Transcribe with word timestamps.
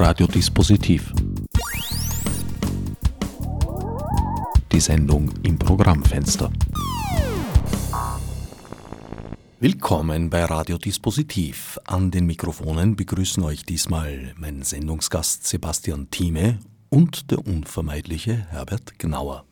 Radiodispositiv. 0.00 1.12
Die 4.70 4.78
Sendung 4.78 5.28
im 5.42 5.58
Programmfenster. 5.58 6.52
Willkommen 9.58 10.30
bei 10.30 10.44
Radiodispositiv. 10.44 11.80
An 11.84 12.12
den 12.12 12.26
Mikrofonen 12.26 12.94
begrüßen 12.94 13.42
euch 13.42 13.64
diesmal 13.64 14.34
mein 14.36 14.62
Sendungsgast 14.62 15.48
Sebastian 15.48 16.08
Thieme 16.10 16.60
und 16.90 17.32
der 17.32 17.44
unvermeidliche 17.44 18.46
Herbert 18.50 19.00
Gnauer. 19.00 19.46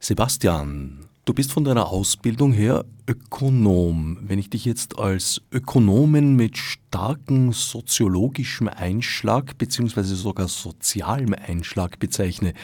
Sebastian, 0.00 1.06
du 1.24 1.34
bist 1.34 1.52
von 1.52 1.64
deiner 1.64 1.88
Ausbildung 1.88 2.52
her 2.52 2.84
Ökonom. 3.06 4.18
Wenn 4.22 4.38
ich 4.38 4.50
dich 4.50 4.64
jetzt 4.64 4.98
als 4.98 5.42
Ökonomen 5.52 6.36
mit 6.36 6.56
starkem 6.56 7.52
soziologischem 7.52 8.68
Einschlag 8.68 9.58
bzw. 9.58 10.02
sogar 10.02 10.48
sozialem 10.48 11.34
Einschlag 11.34 11.98
bezeichne, 11.98 12.54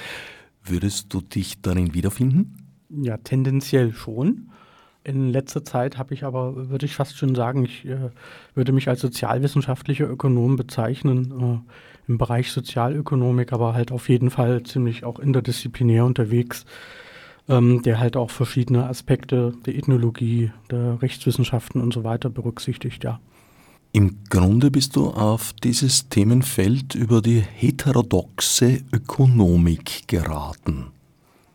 würdest 0.65 1.13
du 1.13 1.21
dich 1.21 1.61
darin 1.61 1.95
wiederfinden? 1.95 2.69
Ja, 2.91 3.17
tendenziell 3.19 3.93
schon. 3.93 4.51
In 5.05 5.31
letzter 5.31 5.65
Zeit 5.65 5.97
habe 5.97 6.13
ich 6.13 6.25
aber, 6.25 6.69
würde 6.69 6.85
ich 6.85 6.95
fast 6.95 7.17
schon 7.17 7.35
sagen, 7.35 7.65
ich 7.65 7.87
äh, 7.87 8.11
würde 8.55 8.73
mich 8.73 8.89
als 8.89 9.01
sozialwissenschaftlicher 9.01 10.09
Ökonom 10.09 10.57
bezeichnen, 10.57 11.65
äh, 11.67 12.11
im 12.11 12.19
Bereich 12.19 12.51
Sozialökonomik, 12.51 13.53
aber 13.53 13.75
halt 13.75 13.93
auf 13.93 14.09
jeden 14.09 14.31
Fall 14.31 14.63
ziemlich 14.63 15.05
auch 15.05 15.19
interdisziplinär 15.19 16.05
unterwegs 16.05 16.65
ähm, 17.49 17.83
der 17.83 17.99
halt 17.99 18.17
auch 18.17 18.31
verschiedene 18.31 18.87
Aspekte 18.87 19.55
der 19.67 19.77
Ethnologie, 19.77 20.51
der 20.71 21.01
Rechtswissenschaften 21.01 21.81
und 21.81 21.93
so 21.93 22.05
weiter 22.05 22.31
berücksichtigt, 22.31 23.05
ja. 23.05 23.21
Im 23.93 24.19
Grunde 24.29 24.71
bist 24.71 24.97
du 24.97 25.09
auf 25.09 25.55
dieses 25.65 26.09
Themenfeld 26.11 26.95
über 26.95 27.23
die 27.23 27.41
heterodoxe 27.41 28.83
Ökonomik 28.93 30.07
geraten. 30.07 30.89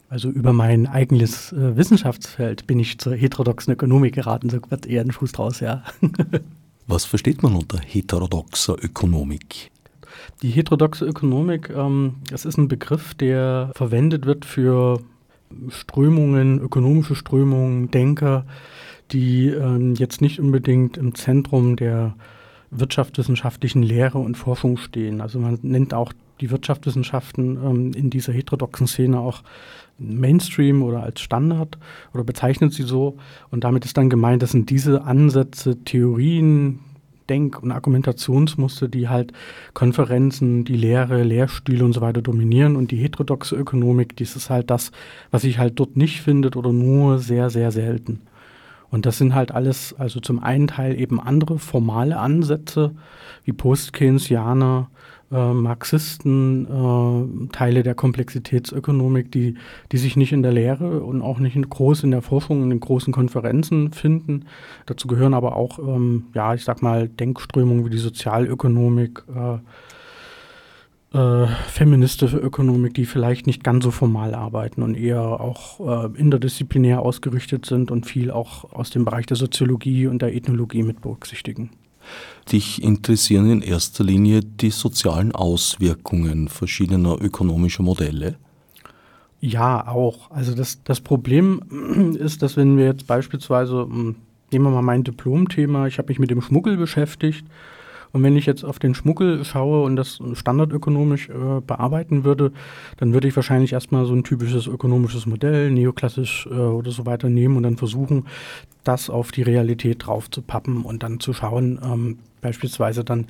Also 0.10 0.30
über 0.30 0.52
mein 0.54 0.88
eigenes 0.88 1.52
äh, 1.54 1.76
Wissenschaftsfeld 1.78 2.68
bin 2.68 2.80
ich 2.80 2.98
zur 3.00 3.16
heterodoxen 3.16 3.74
Ökonomik 3.74 4.16
geraten, 4.16 4.50
so 4.50 4.60
wird 4.70 4.86
eher 4.86 5.02
ein 5.02 5.12
Fuß 5.12 5.32
draus, 5.32 5.60
ja. 5.60 5.84
Was 6.88 7.06
versteht 7.06 7.44
man 7.44 7.56
unter 7.56 7.80
heterodoxer 7.80 8.76
Ökonomik? 8.84 9.72
Die 10.42 10.50
heterodoxe 10.50 11.06
Ökonomik, 11.06 11.70
ähm, 11.70 12.16
das 12.30 12.46
ist 12.46 12.58
ein 12.58 12.68
Begriff, 12.68 13.14
der 13.14 13.72
verwendet 13.76 14.26
wird 14.26 14.46
für 14.46 15.00
Strömungen, 15.70 16.60
ökonomische 16.60 17.16
Strömungen, 17.16 17.92
Denker, 17.92 18.46
die 19.12 19.48
ähm, 19.50 19.96
jetzt 19.96 20.22
nicht 20.22 20.40
unbedingt 20.40 20.98
im 20.98 21.16
Zentrum 21.16 21.76
der 21.76 22.16
wirtschaftswissenschaftlichen 22.72 23.84
Lehre 23.84 24.18
und 24.18 24.36
Forschung 24.36 24.78
stehen. 24.78 25.22
Also 25.22 25.40
man 25.40 25.60
nennt 25.62 25.94
auch 25.94 26.14
die 26.42 26.50
Wirtschaftswissenschaften 26.50 27.58
ähm, 27.64 27.92
in 27.94 28.10
dieser 28.10 28.34
heterodoxen 28.34 28.88
Szene 28.88 29.20
auch 29.20 29.44
Mainstream 30.00 30.82
oder 30.82 31.04
als 31.04 31.22
Standard 31.22 31.78
oder 32.14 32.24
bezeichnet 32.24 32.74
sie 32.74 32.84
so. 32.84 33.18
Und 33.52 33.64
damit 33.64 33.86
ist 33.86 33.98
dann 33.98 34.10
gemeint, 34.10 34.42
das 34.42 34.52
sind 34.52 34.70
diese 34.70 35.04
Ansätze, 35.04 35.84
Theorien, 35.84 36.80
Denk- 37.30 37.62
und 37.62 37.72
Argumentationsmuster, 37.72 38.88
die 38.88 39.10
halt 39.10 39.34
Konferenzen, 39.74 40.66
die 40.66 40.76
Lehre, 40.76 41.24
Lehrstühle 41.24 41.86
und 41.86 41.94
so 41.94 42.02
weiter 42.02 42.22
dominieren. 42.22 42.76
Und 42.76 42.92
die 42.92 42.98
heterodoxe 42.98 43.56
Ökonomik, 43.56 44.16
dies 44.16 44.36
ist 44.36 44.50
halt 44.50 44.70
das, 44.70 44.92
was 45.32 45.44
sich 45.44 45.58
halt 45.58 45.80
dort 45.80 45.98
nicht 45.98 46.22
findet 46.22 46.56
oder 46.56 46.74
nur 46.74 47.20
sehr, 47.20 47.50
sehr 47.50 47.72
selten. 47.72 48.22
Und 48.94 49.08
das 49.08 49.18
sind 49.18 49.34
halt 49.34 49.52
alles, 49.52 49.96
also 49.98 50.20
zum 50.20 50.38
einen 50.44 50.68
Teil 50.68 51.00
eben 51.00 51.20
andere 51.20 51.58
formale 51.58 52.20
Ansätze 52.20 52.94
wie 53.44 53.52
Post-Keynesianer, 53.52 54.92
äh, 55.32 55.52
Marxisten, 55.52 56.68
äh, 56.68 57.48
Teile 57.52 57.82
der 57.82 57.96
Komplexitätsökonomik, 57.96 59.32
die, 59.32 59.56
die 59.92 59.98
sich 59.98 60.16
nicht 60.16 60.32
in 60.32 60.44
der 60.44 60.52
Lehre 60.52 61.02
und 61.02 61.24
auch 61.24 61.40
nicht 61.40 61.56
in, 61.56 61.68
groß 61.68 62.04
in 62.04 62.12
der 62.12 62.22
Forschung 62.22 62.62
in 62.62 62.70
den 62.70 62.82
großen 62.82 63.12
Konferenzen 63.12 63.92
finden. 63.94 64.46
Dazu 64.86 65.08
gehören 65.08 65.34
aber 65.34 65.56
auch, 65.56 65.80
ähm, 65.80 66.26
ja, 66.36 66.54
ich 66.54 66.64
sag 66.64 66.84
mal, 66.84 67.10
Denkströmungen 67.10 67.86
wie 67.86 67.90
die 67.90 67.98
Sozialökonomik, 67.98 69.24
äh, 69.36 69.58
äh, 71.14 71.46
feministische 71.68 72.38
Ökonomik, 72.38 72.96
die 72.96 73.06
vielleicht 73.06 73.46
nicht 73.46 73.64
ganz 73.64 73.84
so 73.84 73.92
formal 73.92 74.34
arbeiten 74.34 74.82
und 74.82 74.96
eher 74.96 75.22
auch 75.22 75.80
äh, 75.80 76.20
interdisziplinär 76.20 77.02
ausgerichtet 77.02 77.66
sind 77.68 77.92
und 77.92 78.08
viel 78.08 78.32
auch 78.32 78.74
aus 78.74 78.90
dem 78.90 79.06
Bereich 79.06 79.28
der 79.28 79.38
Soziologie 79.38 80.08
und 80.08 80.24
der 80.24 80.36
Ethnologie 80.36 80.82
mit 80.82 81.02
berücksichtigen. 81.02 81.70
Dich 82.52 82.84
interessieren 82.84 83.50
in 83.50 83.62
erster 83.62 84.04
Linie 84.04 84.42
die 84.42 84.72
sozialen 84.72 85.34
Auswirkungen 85.34 86.50
verschiedener 86.50 87.22
ökonomischer 87.22 87.84
Modelle? 87.84 88.36
Ja, 89.40 89.88
auch. 89.88 90.32
Also 90.32 90.56
das, 90.56 90.84
das 90.84 91.00
Problem 91.00 92.16
ist, 92.18 92.42
dass 92.42 92.58
wenn 92.58 92.78
wir 92.78 92.86
jetzt 92.86 93.06
beispielsweise, 93.06 93.84
hm, 93.84 94.16
nehmen 94.52 94.66
wir 94.66 94.72
mal 94.72 94.82
mein 94.82 95.04
Diplomthema, 95.04 95.86
ich 95.86 96.00
habe 96.00 96.08
mich 96.10 96.18
mit 96.18 96.32
dem 96.32 96.42
Schmuggel 96.42 96.76
beschäftigt 96.76 97.46
und 98.14 98.22
wenn 98.22 98.38
ich 98.38 98.46
jetzt 98.46 98.64
auf 98.64 98.78
den 98.78 98.94
Schmuggel 98.94 99.44
schaue 99.44 99.84
und 99.84 99.96
das 99.96 100.20
standardökonomisch 100.34 101.30
äh, 101.30 101.62
bearbeiten 101.66 102.24
würde, 102.24 102.52
dann 102.98 103.12
würde 103.12 103.28
ich 103.28 103.36
wahrscheinlich 103.36 103.74
erstmal 103.74 104.06
so 104.06 104.14
ein 104.14 104.24
typisches 104.24 104.68
ökonomisches 104.68 105.26
Modell, 105.26 105.72
neoklassisch 105.72 106.48
äh, 106.50 106.54
oder 106.54 106.92
so 106.92 107.08
weiter 107.08 107.30
nehmen 107.30 107.58
und 107.58 107.64
dann 107.64 107.76
versuchen, 107.76 108.28
das 108.84 109.10
auf 109.10 109.32
die 109.32 109.42
Realität 109.42 110.06
drauf 110.06 110.30
zu 110.30 110.44
pappen 110.44 110.84
und 110.84 111.02
dann 111.02 111.20
zu 111.20 111.34
schauen, 111.34 111.80
ähm, 111.84 112.20
beispielsweise 112.42 113.04
dann 113.04 113.26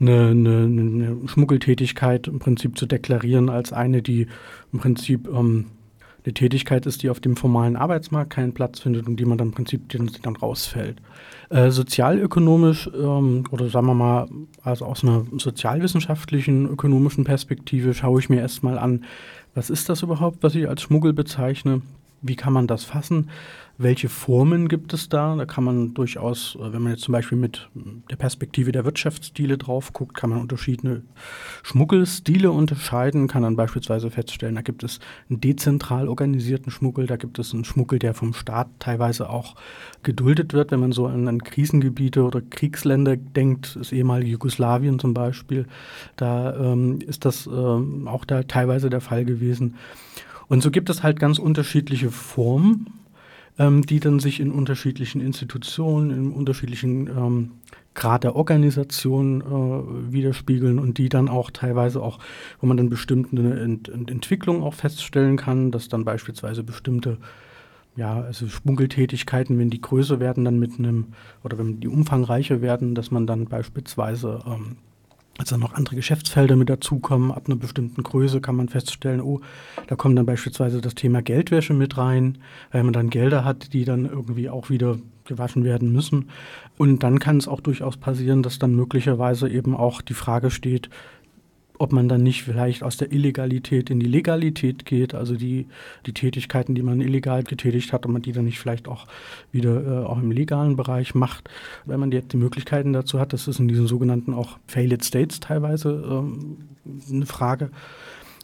eine, 0.00 0.28
eine, 0.28 0.56
eine, 0.64 1.16
Schmuggeltätigkeit 1.26 2.28
im 2.28 2.38
Prinzip 2.38 2.78
zu 2.78 2.86
deklarieren 2.86 3.48
als 3.48 3.72
eine, 3.72 4.02
die 4.02 4.28
im 4.72 4.78
Prinzip 4.78 5.26
ähm, 5.26 5.66
eine 6.24 6.34
Tätigkeit 6.34 6.86
ist, 6.86 7.02
die 7.02 7.10
auf 7.10 7.18
dem 7.18 7.36
formalen 7.36 7.74
Arbeitsmarkt 7.74 8.30
keinen 8.30 8.52
Platz 8.52 8.78
findet 8.78 9.08
und 9.08 9.16
die 9.16 9.24
man 9.24 9.38
dann 9.38 9.48
im 9.48 9.54
Prinzip 9.54 9.88
dann 10.22 10.36
rausfällt. 10.36 11.00
Äh, 11.50 11.70
sozialökonomisch 11.70 12.90
ähm, 12.94 13.44
oder 13.50 13.70
sagen 13.70 13.86
wir 13.86 13.94
mal, 13.94 14.28
also 14.62 14.84
aus 14.84 15.02
einer 15.02 15.24
sozialwissenschaftlichen, 15.38 16.66
ökonomischen 16.66 17.24
Perspektive 17.24 17.94
schaue 17.94 18.20
ich 18.20 18.28
mir 18.28 18.40
erstmal 18.40 18.78
an, 18.78 19.04
was 19.54 19.70
ist 19.70 19.88
das 19.88 20.02
überhaupt, 20.02 20.42
was 20.42 20.54
ich 20.54 20.68
als 20.68 20.82
Schmuggel 20.82 21.14
bezeichne? 21.14 21.80
Wie 22.20 22.36
kann 22.36 22.52
man 22.52 22.66
das 22.66 22.84
fassen? 22.84 23.30
Welche 23.80 24.08
Formen 24.08 24.66
gibt 24.66 24.92
es 24.92 25.08
da? 25.08 25.36
Da 25.36 25.46
kann 25.46 25.62
man 25.62 25.94
durchaus, 25.94 26.56
äh, 26.56 26.72
wenn 26.72 26.82
man 26.82 26.92
jetzt 26.92 27.04
zum 27.04 27.12
Beispiel 27.12 27.38
mit 27.38 27.68
der 28.10 28.16
Perspektive 28.16 28.72
der 28.72 28.84
Wirtschaftsstile 28.84 29.56
drauf 29.56 29.92
guckt, 29.92 30.16
kann 30.16 30.30
man 30.30 30.40
unterschiedliche 30.40 31.02
Schmuggelstile 31.62 32.50
unterscheiden, 32.50 33.28
kann 33.28 33.44
dann 33.44 33.54
beispielsweise 33.54 34.10
feststellen, 34.10 34.56
da 34.56 34.62
gibt 34.62 34.82
es 34.82 34.98
einen 35.30 35.40
dezentral 35.40 36.08
organisierten 36.08 36.72
Schmuggel, 36.72 37.06
da 37.06 37.14
gibt 37.14 37.38
es 37.38 37.54
einen 37.54 37.64
Schmuggel, 37.64 38.00
der 38.00 38.14
vom 38.14 38.34
Staat 38.34 38.66
teilweise 38.80 39.30
auch 39.30 39.54
geduldet 40.02 40.54
wird, 40.54 40.72
wenn 40.72 40.80
man 40.80 40.90
so 40.90 41.06
an, 41.06 41.28
an 41.28 41.44
Krisengebiete 41.44 42.24
oder 42.24 42.40
Kriegsländer 42.40 43.16
denkt, 43.16 43.76
das 43.76 43.92
ehemalige 43.92 44.32
Jugoslawien 44.32 44.98
zum 44.98 45.14
Beispiel, 45.14 45.66
da 46.16 46.56
ähm, 46.56 46.98
ist 47.06 47.24
das 47.24 47.46
ähm, 47.46 48.08
auch 48.08 48.24
da 48.24 48.42
teilweise 48.42 48.90
der 48.90 49.00
Fall 49.00 49.24
gewesen. 49.24 49.76
Und 50.48 50.62
so 50.62 50.70
gibt 50.70 50.90
es 50.90 51.02
halt 51.02 51.20
ganz 51.20 51.38
unterschiedliche 51.38 52.10
Formen 52.10 52.98
ähm, 53.58 53.82
die 53.82 54.00
dann 54.00 54.20
sich 54.20 54.40
in 54.40 54.52
unterschiedlichen 54.52 55.20
Institutionen, 55.20 56.10
in 56.10 56.32
unterschiedlichen 56.32 57.08
ähm, 57.08 57.50
Grad 57.94 58.22
der 58.22 58.36
Organisation 58.36 59.40
äh, 59.40 60.12
widerspiegeln 60.12 60.78
und 60.78 60.98
die 60.98 61.08
dann 61.08 61.28
auch 61.28 61.50
teilweise 61.50 62.00
auch, 62.00 62.20
wo 62.60 62.66
man 62.66 62.76
dann 62.76 62.88
bestimmte 62.88 63.60
Ent 63.60 63.88
Ent 63.88 64.10
Entwicklung 64.10 64.62
auch 64.62 64.74
feststellen 64.74 65.36
kann, 65.36 65.72
dass 65.72 65.88
dann 65.88 66.04
beispielsweise 66.04 66.62
bestimmte 66.62 67.18
ja, 67.96 68.20
also 68.20 68.46
Schmuggeltätigkeiten, 68.48 69.58
wenn 69.58 69.70
die 69.70 69.80
größer 69.80 70.20
werden, 70.20 70.44
dann 70.44 70.60
mit 70.60 70.78
einem, 70.78 71.06
oder 71.42 71.58
wenn 71.58 71.80
die 71.80 71.88
umfangreicher 71.88 72.62
werden, 72.62 72.94
dass 72.94 73.10
man 73.10 73.26
dann 73.26 73.46
beispielsweise 73.46 74.40
ähm, 74.46 74.76
als 75.38 75.50
dann 75.50 75.60
noch 75.60 75.74
andere 75.74 75.96
Geschäftsfelder 75.96 76.56
mit 76.56 76.68
dazukommen, 76.68 77.30
ab 77.30 77.44
einer 77.46 77.56
bestimmten 77.56 78.02
Größe 78.02 78.40
kann 78.40 78.56
man 78.56 78.68
feststellen, 78.68 79.20
oh, 79.20 79.40
da 79.86 79.94
kommt 79.94 80.18
dann 80.18 80.26
beispielsweise 80.26 80.80
das 80.80 80.96
Thema 80.96 81.22
Geldwäsche 81.22 81.74
mit 81.74 81.96
rein, 81.96 82.38
weil 82.72 82.82
man 82.82 82.92
dann 82.92 83.08
Gelder 83.08 83.44
hat, 83.44 83.72
die 83.72 83.84
dann 83.84 84.04
irgendwie 84.04 84.50
auch 84.50 84.68
wieder 84.68 84.98
gewaschen 85.24 85.62
werden 85.62 85.92
müssen. 85.92 86.30
Und 86.76 87.02
dann 87.04 87.20
kann 87.20 87.36
es 87.36 87.46
auch 87.46 87.60
durchaus 87.60 87.96
passieren, 87.96 88.42
dass 88.42 88.58
dann 88.58 88.74
möglicherweise 88.74 89.48
eben 89.48 89.76
auch 89.76 90.02
die 90.02 90.14
Frage 90.14 90.50
steht, 90.50 90.90
ob 91.78 91.92
man 91.92 92.08
dann 92.08 92.22
nicht 92.22 92.42
vielleicht 92.42 92.82
aus 92.82 92.96
der 92.96 93.12
Illegalität 93.12 93.90
in 93.90 94.00
die 94.00 94.06
Legalität 94.06 94.84
geht, 94.84 95.14
also 95.14 95.36
die, 95.36 95.66
die 96.06 96.12
Tätigkeiten, 96.12 96.74
die 96.74 96.82
man 96.82 97.00
illegal 97.00 97.44
getätigt 97.44 97.92
hat, 97.92 98.04
ob 98.04 98.12
man 98.12 98.22
die 98.22 98.32
dann 98.32 98.44
nicht 98.44 98.58
vielleicht 98.58 98.88
auch 98.88 99.06
wieder 99.52 100.02
äh, 100.02 100.04
auch 100.04 100.18
im 100.18 100.30
legalen 100.30 100.76
Bereich 100.76 101.14
macht. 101.14 101.48
Wenn 101.84 102.00
man 102.00 102.10
jetzt 102.12 102.32
die 102.32 102.36
Möglichkeiten 102.36 102.92
dazu 102.92 103.20
hat, 103.20 103.32
das 103.32 103.48
ist 103.48 103.60
in 103.60 103.68
diesen 103.68 103.86
sogenannten 103.86 104.34
auch 104.34 104.58
Failed 104.66 105.04
States 105.04 105.40
teilweise 105.40 106.04
ähm, 106.10 106.58
eine 107.10 107.26
Frage. 107.26 107.70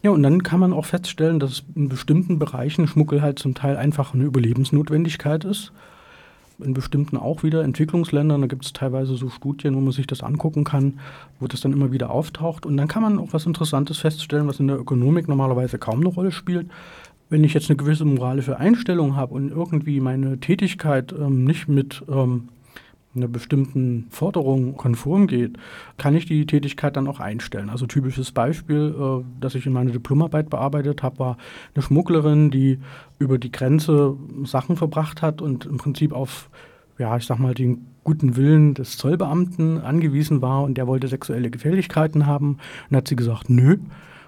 Ja, 0.03 0.11
und 0.11 0.23
dann 0.23 0.43
kann 0.43 0.61
man 0.61 0.73
auch 0.73 0.85
feststellen, 0.85 1.41
dass 1.41 1.65
in 1.75 1.89
bestimmten 1.89 2.39
Bereichen 2.39 2.87
Schmuggel 2.87 3.23
halt 3.23 3.39
zum 3.39 3.55
Teil 3.55 3.77
einfach 3.77 4.15
eine 4.15 4.25
Überlebensnotwendigkeit 4.25 5.45
ist 5.45 5.73
in 6.59 6.75
bestimmten 6.75 7.17
auch 7.17 7.43
wieder 7.43 7.63
Entwicklungsländern. 7.63 8.41
Da 8.41 8.47
gibt 8.47 8.65
es 8.65 8.73
teilweise 8.73 9.17
so 9.17 9.29
Studien, 9.29 9.75
wo 9.75 9.81
man 9.81 9.93
sich 9.93 10.07
das 10.07 10.23
angucken 10.23 10.65
kann, 10.65 11.01
wo 11.41 11.47
das 11.47 11.61
dann 11.61 11.73
immer 11.73 11.93
wieder 11.93 12.11
auftaucht. 12.11 12.67
Und 12.67 12.77
dann 12.77 12.89
kann 12.89 13.03
man 13.03 13.19
auch 13.19 13.33
was 13.33 13.47
Interessantes 13.47 13.99
feststellen, 13.99 14.47
was 14.47 14.61
in 14.61 14.69
der 14.69 14.79
Ökonomik 14.79 15.29
normalerweise 15.29 15.79
kaum 15.79 16.01
eine 16.01 16.09
Rolle 16.09 16.33
spielt. 16.33 16.69
Wenn 17.31 17.45
ich 17.45 17.55
jetzt 17.55 17.71
eine 17.71 17.77
gewisse 17.77 18.05
moralische 18.05 18.59
Einstellung 18.59 19.17
habe 19.17 19.35
und 19.35 19.51
irgendwie 19.51 20.01
meine 20.01 20.39
Tätigkeit 20.39 21.13
ähm, 21.13 21.45
nicht 21.45 21.69
mit 21.69 22.05
ähm, 22.09 22.49
einer 23.15 23.29
bestimmten 23.29 24.07
Forderung 24.11 24.77
konform 24.77 25.27
geht, 25.27 25.57
kann 25.99 26.15
ich 26.15 26.27
die 26.27 26.47
Tätigkeit 26.47 26.97
dann 26.97 27.09
auch 27.09 27.21
einstellen. 27.21 27.71
Also 27.71 27.87
typisches 27.87 28.33
Beispiel, 28.33 28.95
äh, 28.99 29.25
das 29.41 29.55
ich 29.55 29.67
in 29.67 29.73
meiner 29.73 29.93
Diplomarbeit 29.93 30.51
bearbeitet 30.51 31.03
habe, 31.03 31.19
war 31.19 31.37
eine 31.75 31.83
Schmugglerin, 31.83 32.51
die 32.51 32.79
über 33.19 33.39
die 33.39 33.53
Grenze 33.53 34.17
Sachen 34.45 34.77
verbracht 34.77 35.23
hat 35.23 35.41
und 35.41 35.67
im 35.67 35.77
Prinzip 35.77 36.13
auf, 36.13 36.51
ja, 36.99 37.17
ich 37.17 37.27
sag 37.27 37.39
mal, 37.39 37.55
den 37.55 37.87
guten 38.05 38.37
Willen 38.37 38.75
des 38.75 38.99
Zollbeamten 38.99 39.81
angewiesen 39.81 40.43
war 40.43 40.63
und 40.63 40.77
der 40.77 40.87
wollte 40.87 41.09
sexuelle 41.09 41.51
Gefälligkeiten 41.51 42.27
haben 42.27 42.59
und 42.91 42.97
hat 42.97 43.09
sie 43.09 43.17
gesagt, 43.17 43.49
nö. 43.49 43.79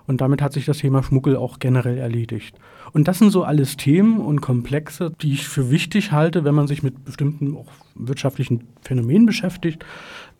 Und 0.07 0.21
damit 0.21 0.41
hat 0.41 0.53
sich 0.53 0.65
das 0.65 0.79
Thema 0.79 1.03
Schmuggel 1.03 1.37
auch 1.37 1.59
generell 1.59 1.99
erledigt. 1.99 2.57
Und 2.93 3.09
das 3.09 3.19
sind 3.19 3.31
so 3.31 3.43
alles 3.43 3.77
Themen 3.77 4.19
und 4.19 4.41
Komplexe, 4.41 5.13
die 5.21 5.33
ich 5.33 5.49
für 5.49 5.71
wichtig 5.71 6.13
halte, 6.13 6.45
wenn 6.45 6.55
man 6.55 6.69
sich 6.69 6.83
mit 6.83 7.05
bestimmten 7.05 7.57
auch 7.57 7.73
wirtschaftlichen 7.95 8.65
Phänomenen 8.83 9.27
beschäftigt, 9.27 9.85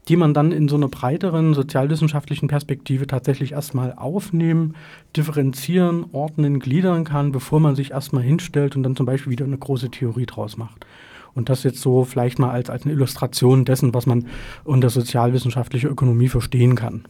die 0.09 0.17
man 0.17 0.35
dann 0.35 0.53
in 0.53 0.69
so 0.69 0.77
einer 0.77 0.89
breiteren 0.89 1.55
sozialwissenschaftlichen 1.55 2.49
Perspektive 2.49 3.07
tatsächlich 3.07 3.53
erstmal 3.53 3.93
aufnehmen, 3.95 4.75
differenzieren, 5.17 6.07
ordnen, 6.13 6.61
gliedern 6.61 7.05
kann, 7.05 7.33
bevor 7.33 7.59
man 7.59 7.75
sich 7.75 7.91
erstmal 7.91 8.23
hinstellt 8.23 8.77
und 8.77 8.85
dann 8.85 8.95
zum 8.95 9.07
Beispiel 9.07 9.33
wieder 9.33 9.45
eine 9.45 9.59
große 9.59 9.91
Theorie 9.91 10.27
draus 10.27 10.57
macht. 10.57 10.87
Und 11.35 11.49
das 11.49 11.65
jetzt 11.65 11.81
so 11.81 12.05
vielleicht 12.05 12.39
mal 12.39 12.51
als, 12.51 12.71
als 12.71 12.85
eine 12.85 12.95
Illustration 12.95 13.65
dessen, 13.65 13.93
was 13.93 14.07
man 14.07 14.27
unter 14.65 14.91
sozialwissenschaftlicher 14.91 15.91
Ökonomie 15.91 16.29
verstehen 16.29 16.77
kann. 16.77 17.05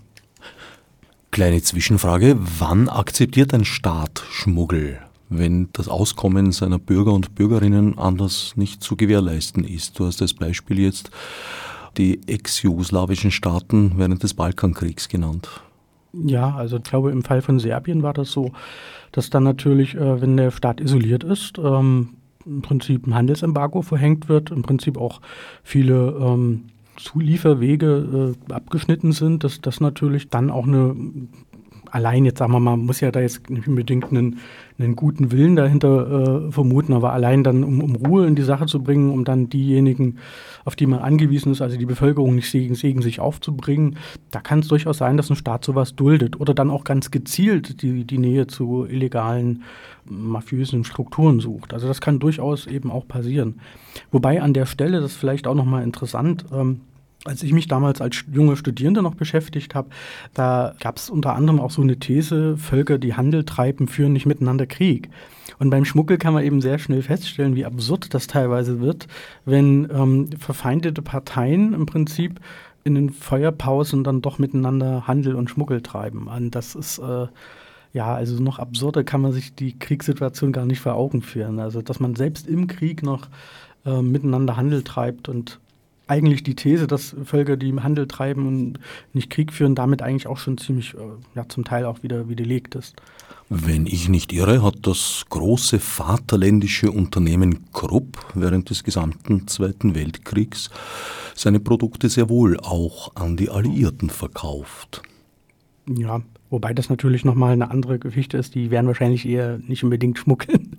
Kleine 1.37 1.61
Zwischenfrage, 1.61 2.39
wann 2.59 2.89
akzeptiert 2.89 3.53
ein 3.53 3.67
Staat 3.67 4.25
Schmuggel, 4.31 5.01
wenn 5.29 5.69
das 5.75 5.87
Auskommen 5.87 6.51
seiner 6.51 6.79
Bürger 6.79 7.13
und 7.13 7.35
Bürgerinnen 7.35 7.99
anders 7.99 8.55
nicht 8.57 8.83
zu 8.83 8.97
gewährleisten 8.97 9.63
ist? 9.63 9.99
Du 9.99 10.07
hast 10.07 10.23
als 10.23 10.33
Beispiel 10.33 10.79
jetzt 10.79 11.11
die 11.99 12.27
ex-jugoslawischen 12.27 13.31
Staaten 13.31 13.93
während 13.97 14.23
des 14.23 14.33
Balkankriegs 14.33 15.11
genannt. 15.11 15.63
Ja, 16.15 16.55
also 16.55 16.79
ich 16.79 16.85
glaube, 16.85 17.11
im 17.11 17.23
Fall 17.23 17.43
von 17.43 17.59
Serbien 17.59 18.03
war 18.03 18.15
das 18.15 18.33
so, 18.33 18.53
dass 19.13 19.29
dann 19.29 19.43
natürlich, 19.43 19.95
äh, 19.95 20.23
wenn 20.23 20.39
der 20.39 20.51
Staat 20.51 20.81
isoliert 20.81 21.23
ist, 21.23 21.59
ähm, 21.59 22.15
im 22.47 22.63
Prinzip 22.63 23.07
ein 23.07 23.15
Handelsembargo 23.15 23.83
verhängt 23.83 24.31
wird, 24.31 24.51
im 24.51 24.63
Prinzip 24.63 24.97
auch 24.97 25.21
viele 25.63 26.17
ähm, 26.19 26.71
Zulieferwege 26.97 28.35
äh, 28.49 28.53
abgeschnitten 28.53 29.13
sind, 29.13 29.45
dass 29.45 29.61
das 29.61 29.81
natürlich 29.81 30.29
dann 30.29 30.51
auch 30.51 30.67
eine 30.67 30.97
allein 31.91 32.25
jetzt 32.25 32.39
sagen 32.39 32.53
wir 32.53 32.61
mal, 32.61 32.77
man 32.77 32.87
muss 32.87 33.01
ja 33.01 33.11
da 33.11 33.21
jetzt 33.21 33.49
nicht 33.51 33.69
unbedingt 33.69 34.11
einen, 34.11 34.39
einen 34.79 34.97
guten 34.97 35.33
Willen 35.33 35.57
dahinter 35.57 36.47
äh, 36.49 36.53
vermuten, 36.53 36.93
aber 36.93 37.13
allein 37.13 37.45
dann, 37.45 37.65
um, 37.65 37.81
um, 37.83 37.97
Ruhe 37.97 38.27
in 38.27 38.35
die 38.35 38.43
Sache 38.43 38.67
zu 38.67 38.83
bringen, 38.83 39.11
um 39.11 39.25
dann 39.25 39.49
diejenigen, 39.49 40.19
auf 40.65 40.77
die 40.77 40.87
man 40.87 41.01
angewiesen 41.01 41.53
ist, 41.53 41.63
also 41.63 41.77
die 41.77 41.87
Bevölkerung 41.87 42.35
nicht 42.35 42.51
gegen, 42.51 42.75
gegen 42.75 43.03
sich 43.03 43.21
aufzubringen, 43.21 43.97
da 44.31 44.41
kann 44.41 44.61
es 44.61 44.69
durchaus 44.69 44.99
sein, 44.99 45.17
dass 45.17 45.31
ein 45.31 45.37
Staat 45.37 45.65
sowas 45.65 45.95
duldet 45.95 46.41
oder 46.41 46.55
dann 46.55 46.71
auch 46.71 46.85
ganz 46.85 47.11
gezielt 47.11 47.83
die, 47.83 48.05
die 48.05 48.19
Nähe 48.19 48.47
zu 48.47 48.87
illegalen 48.87 49.63
mafiösen 50.05 50.85
Strukturen 50.85 51.41
sucht. 51.41 51.75
Also 51.75 51.89
das 51.89 52.01
kann 52.01 52.19
durchaus 52.19 52.67
eben 52.67 52.91
auch 52.91 53.09
passieren. 53.09 53.61
Wobei 54.11 54.41
an 54.43 54.53
der 54.53 54.67
Stelle, 54.67 55.01
das 55.01 55.13
ist 55.13 55.19
vielleicht 55.19 55.47
auch 55.47 55.55
nochmal 55.55 55.83
interessant, 55.83 56.45
ähm, 56.53 56.81
als 57.27 57.43
ich 57.43 57.53
mich 57.53 57.69
damals 57.69 58.01
als 58.01 58.25
junge 58.33 58.57
Studierende 58.57 59.03
noch 59.03 59.15
beschäftigt 59.15 59.75
habe, 59.75 59.91
da 60.35 60.75
gab 60.81 60.97
es 60.97 61.11
unter 61.11 61.35
anderem 61.35 61.61
auch 61.61 61.71
so 61.71 61.83
eine 61.83 61.99
These, 61.99 62.57
Völker, 62.57 62.99
die 62.99 63.15
Handel 63.15 63.45
treiben, 63.45 63.89
führen 63.89 64.13
nicht 64.13 64.27
miteinander 64.27 64.67
Krieg. 64.67 65.11
Und 65.59 65.71
beim 65.71 65.85
Schmuggel 65.85 66.19
kann 66.19 66.35
man 66.35 66.45
eben 66.45 66.61
sehr 66.61 66.79
schnell 66.79 67.03
feststellen, 67.03 67.57
wie 67.57 67.65
absurd 67.65 68.13
das 68.13 68.27
teilweise 68.27 68.81
wird, 68.81 69.07
wenn 69.45 69.89
ähm, 69.91 70.31
verfeindete 70.39 71.03
Parteien 71.03 71.73
im 71.73 71.87
Prinzip 71.87 72.41
in 72.85 72.95
den 72.95 73.11
Feuerpausen 73.11 74.05
dann 74.05 74.23
doch 74.23 74.39
miteinander 74.39 75.07
Handel 75.07 75.35
und 75.35 75.51
Schmuggel 75.51 75.83
treiben. 75.83 76.29
Und 76.29 76.55
das 76.55 76.75
ist 76.75 76.99
äh, 76.99 77.27
ja, 77.97 78.15
also 78.15 78.43
noch 78.43 78.59
absurder 78.59 79.05
kann 79.05 79.23
man 79.23 79.33
sich 79.33 79.55
die 79.55 79.79
Kriegssituation 79.79 80.53
gar 80.53 80.67
nicht 80.67 80.81
vor 80.81 80.95
Augen 80.95 81.23
führen. 81.23 81.59
Also, 81.59 81.81
dass 81.81 81.99
man 81.99 82.15
selbst 82.15 82.47
im 82.47 82.67
Krieg 82.67 83.03
noch 83.03 83.29
äh, 83.87 84.03
miteinander 84.03 84.57
Handel 84.59 84.83
treibt 84.83 85.31
und 85.31 85.59
eigentlich 86.07 86.43
die 86.43 86.55
These, 86.55 86.87
dass 86.87 87.17
Völker, 87.25 87.57
die 87.57 87.75
Handel 87.75 88.07
treiben 88.07 88.47
und 88.47 88.79
nicht 89.13 89.31
Krieg 89.31 89.53
führen, 89.53 89.75
damit 89.75 90.03
eigentlich 90.03 90.27
auch 90.27 90.39
schon 90.39 90.59
ziemlich, 90.59 90.95
äh, 90.95 90.99
ja, 91.35 91.49
zum 91.49 91.65
Teil 91.65 91.85
auch 91.85 92.03
wieder 92.03 92.29
widerlegt 92.29 92.75
ist. 92.75 92.97
Wenn 93.49 93.87
ich 93.87 94.09
nicht 94.09 94.33
irre, 94.33 94.63
hat 94.63 94.79
das 94.83 95.25
große 95.29 95.79
vaterländische 95.79 96.91
Unternehmen 96.91 97.71
Krupp 97.73 98.19
während 98.35 98.71
des 98.71 98.83
gesamten 98.83 99.47
Zweiten 99.47 99.95
Weltkriegs 99.95 100.71
seine 101.35 101.61
Produkte 101.61 102.09
sehr 102.09 102.29
wohl 102.29 102.59
auch 102.59 103.15
an 103.15 103.37
die 103.37 103.51
Alliierten 103.51 104.11
verkauft. 104.11 105.03
Ja, 105.89 106.23
wobei 106.51 106.75
das 106.75 106.89
natürlich 106.89 107.25
nochmal 107.25 107.53
eine 107.53 107.71
andere 107.71 107.99
Geschichte 108.01 108.37
ist. 108.37 108.55
Die 108.57 108.71
werden 108.73 108.87
wahrscheinlich 108.89 109.27
eher 109.27 109.59
nicht 109.59 109.85
unbedingt 109.85 110.19
schmuggeln. 110.19 110.79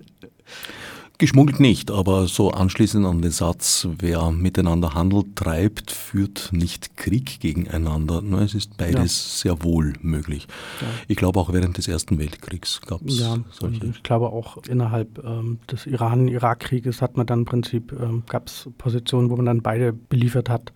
Geschmuggelt 1.20 1.58
nicht, 1.58 1.90
aber 1.90 2.28
so 2.28 2.52
anschließend 2.52 3.04
an 3.04 3.20
den 3.20 3.32
Satz, 3.32 3.88
wer 3.98 4.30
miteinander 4.30 4.94
Handel 4.94 5.24
treibt, 5.34 5.90
führt 5.90 6.50
nicht 6.52 6.96
Krieg 6.96 7.40
gegeneinander. 7.40 8.22
Es 8.40 8.54
ist 8.54 8.76
beides 8.76 9.42
ja. 9.42 9.50
sehr 9.54 9.64
wohl 9.64 9.94
möglich. 10.00 10.46
Ja. 10.80 10.86
Ich 11.08 11.16
glaube 11.16 11.40
auch 11.40 11.52
während 11.52 11.76
des 11.76 11.88
Ersten 11.88 12.20
Weltkriegs 12.20 12.80
gab 12.82 13.04
es 13.04 13.18
ja, 13.18 13.36
solche. 13.50 13.86
Ich 13.86 14.04
glaube 14.04 14.28
auch 14.28 14.58
innerhalb 14.68 15.18
ähm, 15.24 15.58
des 15.68 15.86
Iran-Irak-Krieges 15.86 17.02
hat 17.02 17.16
man 17.16 17.26
dann 17.26 17.40
im 17.40 17.46
Prinzip, 17.46 17.92
ähm, 18.00 18.22
gab 18.28 18.46
es 18.46 18.68
Positionen, 18.78 19.28
wo 19.28 19.34
man 19.34 19.46
dann 19.46 19.60
beide 19.60 19.92
beliefert 19.92 20.48
hat. 20.48 20.72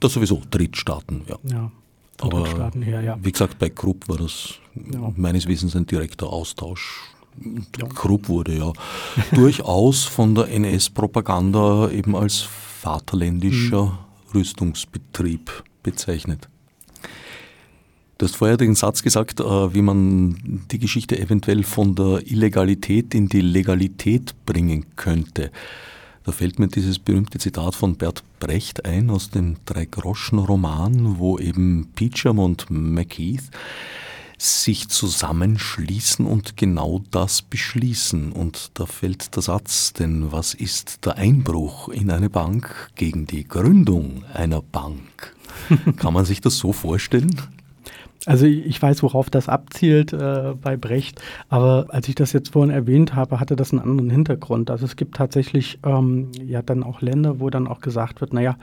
Das 0.00 0.14
sowieso, 0.14 0.40
Drittstaaten, 0.50 1.24
ja. 1.28 1.36
Ja. 1.44 1.70
Aber 2.22 2.72
her, 2.80 3.02
ja. 3.02 3.18
wie 3.20 3.32
gesagt, 3.32 3.58
bei 3.58 3.68
Krupp 3.68 4.08
war 4.08 4.16
das 4.16 4.54
meines 5.16 5.46
Wissens 5.46 5.76
ein 5.76 5.84
direkter 5.84 6.28
Austausch 6.28 7.02
Krupp 7.94 8.28
wurde 8.28 8.58
ja 8.58 8.72
durchaus 9.32 10.04
von 10.04 10.34
der 10.34 10.48
NS-Propaganda 10.48 11.90
eben 11.90 12.14
als 12.16 12.46
vaterländischer 12.82 13.86
mhm. 13.86 13.98
Rüstungsbetrieb 14.34 15.50
bezeichnet. 15.82 16.48
Du 18.18 18.26
hast 18.26 18.36
vorher 18.36 18.58
den 18.58 18.74
Satz 18.74 19.02
gesagt, 19.02 19.40
äh, 19.40 19.74
wie 19.74 19.80
man 19.80 20.66
die 20.70 20.78
Geschichte 20.78 21.18
eventuell 21.18 21.62
von 21.62 21.94
der 21.94 22.20
Illegalität 22.26 23.14
in 23.14 23.28
die 23.30 23.40
Legalität 23.40 24.34
bringen 24.44 24.84
könnte. 24.96 25.50
Da 26.24 26.32
fällt 26.32 26.58
mir 26.58 26.68
dieses 26.68 26.98
berühmte 26.98 27.38
Zitat 27.38 27.74
von 27.74 27.96
Bert 27.96 28.22
Brecht 28.38 28.84
ein 28.84 29.08
aus 29.08 29.30
dem 29.30 29.56
Drei-Groschen-Roman, 29.64 31.18
wo 31.18 31.38
eben 31.38 31.88
Peacham 31.94 32.38
und 32.38 32.66
McKeith 32.68 33.50
sich 34.40 34.88
zusammenschließen 34.88 36.24
und 36.24 36.56
genau 36.56 37.02
das 37.10 37.42
beschließen. 37.42 38.32
Und 38.32 38.70
da 38.74 38.86
fällt 38.86 39.36
der 39.36 39.42
Satz, 39.42 39.92
denn 39.92 40.32
was 40.32 40.54
ist 40.54 41.04
der 41.04 41.16
Einbruch 41.16 41.88
in 41.90 42.10
eine 42.10 42.30
Bank 42.30 42.90
gegen 42.94 43.26
die 43.26 43.46
Gründung 43.46 44.24
einer 44.32 44.62
Bank? 44.62 45.36
Kann 45.96 46.14
man 46.14 46.24
sich 46.24 46.40
das 46.40 46.56
so 46.56 46.72
vorstellen? 46.72 47.36
Also 48.26 48.46
ich 48.46 48.80
weiß, 48.80 49.02
worauf 49.02 49.30
das 49.30 49.48
abzielt 49.48 50.12
äh, 50.12 50.54
bei 50.60 50.76
Brecht, 50.76 51.22
aber 51.48 51.86
als 51.88 52.06
ich 52.06 52.14
das 52.14 52.34
jetzt 52.34 52.50
vorhin 52.50 52.70
erwähnt 52.70 53.14
habe, 53.14 53.40
hatte 53.40 53.56
das 53.56 53.72
einen 53.72 53.80
anderen 53.80 54.10
Hintergrund. 54.10 54.70
Also 54.70 54.84
es 54.84 54.96
gibt 54.96 55.16
tatsächlich 55.16 55.78
ähm, 55.84 56.30
ja 56.44 56.60
dann 56.60 56.82
auch 56.82 57.00
Länder, 57.00 57.40
wo 57.40 57.48
dann 57.48 57.66
auch 57.66 57.80
gesagt 57.80 58.20
wird, 58.20 58.34
naja, 58.34 58.56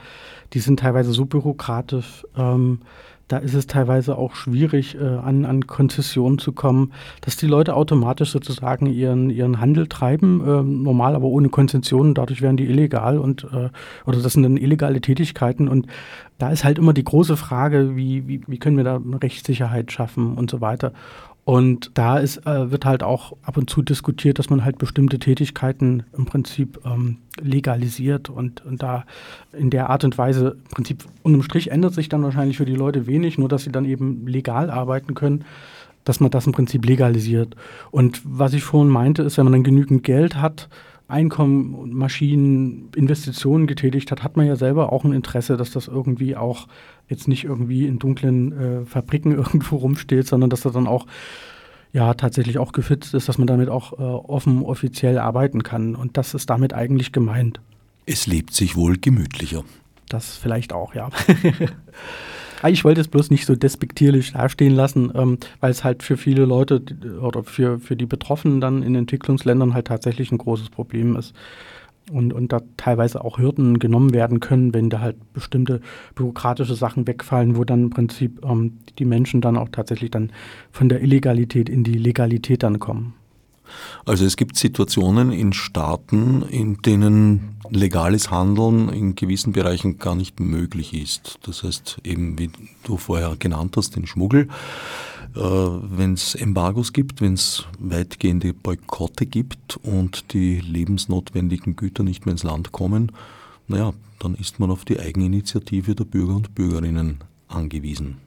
die 0.53 0.59
sind 0.59 0.79
teilweise 0.79 1.11
so 1.11 1.25
bürokratisch, 1.25 2.23
ähm, 2.37 2.81
da 3.27 3.37
ist 3.37 3.53
es 3.53 3.67
teilweise 3.67 4.17
auch 4.17 4.35
schwierig, 4.35 4.95
äh, 4.95 5.03
an, 5.03 5.45
an 5.45 5.67
Konzessionen 5.67 6.39
zu 6.39 6.53
kommen, 6.53 6.93
dass 7.21 7.35
die 7.35 7.47
Leute 7.47 7.75
automatisch 7.75 8.31
sozusagen 8.31 8.85
ihren, 8.85 9.29
ihren 9.29 9.59
Handel 9.59 9.87
treiben, 9.87 10.41
äh, 10.41 10.63
normal, 10.63 11.15
aber 11.15 11.25
ohne 11.25 11.49
Konzessionen, 11.49 12.13
dadurch 12.13 12.41
werden 12.41 12.57
die 12.57 12.65
illegal 12.65 13.17
und 13.17 13.43
äh, 13.45 13.69
oder 14.05 14.21
das 14.21 14.33
sind 14.33 14.43
dann 14.43 14.57
illegale 14.57 15.01
Tätigkeiten 15.01 15.67
und 15.67 15.87
da 16.37 16.51
ist 16.51 16.63
halt 16.63 16.77
immer 16.77 16.93
die 16.93 17.03
große 17.03 17.35
Frage, 17.35 17.95
wie, 17.95 18.27
wie, 18.27 18.41
wie 18.47 18.59
können 18.59 18.77
wir 18.77 18.83
da 18.83 19.01
Rechtssicherheit 19.21 19.91
schaffen 19.91 20.35
und 20.35 20.49
so 20.51 20.61
weiter. 20.61 20.93
Und 21.47 21.91
da 21.93 22.17
ist, 22.17 22.45
äh, 22.45 22.71
wird 22.71 22.83
halt 22.83 23.03
auch 23.03 23.31
ab 23.41 23.55
und 23.55 23.69
zu 23.69 23.81
diskutiert, 23.81 24.37
dass 24.37 24.49
man 24.49 24.65
halt 24.65 24.77
bestimmte 24.77 25.17
Tätigkeiten 25.17 26.03
im 26.11 26.25
Prinzip 26.25 26.81
ähm, 26.85 27.19
legalisiert 27.39 28.29
und, 28.29 28.65
und 28.65 28.83
da 28.83 29.05
in 29.53 29.69
der 29.69 29.89
Art 29.89 30.03
und 30.03 30.17
Weise, 30.17 30.57
im 30.65 30.71
Prinzip 30.71 31.05
unterm 31.23 31.43
Strich 31.43 31.71
ändert 31.71 31.93
sich 31.93 32.09
dann 32.09 32.21
wahrscheinlich 32.21 32.57
für 32.57 32.65
die 32.65 32.75
Leute 32.75 33.07
wenig, 33.07 33.37
nur 33.37 33.47
dass 33.47 33.63
sie 33.63 33.71
dann 33.71 33.85
eben 33.85 34.27
legal 34.27 34.69
arbeiten 34.69 35.13
können, 35.13 35.45
dass 36.03 36.19
man 36.19 36.31
das 36.31 36.47
im 36.47 36.51
Prinzip 36.51 36.85
legalisiert. 36.85 37.55
Und 37.91 38.19
was 38.25 38.51
ich 38.51 38.63
vorhin 38.65 38.91
meinte, 38.91 39.23
ist, 39.23 39.37
wenn 39.37 39.45
man 39.45 39.53
dann 39.53 39.63
genügend 39.63 40.03
Geld 40.03 40.35
hat, 40.41 40.67
Einkommen 41.07 41.73
und 41.73 41.93
Maschinen, 41.93 42.89
Investitionen 42.95 43.65
getätigt 43.65 44.11
hat, 44.11 44.23
hat 44.23 44.35
man 44.35 44.45
ja 44.45 44.55
selber 44.55 44.91
auch 44.91 45.05
ein 45.05 45.13
Interesse, 45.13 45.55
dass 45.55 45.71
das 45.71 45.87
irgendwie 45.87 46.35
auch 46.35 46.67
jetzt 47.07 47.27
nicht 47.27 47.45
irgendwie 47.45 47.87
in 47.87 47.97
dunklen 47.97 48.51
äh, 48.51 48.85
Fabriken 48.85 49.31
irgendwo 49.35 49.77
rumsteht, 49.77 50.27
sondern 50.27 50.49
dass 50.49 50.61
das 50.61 50.73
dann 50.73 50.87
auch 50.87 51.07
ja 51.93 52.13
tatsächlich 52.13 52.57
auch 52.57 52.73
gefitzt 52.73 53.13
ist, 53.13 53.29
dass 53.29 53.37
man 53.37 53.47
damit 53.47 53.69
auch 53.69 53.93
äh, 53.93 54.01
offen 54.01 54.63
offiziell 54.63 55.17
arbeiten 55.17 55.63
kann. 55.63 55.95
Und 55.95 56.17
das 56.17 56.33
ist 56.33 56.49
damit 56.49 56.73
eigentlich 56.73 57.11
gemeint. 57.11 57.61
Es 58.05 58.27
lebt 58.27 58.53
sich 58.53 58.75
wohl 58.75 58.97
gemütlicher. 58.97 59.63
Das 60.09 60.37
vielleicht 60.37 60.73
auch, 60.73 60.93
ja. 60.93 61.09
Ah, 62.61 62.69
ich 62.69 62.83
wollte 62.83 63.01
es 63.01 63.07
bloß 63.07 63.29
nicht 63.29 63.45
so 63.45 63.55
despektierlich 63.55 64.33
dastehen 64.33 64.73
lassen, 64.73 65.11
ähm, 65.13 65.37
weil 65.59 65.71
es 65.71 65.83
halt 65.83 66.01
für 66.01 66.17
viele 66.17 66.45
Leute 66.45 66.81
oder 67.21 67.43
für, 67.43 67.79
für 67.79 67.95
die 67.95 68.07
Betroffenen 68.07 68.61
dann 68.61 68.81
in 68.81 68.95
Entwicklungsländern 68.95 69.73
halt 69.73 69.87
tatsächlich 69.87 70.31
ein 70.31 70.39
großes 70.39 70.69
Problem 70.69 71.15
ist. 71.15 71.35
Und, 72.11 72.33
und 72.33 72.53
da 72.53 72.61
teilweise 72.77 73.23
auch 73.23 73.37
Hürden 73.37 73.79
genommen 73.79 74.13
werden 74.13 74.39
können, 74.39 74.73
wenn 74.73 74.89
da 74.89 75.01
halt 75.01 75.17
bestimmte 75.33 75.81
bürokratische 76.15 76.73
Sachen 76.73 77.05
wegfallen, 77.05 77.57
wo 77.57 77.65
dann 77.65 77.83
im 77.83 77.89
Prinzip 77.89 78.43
ähm, 78.45 78.77
die 78.97 79.05
Menschen 79.05 79.41
dann 79.41 79.57
auch 79.57 79.69
tatsächlich 79.69 80.09
dann 80.09 80.31
von 80.71 80.89
der 80.89 81.01
Illegalität 81.01 81.69
in 81.69 81.83
die 81.83 81.97
Legalität 81.97 82.63
dann 82.63 82.79
kommen. 82.79 83.13
Also 84.05 84.25
es 84.25 84.37
gibt 84.37 84.57
Situationen 84.57 85.31
in 85.31 85.53
Staaten, 85.53 86.43
in 86.43 86.81
denen 86.81 87.57
legales 87.69 88.31
Handeln 88.31 88.89
in 88.89 89.15
gewissen 89.15 89.53
Bereichen 89.53 89.97
gar 89.97 90.15
nicht 90.15 90.39
möglich 90.39 90.93
ist. 90.93 91.39
Das 91.43 91.63
heißt 91.63 91.99
eben, 92.03 92.39
wie 92.39 92.49
du 92.83 92.97
vorher 92.97 93.35
genannt 93.37 93.75
hast, 93.77 93.95
den 93.95 94.07
Schmuggel. 94.07 94.47
Äh, 95.35 95.39
wenn 95.39 96.13
es 96.13 96.35
Embargos 96.35 96.93
gibt, 96.93 97.21
wenn 97.21 97.33
es 97.33 97.65
weitgehende 97.79 98.53
Boykotte 98.53 99.25
gibt 99.25 99.77
und 99.83 100.33
die 100.33 100.59
lebensnotwendigen 100.59 101.75
Güter 101.75 102.03
nicht 102.03 102.25
mehr 102.25 102.31
ins 102.31 102.43
Land 102.43 102.71
kommen, 102.71 103.11
naja, 103.67 103.93
dann 104.19 104.35
ist 104.35 104.59
man 104.59 104.71
auf 104.71 104.85
die 104.85 104.99
Eigeninitiative 104.99 105.93
der 105.93 106.05
Bürger 106.05 106.35
und 106.35 106.55
Bürgerinnen 106.55 107.19
angewiesen. 107.47 108.17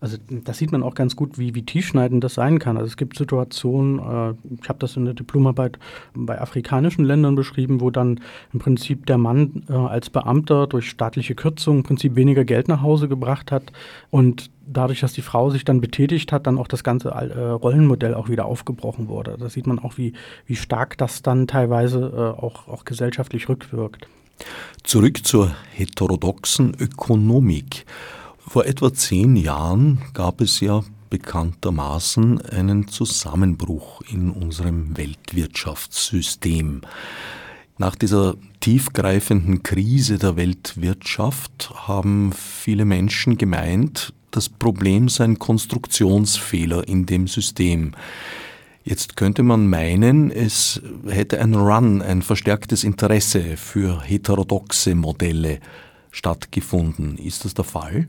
Also 0.00 0.16
das 0.28 0.58
sieht 0.58 0.70
man 0.70 0.82
auch 0.82 0.94
ganz 0.94 1.16
gut, 1.16 1.38
wie, 1.38 1.54
wie 1.54 1.64
tiefschneidend 1.64 2.22
das 2.22 2.34
sein 2.34 2.58
kann. 2.58 2.76
Also 2.76 2.86
es 2.86 2.96
gibt 2.96 3.18
Situationen, 3.18 3.98
äh, 3.98 4.34
ich 4.60 4.68
habe 4.68 4.78
das 4.78 4.96
in 4.96 5.04
der 5.04 5.14
Diplomarbeit 5.14 5.78
bei 6.14 6.40
afrikanischen 6.40 7.04
Ländern 7.04 7.34
beschrieben, 7.34 7.80
wo 7.80 7.90
dann 7.90 8.20
im 8.52 8.60
Prinzip 8.60 9.06
der 9.06 9.18
Mann 9.18 9.64
äh, 9.68 9.72
als 9.72 10.10
Beamter 10.10 10.66
durch 10.66 10.88
staatliche 10.88 11.34
Kürzungen 11.34 11.80
im 11.80 11.84
Prinzip 11.84 12.14
weniger 12.14 12.44
Geld 12.44 12.68
nach 12.68 12.82
Hause 12.82 13.08
gebracht 13.08 13.50
hat 13.50 13.72
und 14.10 14.50
dadurch, 14.66 15.00
dass 15.00 15.12
die 15.12 15.22
Frau 15.22 15.50
sich 15.50 15.64
dann 15.64 15.80
betätigt 15.80 16.30
hat, 16.30 16.46
dann 16.46 16.58
auch 16.58 16.68
das 16.68 16.84
ganze 16.84 17.08
äh, 17.08 17.38
Rollenmodell 17.50 18.14
auch 18.14 18.28
wieder 18.28 18.44
aufgebrochen 18.44 19.08
wurde. 19.08 19.36
Da 19.38 19.48
sieht 19.48 19.66
man 19.66 19.78
auch, 19.78 19.98
wie, 19.98 20.12
wie 20.46 20.56
stark 20.56 20.96
das 20.98 21.22
dann 21.22 21.46
teilweise 21.46 22.12
äh, 22.14 22.40
auch, 22.40 22.68
auch 22.68 22.84
gesellschaftlich 22.84 23.48
rückwirkt. 23.48 24.06
Zurück 24.84 25.26
zur 25.26 25.52
heterodoxen 25.74 26.74
Ökonomik. 26.78 27.84
Vor 28.48 28.64
etwa 28.64 28.94
zehn 28.94 29.36
Jahren 29.36 30.00
gab 30.14 30.40
es 30.40 30.60
ja 30.60 30.82
bekanntermaßen 31.10 32.40
einen 32.40 32.88
Zusammenbruch 32.88 34.00
in 34.10 34.30
unserem 34.30 34.96
Weltwirtschaftssystem. 34.96 36.80
Nach 37.76 37.94
dieser 37.94 38.36
tiefgreifenden 38.60 39.62
Krise 39.62 40.16
der 40.16 40.36
Weltwirtschaft 40.36 41.70
haben 41.74 42.32
viele 42.32 42.86
Menschen 42.86 43.36
gemeint, 43.36 44.14
das 44.30 44.48
Problem 44.48 45.10
sei 45.10 45.24
ein 45.24 45.38
Konstruktionsfehler 45.38 46.88
in 46.88 47.04
dem 47.04 47.28
System. 47.28 47.92
Jetzt 48.82 49.16
könnte 49.16 49.42
man 49.42 49.68
meinen, 49.68 50.30
es 50.30 50.80
hätte 51.06 51.38
ein 51.40 51.54
Run, 51.54 52.00
ein 52.00 52.22
verstärktes 52.22 52.82
Interesse 52.82 53.58
für 53.58 54.00
heterodoxe 54.00 54.94
Modelle 54.94 55.60
stattgefunden. 56.10 57.18
Ist 57.18 57.44
das 57.44 57.52
der 57.52 57.64
Fall? 57.64 58.08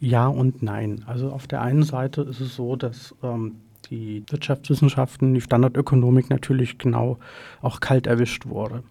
Ja 0.00 0.26
und 0.28 0.62
nein. 0.62 1.04
Also 1.06 1.30
auf 1.30 1.46
der 1.46 1.62
einen 1.62 1.82
Seite 1.82 2.22
ist 2.22 2.40
es 2.40 2.54
so, 2.54 2.76
dass 2.76 3.14
ähm, 3.22 3.56
die 3.90 4.22
Wirtschaftswissenschaften, 4.28 5.34
die 5.34 5.40
Standardökonomik 5.40 6.30
natürlich 6.30 6.78
genau 6.78 7.18
auch 7.62 7.80
kalt 7.80 8.06
erwischt 8.06 8.46
wurde. 8.46 8.82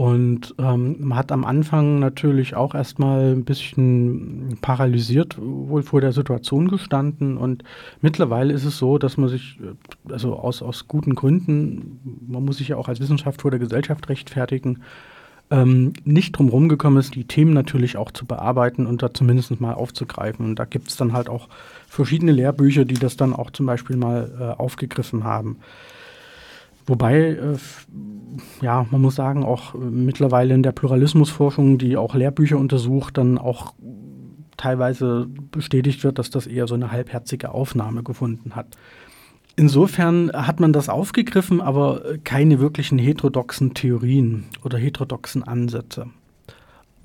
Und 0.00 0.54
ähm, 0.56 0.96
man 1.00 1.18
hat 1.18 1.30
am 1.30 1.44
Anfang 1.44 1.98
natürlich 1.98 2.56
auch 2.56 2.74
erstmal 2.74 3.34
ein 3.34 3.44
bisschen 3.44 4.56
paralysiert 4.62 5.36
wohl 5.38 5.82
vor 5.82 6.00
der 6.00 6.12
Situation 6.12 6.68
gestanden. 6.68 7.36
Und 7.36 7.64
mittlerweile 8.00 8.54
ist 8.54 8.64
es 8.64 8.78
so, 8.78 8.96
dass 8.96 9.18
man 9.18 9.28
sich, 9.28 9.58
äh, 9.60 10.10
also 10.10 10.36
aus, 10.36 10.62
aus 10.62 10.88
guten 10.88 11.14
Gründen, 11.14 12.00
man 12.26 12.46
muss 12.46 12.56
sich 12.56 12.68
ja 12.68 12.78
auch 12.78 12.88
als 12.88 12.98
Wissenschaft 13.00 13.42
vor 13.42 13.50
der 13.50 13.60
Gesellschaft 13.60 14.08
rechtfertigen, 14.08 14.78
ähm, 15.50 15.92
nicht 16.04 16.32
drum 16.32 16.48
rumgekommen 16.48 16.98
ist, 16.98 17.14
die 17.14 17.24
Themen 17.24 17.52
natürlich 17.52 17.96
auch 17.96 18.10
zu 18.12 18.24
bearbeiten 18.24 18.86
und 18.86 19.02
da 19.02 19.12
zumindest 19.12 19.60
mal 19.60 19.74
aufzugreifen. 19.74 20.46
Und 20.46 20.58
da 20.58 20.64
gibt 20.64 20.88
es 20.88 20.96
dann 20.96 21.12
halt 21.12 21.28
auch 21.28 21.48
verschiedene 21.88 22.32
Lehrbücher, 22.32 22.84
die 22.84 22.94
das 22.94 23.16
dann 23.16 23.34
auch 23.34 23.50
zum 23.50 23.66
Beispiel 23.66 23.96
mal 23.96 24.30
äh, 24.38 24.60
aufgegriffen 24.60 25.24
haben. 25.24 25.58
Wobei, 26.86 27.20
äh, 27.20 27.56
ja, 28.62 28.86
man 28.90 29.00
muss 29.00 29.16
sagen, 29.16 29.44
auch 29.44 29.74
mittlerweile 29.74 30.54
in 30.54 30.62
der 30.62 30.72
Pluralismusforschung, 30.72 31.78
die 31.78 31.96
auch 31.96 32.14
Lehrbücher 32.14 32.58
untersucht, 32.58 33.18
dann 33.18 33.38
auch 33.38 33.74
teilweise 34.56 35.26
bestätigt 35.50 36.04
wird, 36.04 36.18
dass 36.18 36.30
das 36.30 36.46
eher 36.46 36.66
so 36.68 36.74
eine 36.74 36.92
halbherzige 36.92 37.52
Aufnahme 37.52 38.02
gefunden 38.02 38.54
hat. 38.54 38.76
Insofern 39.60 40.32
hat 40.32 40.58
man 40.58 40.72
das 40.72 40.88
aufgegriffen, 40.88 41.60
aber 41.60 42.16
keine 42.24 42.60
wirklichen 42.60 42.98
heterodoxen 42.98 43.74
Theorien 43.74 44.46
oder 44.64 44.78
heterodoxen 44.78 45.42
Ansätze. 45.42 46.06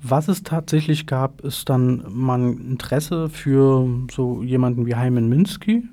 Was 0.00 0.28
es 0.28 0.42
tatsächlich 0.42 1.06
gab, 1.06 1.42
ist 1.42 1.68
dann 1.68 2.02
mal 2.08 2.38
ein 2.40 2.70
Interesse 2.70 3.28
für 3.28 3.86
so 4.10 4.42
jemanden 4.42 4.86
wie 4.86 4.96
Hyman 4.96 5.28
Minsky, 5.28 5.86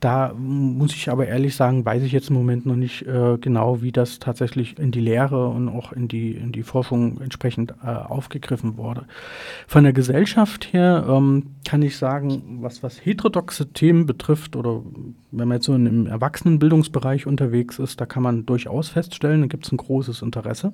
da 0.00 0.32
muss 0.34 0.94
ich 0.94 1.10
aber 1.10 1.26
ehrlich 1.26 1.56
sagen, 1.56 1.84
weiß 1.84 2.02
ich 2.04 2.12
jetzt 2.12 2.30
im 2.30 2.36
Moment 2.36 2.66
noch 2.66 2.76
nicht 2.76 3.02
äh, 3.06 3.36
genau, 3.40 3.82
wie 3.82 3.90
das 3.90 4.20
tatsächlich 4.20 4.78
in 4.78 4.92
die 4.92 5.00
Lehre 5.00 5.48
und 5.48 5.68
auch 5.68 5.92
in 5.92 6.06
die, 6.06 6.32
in 6.32 6.52
die 6.52 6.62
Forschung 6.62 7.20
entsprechend 7.20 7.74
äh, 7.82 7.88
aufgegriffen 7.88 8.76
wurde. 8.76 9.06
Von 9.66 9.82
der 9.82 9.92
Gesellschaft 9.92 10.72
her 10.72 11.04
ähm, 11.08 11.46
kann 11.66 11.82
ich 11.82 11.96
sagen, 11.96 12.58
was, 12.60 12.82
was 12.82 13.04
heterodoxe 13.04 13.72
Themen 13.72 14.06
betrifft 14.06 14.54
oder 14.54 14.82
wenn 15.32 15.48
man 15.48 15.56
jetzt 15.56 15.66
so 15.66 15.74
im 15.74 16.06
Erwachsenenbildungsbereich 16.06 17.26
unterwegs 17.26 17.78
ist, 17.80 18.00
da 18.00 18.06
kann 18.06 18.22
man 18.22 18.46
durchaus 18.46 18.88
feststellen, 18.88 19.40
da 19.40 19.46
gibt 19.48 19.66
es 19.66 19.72
ein 19.72 19.78
großes 19.78 20.22
Interesse. 20.22 20.72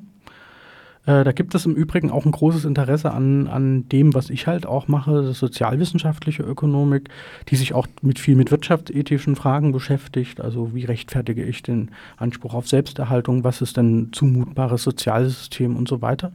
Äh, 1.06 1.24
da 1.24 1.32
gibt 1.32 1.54
es 1.54 1.66
im 1.66 1.74
Übrigen 1.74 2.10
auch 2.10 2.24
ein 2.24 2.32
großes 2.32 2.64
Interesse 2.64 3.10
an, 3.10 3.46
an 3.46 3.88
dem, 3.88 4.14
was 4.14 4.30
ich 4.30 4.46
halt 4.46 4.66
auch 4.66 4.88
mache, 4.88 5.22
das 5.22 5.38
sozialwissenschaftliche 5.38 6.42
Ökonomik, 6.42 7.10
die 7.48 7.56
sich 7.56 7.74
auch 7.74 7.86
mit 8.02 8.18
viel 8.18 8.36
mit 8.36 8.50
wirtschaftsethischen 8.50 9.36
Fragen 9.36 9.72
beschäftigt. 9.72 10.40
Also 10.40 10.74
wie 10.74 10.84
rechtfertige 10.84 11.44
ich 11.44 11.62
den 11.62 11.90
Anspruch 12.16 12.54
auf 12.54 12.68
Selbsterhaltung, 12.68 13.44
was 13.44 13.60
ist 13.60 13.76
denn 13.76 14.08
zumutbares 14.12 14.82
Sozialsystem 14.82 15.76
und 15.76 15.88
so 15.88 16.00
weiter. 16.00 16.32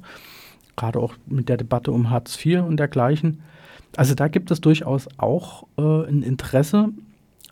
Gerade 0.75 0.99
auch 0.99 1.15
mit 1.25 1.49
der 1.49 1.57
Debatte 1.57 1.91
um 1.91 2.09
Hartz 2.09 2.43
IV 2.43 2.61
und 2.61 2.77
dergleichen. 2.77 3.41
Also 3.95 4.13
da 4.13 4.27
gibt 4.27 4.51
es 4.51 4.61
durchaus 4.61 5.07
auch 5.17 5.63
äh, 5.77 5.81
ein 5.81 6.21
Interesse 6.21 6.89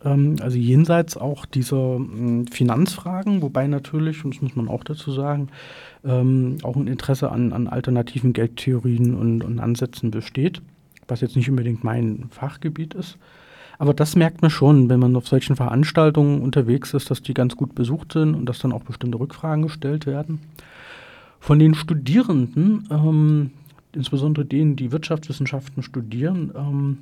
also 0.03 0.57
jenseits 0.57 1.17
auch 1.17 1.45
dieser 1.45 1.95
hm, 1.95 2.47
Finanzfragen, 2.47 3.41
wobei 3.41 3.67
natürlich, 3.67 4.23
und 4.23 4.35
das 4.35 4.41
muss 4.41 4.55
man 4.55 4.67
auch 4.67 4.83
dazu 4.83 5.11
sagen, 5.11 5.49
ähm, 6.05 6.57
auch 6.63 6.75
ein 6.75 6.87
Interesse 6.87 7.31
an, 7.31 7.51
an 7.53 7.67
alternativen 7.67 8.33
Geldtheorien 8.33 9.15
und, 9.15 9.43
und 9.43 9.59
Ansätzen 9.59 10.11
besteht, 10.11 10.61
was 11.07 11.21
jetzt 11.21 11.35
nicht 11.35 11.49
unbedingt 11.49 11.83
mein 11.83 12.25
Fachgebiet 12.29 12.93
ist. 12.93 13.17
Aber 13.79 13.93
das 13.93 14.15
merkt 14.15 14.41
man 14.41 14.51
schon, 14.51 14.89
wenn 14.89 14.99
man 14.99 15.15
auf 15.15 15.27
solchen 15.27 15.55
Veranstaltungen 15.55 16.41
unterwegs 16.41 16.93
ist, 16.93 17.11
dass 17.11 17.21
die 17.21 17.33
ganz 17.33 17.55
gut 17.55 17.75
besucht 17.75 18.13
sind 18.13 18.33
und 18.33 18.47
dass 18.47 18.59
dann 18.59 18.71
auch 18.71 18.83
bestimmte 18.83 19.19
Rückfragen 19.19 19.63
gestellt 19.63 20.05
werden. 20.05 20.39
Von 21.39 21.59
den 21.59 21.75
Studierenden, 21.75 22.87
ähm, 22.89 23.51
insbesondere 23.93 24.45
denen, 24.45 24.75
die 24.75 24.91
Wirtschaftswissenschaften 24.91 25.83
studieren, 25.83 26.51
ähm, 26.55 26.97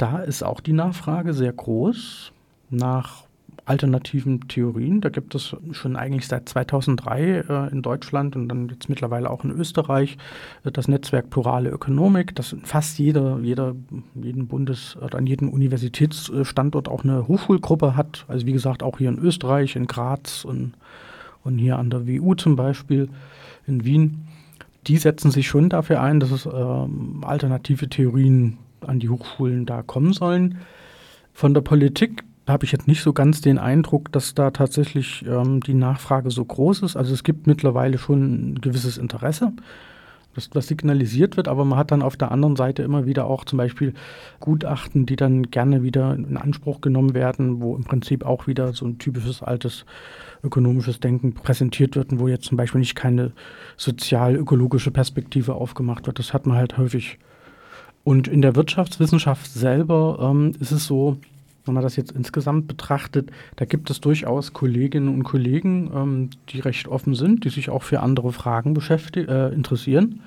da 0.00 0.20
ist 0.20 0.42
auch 0.42 0.60
die 0.60 0.72
Nachfrage 0.72 1.34
sehr 1.34 1.52
groß 1.52 2.32
nach 2.70 3.24
alternativen 3.66 4.48
Theorien. 4.48 5.00
Da 5.00 5.10
gibt 5.10 5.34
es 5.34 5.54
schon 5.72 5.94
eigentlich 5.94 6.26
seit 6.26 6.48
2003 6.48 7.20
äh, 7.20 7.70
in 7.70 7.82
Deutschland 7.82 8.34
und 8.34 8.48
dann 8.48 8.68
jetzt 8.68 8.88
mittlerweile 8.88 9.30
auch 9.30 9.44
in 9.44 9.50
Österreich 9.50 10.16
äh, 10.64 10.72
das 10.72 10.88
Netzwerk 10.88 11.28
Plurale 11.28 11.70
Ökonomik, 11.70 12.34
das 12.34 12.56
fast 12.62 12.98
jeder, 12.98 13.38
jeder, 13.40 13.74
jeden 14.14 14.48
Bundes- 14.48 14.96
oder 14.96 15.18
an 15.18 15.26
jedem 15.26 15.50
Universitätsstandort 15.50 16.88
auch 16.88 17.04
eine 17.04 17.28
Hochschulgruppe 17.28 17.96
hat. 17.96 18.24
Also 18.26 18.46
wie 18.46 18.52
gesagt, 18.52 18.82
auch 18.82 18.98
hier 18.98 19.10
in 19.10 19.18
Österreich, 19.18 19.76
in 19.76 19.86
Graz 19.86 20.44
und, 20.44 20.72
und 21.44 21.58
hier 21.58 21.78
an 21.78 21.90
der 21.90 22.08
WU 22.08 22.34
zum 22.34 22.56
Beispiel 22.56 23.08
in 23.66 23.84
Wien. 23.84 24.26
Die 24.86 24.96
setzen 24.96 25.30
sich 25.30 25.46
schon 25.46 25.68
dafür 25.68 26.00
ein, 26.00 26.20
dass 26.20 26.30
es 26.30 26.46
äh, 26.46 26.86
alternative 27.22 27.88
Theorien 27.88 28.56
an 28.86 29.00
die 29.00 29.08
Hochschulen 29.08 29.66
da 29.66 29.82
kommen 29.82 30.12
sollen. 30.12 30.58
Von 31.32 31.54
der 31.54 31.60
Politik 31.60 32.24
habe 32.46 32.64
ich 32.64 32.72
jetzt 32.72 32.88
nicht 32.88 33.02
so 33.02 33.12
ganz 33.12 33.40
den 33.40 33.58
Eindruck, 33.58 34.10
dass 34.12 34.34
da 34.34 34.50
tatsächlich 34.50 35.24
ähm, 35.26 35.60
die 35.60 35.74
Nachfrage 35.74 36.30
so 36.30 36.44
groß 36.44 36.82
ist. 36.82 36.96
Also 36.96 37.14
es 37.14 37.22
gibt 37.22 37.46
mittlerweile 37.46 37.98
schon 37.98 38.52
ein 38.52 38.60
gewisses 38.60 38.98
Interesse 38.98 39.52
das, 40.34 40.50
das 40.50 40.68
signalisiert 40.68 41.36
wird, 41.36 41.48
aber 41.48 41.64
man 41.64 41.78
hat 41.78 41.90
dann 41.90 42.02
auf 42.02 42.16
der 42.16 42.30
anderen 42.30 42.56
Seite 42.56 42.82
immer 42.82 43.06
wieder 43.06 43.26
auch 43.26 43.44
zum 43.44 43.56
Beispiel 43.56 43.94
Gutachten, 44.38 45.06
die 45.06 45.16
dann 45.16 45.50
gerne 45.50 45.82
wieder 45.82 46.14
in 46.14 46.36
Anspruch 46.36 46.80
genommen 46.80 47.14
werden, 47.14 47.60
wo 47.60 47.76
im 47.76 47.84
Prinzip 47.84 48.24
auch 48.24 48.46
wieder 48.46 48.72
so 48.72 48.86
ein 48.86 48.98
typisches 48.98 49.42
altes 49.42 49.84
ökonomisches 50.42 51.00
Denken 51.00 51.34
präsentiert 51.34 51.96
wird 51.96 52.12
und 52.12 52.20
wo 52.20 52.28
jetzt 52.28 52.44
zum 52.44 52.56
Beispiel 52.56 52.78
nicht 52.78 52.94
keine 52.94 53.32
sozial-ökologische 53.76 54.90
Perspektive 54.90 55.54
aufgemacht 55.54 56.06
wird. 56.06 56.18
Das 56.18 56.32
hat 56.32 56.46
man 56.46 56.56
halt 56.56 56.78
häufig. 56.78 57.18
Und 58.04 58.28
in 58.28 58.42
der 58.42 58.56
Wirtschaftswissenschaft 58.56 59.52
selber 59.52 60.18
ähm, 60.30 60.52
ist 60.58 60.72
es 60.72 60.86
so, 60.86 61.18
wenn 61.64 61.74
man 61.74 61.82
das 61.82 61.96
jetzt 61.96 62.12
insgesamt 62.12 62.66
betrachtet, 62.66 63.30
da 63.56 63.64
gibt 63.64 63.90
es 63.90 64.00
durchaus 64.00 64.52
Kolleginnen 64.52 65.08
und 65.08 65.24
Kollegen, 65.24 65.90
ähm, 65.94 66.30
die 66.48 66.60
recht 66.60 66.88
offen 66.88 67.14
sind, 67.14 67.44
die 67.44 67.50
sich 67.50 67.70
auch 67.70 67.82
für 67.82 68.00
andere 68.00 68.32
Fragen 68.32 68.74
äh, 68.74 69.54
interessieren, 69.54 70.20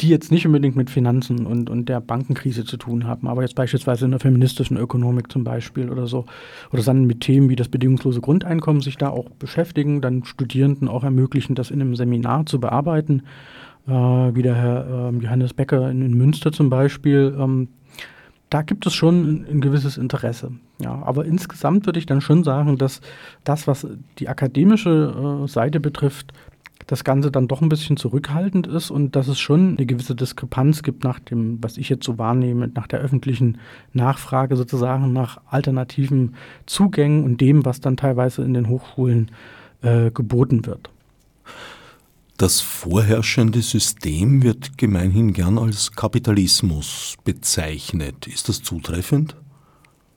die 0.00 0.08
jetzt 0.08 0.32
nicht 0.32 0.46
unbedingt 0.46 0.74
mit 0.74 0.90
Finanzen 0.90 1.46
und, 1.46 1.70
und 1.70 1.88
der 1.88 2.00
Bankenkrise 2.00 2.64
zu 2.64 2.76
tun 2.76 3.06
haben, 3.06 3.28
aber 3.28 3.42
jetzt 3.42 3.54
beispielsweise 3.54 4.06
in 4.06 4.10
der 4.10 4.20
feministischen 4.20 4.76
Ökonomik 4.76 5.30
zum 5.30 5.44
Beispiel 5.44 5.90
oder 5.90 6.06
so, 6.06 6.26
oder 6.72 6.82
dann 6.82 7.04
mit 7.04 7.20
Themen 7.20 7.48
wie 7.48 7.56
das 7.56 7.68
bedingungslose 7.68 8.20
Grundeinkommen 8.20 8.82
sich 8.82 8.96
da 8.96 9.10
auch 9.10 9.30
beschäftigen, 9.30 10.00
dann 10.00 10.24
Studierenden 10.24 10.88
auch 10.88 11.04
ermöglichen, 11.04 11.54
das 11.54 11.70
in 11.70 11.80
einem 11.80 11.94
Seminar 11.94 12.46
zu 12.46 12.58
bearbeiten, 12.58 13.22
äh, 13.86 13.90
wie 13.92 14.42
der 14.42 14.54
Herr 14.54 15.10
äh, 15.12 15.16
Johannes 15.16 15.54
Becker 15.54 15.90
in, 15.90 16.02
in 16.02 16.14
Münster 16.14 16.52
zum 16.52 16.70
Beispiel, 16.70 17.36
ähm, 17.38 17.68
da 18.50 18.60
gibt 18.60 18.86
es 18.86 18.92
schon 18.92 19.46
ein, 19.50 19.60
gewisses 19.62 19.96
Interesse. 19.96 20.52
Ja, 20.78 21.00
aber 21.02 21.24
insgesamt 21.24 21.86
würde 21.86 21.98
ich 21.98 22.06
dann 22.06 22.20
schon 22.20 22.44
sagen, 22.44 22.76
dass 22.76 23.00
das, 23.44 23.66
was 23.66 23.86
die 24.18 24.28
akademische 24.28 25.42
äh, 25.44 25.48
Seite 25.48 25.80
betrifft, 25.80 26.34
das 26.86 27.04
Ganze 27.04 27.30
dann 27.30 27.48
doch 27.48 27.62
ein 27.62 27.68
bisschen 27.68 27.96
zurückhaltend 27.96 28.66
ist 28.66 28.90
und 28.90 29.16
dass 29.16 29.28
es 29.28 29.38
schon 29.38 29.76
eine 29.76 29.86
gewisse 29.86 30.14
Diskrepanz 30.14 30.82
gibt 30.82 31.04
nach 31.04 31.18
dem, 31.18 31.62
was 31.62 31.78
ich 31.78 31.88
jetzt 31.88 32.04
so 32.04 32.18
wahrnehme, 32.18 32.68
nach 32.68 32.86
der 32.86 33.00
öffentlichen 33.00 33.58
Nachfrage 33.92 34.56
sozusagen 34.56 35.12
nach 35.12 35.40
alternativen 35.48 36.34
Zugängen 36.66 37.24
und 37.24 37.40
dem, 37.40 37.64
was 37.64 37.80
dann 37.80 37.96
teilweise 37.96 38.42
in 38.42 38.52
den 38.52 38.68
Hochschulen 38.68 39.30
äh, 39.82 40.10
geboten 40.10 40.66
wird. 40.66 40.90
Das 42.36 42.60
vorherrschende 42.60 43.62
System 43.62 44.42
wird 44.42 44.78
gemeinhin 44.78 45.32
gern 45.32 45.58
als 45.58 45.92
Kapitalismus 45.92 47.16
bezeichnet. 47.24 48.26
Ist 48.26 48.48
das 48.48 48.62
zutreffend? 48.62 49.36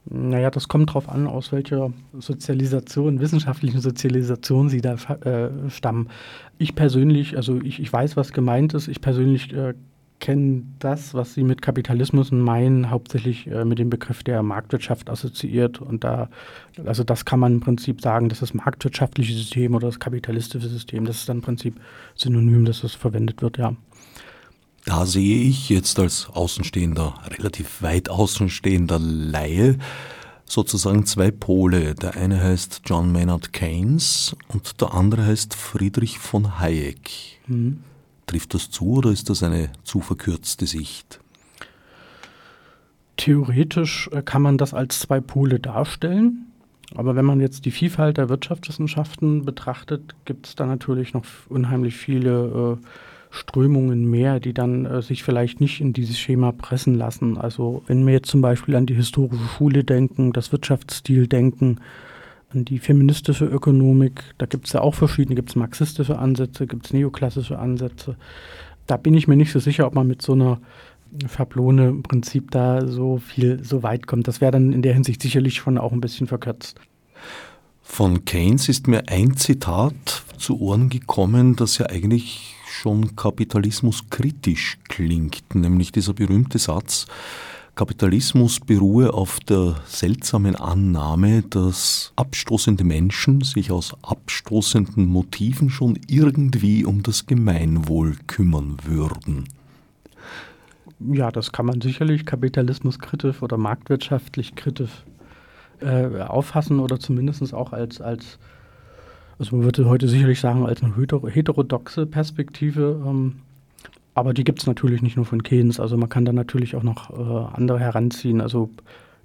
Naja, 0.07 0.51
das 0.51 0.67
kommt 0.67 0.89
darauf 0.89 1.10
an, 1.10 1.25
aus 1.27 1.51
welcher 1.51 1.91
Sozialisation, 2.13 3.19
wissenschaftlichen 3.19 3.81
Sozialisation 3.81 4.69
Sie 4.69 4.81
da 4.81 4.93
äh, 4.93 5.69
stammen. 5.69 6.10
Ich 6.60 6.75
persönlich, 6.75 7.36
also 7.38 7.60
ich, 7.62 7.79
ich 7.79 7.91
weiß, 7.91 8.15
was 8.15 8.31
gemeint 8.31 8.75
ist. 8.75 8.88
Ich 8.88 9.01
persönlich 9.01 9.51
äh, 9.53 9.74
kennen 10.19 10.75
das, 10.79 11.13
was 11.13 11.34
Sie 11.34 11.43
mit 11.43 11.62
Kapitalismus 11.62 12.31
meinen, 12.31 12.89
hauptsächlich 12.89 13.48
äh, 13.48 13.65
mit 13.65 13.79
dem 13.79 13.89
Begriff 13.89 14.24
der 14.24 14.41
Marktwirtschaft 14.43 15.10
assoziiert. 15.10 15.81
Und 15.81 16.03
da, 16.03 16.29
also 16.86 17.03
das 17.03 17.25
kann 17.25 17.39
man 17.39 17.53
im 17.53 17.60
Prinzip 17.60 18.01
sagen, 18.01 18.29
dass 18.29 18.39
das 18.39 18.53
marktwirtschaftliche 18.53 19.34
System 19.34 19.75
oder 19.75 19.88
das 19.88 20.00
kapitalistische 20.00 20.69
System, 20.69 21.05
das 21.05 21.17
ist 21.17 21.29
dann 21.29 21.38
im 21.38 21.43
Prinzip 21.43 21.79
synonym, 22.15 22.65
dass 22.65 22.81
das 22.81 22.93
verwendet 22.93 23.41
wird, 23.41 23.57
ja. 23.57 23.75
Da 24.86 25.05
sehe 25.07 25.41
ich 25.41 25.69
jetzt 25.69 25.98
als 26.00 26.29
Außenstehender, 26.29 27.15
relativ 27.38 27.81
weit 27.81 28.07
außenstehender 28.10 29.00
Laie, 29.00 29.79
sozusagen 30.45 31.07
zwei 31.07 31.31
Pole. 31.31 31.95
Der 31.95 32.15
eine 32.15 32.41
heißt 32.41 32.81
John 32.86 33.12
Maynard 33.12 33.51
Keynes 33.51 34.36
und 34.48 34.79
der 34.81 34.93
andere 34.93 35.25
heißt 35.25 35.55
Friedrich 35.55 36.19
von 36.19 36.60
Hayek. 36.60 37.10
Mhm. 37.48 37.79
Trifft 38.25 38.53
das 38.53 38.70
zu 38.70 38.94
oder 38.94 39.12
ist 39.12 39.29
das 39.29 39.44
eine 39.44 39.70
zu 39.84 40.01
verkürzte 40.01 40.65
Sicht? 40.65 41.20
Theoretisch 43.17 44.10
äh, 44.12 44.22
kann 44.22 44.41
man 44.41 44.58
das 44.58 44.73
als 44.73 45.00
zwei 45.00 45.19
Pole 45.19 45.60
darstellen. 45.60 46.52
Aber 46.93 47.15
wenn 47.15 47.26
man 47.26 47.39
jetzt 47.39 47.65
die 47.65 47.71
Vielfalt 47.71 48.17
der 48.17 48.30
Wirtschaftswissenschaften 48.30 49.43
betrachtet, 49.43 50.15
gibt 50.26 50.47
es 50.47 50.56
da 50.56 50.65
natürlich 50.65 51.13
noch 51.13 51.26
unheimlich 51.50 51.95
viele 51.95 52.78
äh, 52.82 52.86
Strömungen 53.32 54.10
mehr, 54.10 54.39
die 54.39 54.54
dann 54.54 54.86
äh, 54.86 55.02
sich 55.02 55.23
vielleicht 55.23 55.60
nicht 55.60 55.82
in 55.82 55.93
dieses 55.93 56.19
Schema 56.19 56.52
pressen 56.52 56.95
lassen. 56.95 57.38
Also 57.38 57.84
wenn 57.88 58.06
wir 58.06 58.13
jetzt 58.13 58.30
zum 58.30 58.41
Beispiel 58.41 58.76
an 58.76 58.86
die 58.86 58.93
historische 58.93 59.43
Schule 59.58 59.84
denken, 59.84 60.32
das 60.32 60.52
Wirtschaftsstil 60.52 61.28
denken, 61.28 61.80
an 62.49 62.65
die 62.65 62.79
feministische 62.79 63.45
Ökonomik. 63.45 64.23
Da 64.38 64.45
gibt 64.45 64.67
es 64.67 64.73
ja 64.73 64.81
auch 64.81 64.95
verschiedene, 64.95 65.36
gibt 65.36 65.49
es 65.49 65.55
marxistische 65.55 66.17
Ansätze, 66.17 66.67
gibt 66.67 66.86
es 66.86 66.93
neoklassische 66.93 67.60
Ansätze. 67.60 68.15
Da 68.88 68.97
bin 68.97 69.13
ich 69.13 69.27
mir 69.27 69.36
nicht 69.36 69.51
so 69.51 69.60
sicher, 69.60 69.88
ob 69.88 69.95
man 69.95 70.08
mit 70.08 70.21
so 70.21 70.34
einer 70.34 70.60
Schablone 71.34 71.88
im 71.89 72.03
Prinzip 72.03 72.51
da 72.51 72.86
so 72.86 73.17
viel, 73.17 73.63
so 73.63 73.84
weit 73.84 74.08
kommt. 74.08 74.27
Das 74.27 74.41
wäre 74.41 74.51
dann 74.51 74.73
in 74.73 74.81
der 74.81 74.93
Hinsicht 74.93 75.21
sicherlich 75.21 75.55
schon 75.55 75.77
auch 75.77 75.91
ein 75.91 76.01
bisschen 76.01 76.27
verkürzt. 76.27 76.79
Von 77.81 78.25
Keynes 78.25 78.67
ist 78.67 78.88
mir 78.88 79.08
ein 79.08 79.38
Zitat 79.38 80.23
zu 80.38 80.60
Ohren 80.60 80.89
gekommen, 80.89 81.55
das 81.55 81.77
ja 81.77 81.86
eigentlich 81.86 82.55
schon 82.67 83.15
kapitalismuskritisch 83.15 84.79
klingt, 84.89 85.55
nämlich 85.55 85.91
dieser 85.91 86.13
berühmte 86.13 86.58
Satz, 86.58 87.05
Kapitalismus 87.76 88.62
beruhe 88.62 89.14
auf 89.14 89.42
der 89.42 89.76
seltsamen 89.86 90.56
Annahme, 90.56 91.42
dass 91.42 92.14
abstoßende 92.16 92.86
Menschen 92.86 93.42
sich 93.42 93.70
aus 93.70 93.98
abstoßenden 94.02 95.06
Motiven 95.06 95.70
schon 95.70 96.00
irgendwie 96.08 96.86
um 96.86 97.04
das 97.04 97.26
Gemeinwohl 97.26 98.16
kümmern 98.28 98.78
würden. 98.86 99.50
Ja, 101.00 101.32
das 101.32 101.52
kann 101.52 101.66
man 101.66 101.82
sicherlich 101.82 102.26
kapitalismuskritisch 102.26 103.42
oder 103.42 103.58
marktwirtschaftlich 103.58 104.56
kritisch 104.56 105.04
äh, 105.82 106.22
auffassen 106.22 106.80
oder 106.80 106.98
zumindest 106.98 107.54
auch 107.54 107.74
als, 107.74 108.00
als, 108.00 108.40
also 109.38 109.58
man 109.58 109.66
würde 109.66 109.86
heute 109.90 110.08
sicherlich 110.08 110.40
sagen, 110.40 110.66
als 110.66 110.82
eine 110.82 110.94
heterodoxe 110.96 112.06
Perspektive 112.06 113.04
ähm, 113.06 113.42
aber 114.15 114.34
die 114.34 114.45
gibt 114.45 114.60
es 114.60 114.65
natürlich 114.65 115.01
nicht 115.01 115.17
nur 115.17 115.25
von 115.25 115.43
Keynes. 115.43 115.80
Also 115.80 115.97
man 115.97 116.10
kann 116.10 116.25
da 116.25 116.32
natürlich 116.32 116.75
auch 116.75 116.84
noch 116.84 117.12
äh, 117.12 117.56
andere 117.56 117.80
heranziehen. 117.80 118.41
Also 118.41 118.69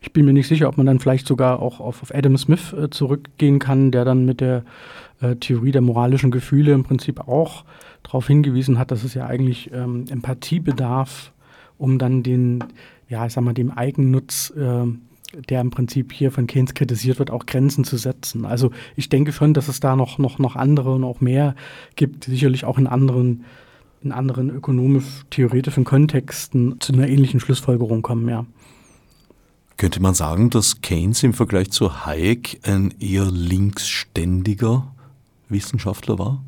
ich 0.01 0.13
bin 0.13 0.25
mir 0.27 0.33
nicht 0.33 0.49
sicher, 0.49 0.69
ob 0.69 0.77
man 0.77 0.87
dann 0.87 0.99
vielleicht 0.99 1.27
sogar 1.27 1.61
auch 1.61 1.79
auf, 1.79 2.03
auf 2.03 2.15
Adam 2.15 2.37
Smith 2.37 2.73
äh, 2.73 2.91
zurückgehen 2.91 3.61
kann, 3.61 3.93
der 3.93 4.05
dann 4.05 4.25
mit 4.27 4.41
der 4.41 4.65
äh, 5.21 5.37
Theorie 5.37 5.71
der 5.71 5.81
moralischen 5.81 6.33
Gefühle 6.33 6.73
im 6.73 6.83
Prinzip 6.83 7.21
auch 7.21 7.65
darauf 8.03 8.27
hingewiesen 8.27 8.79
hat, 8.79 8.91
dass 8.91 9.05
es 9.05 9.15
ja 9.15 9.27
eigentlich 9.27 9.71
ähm, 9.73 10.07
Empathie 10.11 10.59
bedarf, 10.59 11.33
um 11.79 11.99
dann 11.99 12.25
den, 12.25 12.65
ja, 13.09 13.25
ich 13.27 13.33
sag 13.33 13.45
mal, 13.45 13.55
dem 13.55 13.71
Eigennutz 13.71 14.51
äh, 14.57 14.87
der 15.49 15.61
im 15.61 15.71
Prinzip 15.71 16.13
hier 16.13 16.33
von 16.33 16.49
Keynes 16.49 16.75
kritisiert 16.75 17.21
wird, 17.21 17.31
auch 17.31 17.47
Grenzen 17.47 17.85
zu 17.85 17.97
setzen. 17.97 18.45
Also 18.45 18.73
ich 18.97 19.09
denke 19.09 19.31
schon, 19.31 19.55
dass 19.55 19.69
es 19.69 19.79
da 19.79 19.95
noch, 19.95 20.19
noch, 20.19 20.41
noch 20.41 20.57
andere 20.57 20.93
und 20.95 21.05
auch 21.05 21.21
mehr 21.21 21.55
gibt, 21.95 22.25
sicherlich 22.25 22.65
auch 22.65 22.79
in 22.79 22.89
anderen 22.89 23.45
in 24.03 24.13
anderen 24.13 24.51
ökonomisch-theoretischen 24.51 25.85
Kontexten 25.85 26.81
zu 26.81 26.93
einer 26.93 27.09
ähnlichen 27.09 27.41
Schlussfolgerung 27.41 28.03
kommen, 28.03 28.29
ja. 28.29 28.47
Könnte 29.77 30.01
man 30.01 30.15
sagen, 30.15 30.51
dass 30.51 30.83
Keynes 30.83 31.23
im 31.23 31.33
Vergleich 31.33 31.71
zu 31.71 32.05
Hayek 32.05 32.61
ein 32.65 32.95
eher 33.01 33.31
linksständiger 33.31 34.95
Wissenschaftler 35.49 36.19
war? 36.19 36.43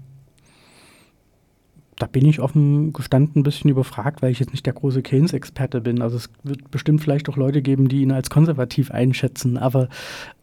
Da 2.02 2.08
bin 2.08 2.26
ich 2.26 2.40
offen 2.40 2.92
gestanden 2.92 3.38
ein 3.38 3.42
bisschen 3.44 3.70
überfragt, 3.70 4.22
weil 4.22 4.32
ich 4.32 4.40
jetzt 4.40 4.50
nicht 4.50 4.66
der 4.66 4.72
große 4.72 5.02
Keynes-Experte 5.02 5.80
bin. 5.80 6.02
Also 6.02 6.16
es 6.16 6.30
wird 6.42 6.68
bestimmt 6.72 7.00
vielleicht 7.00 7.28
auch 7.28 7.36
Leute 7.36 7.62
geben, 7.62 7.86
die 7.86 8.02
ihn 8.02 8.10
als 8.10 8.28
konservativ 8.28 8.90
einschätzen. 8.90 9.56
Aber 9.56 9.88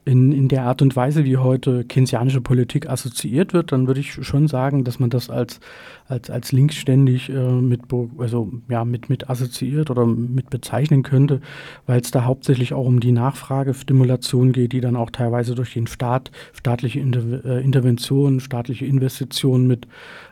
in, 0.06 0.32
in 0.32 0.48
der 0.48 0.64
Art 0.64 0.82
und 0.82 0.96
Weise, 0.96 1.26
wie 1.26 1.36
heute 1.36 1.84
keynesianische 1.84 2.40
Politik 2.40 2.90
assoziiert 2.90 3.52
wird, 3.52 3.74
dann 3.74 3.88
würde 3.88 4.00
ich 4.00 4.14
schon 4.26 4.48
sagen, 4.48 4.86
dass 4.86 5.00
man 5.00 5.10
das 5.10 5.30
als, 5.30 5.60
als, 6.08 6.30
als 6.30 6.54
linksständig 6.54 7.30
äh, 7.30 7.34
mit, 7.34 7.82
also, 8.18 8.54
ja, 8.70 8.86
mit, 8.86 9.10
mit 9.10 9.30
assoziiert 9.30 9.92
oder 9.92 10.06
mit 10.06 10.50
bezeichnen 10.50 11.04
könnte, 11.04 11.42
weil 11.86 12.00
es 12.00 12.10
da 12.12 12.24
hauptsächlich 12.24 12.74
auch 12.74 12.86
um 12.86 13.02
die 13.02 13.12
Nachfragestimulation 13.12 14.54
geht, 14.54 14.72
die 14.72 14.82
dann 14.82 14.96
auch 14.96 15.10
teilweise 15.10 15.56
durch 15.56 15.74
den 15.74 15.88
Staat, 15.88 16.32
staatliche 16.54 17.02
Inter 17.02 17.44
äh, 17.44 17.62
Interventionen, 17.62 18.40
staatliche 18.40 18.86
Investitionen 18.86 19.68
mit 19.68 19.88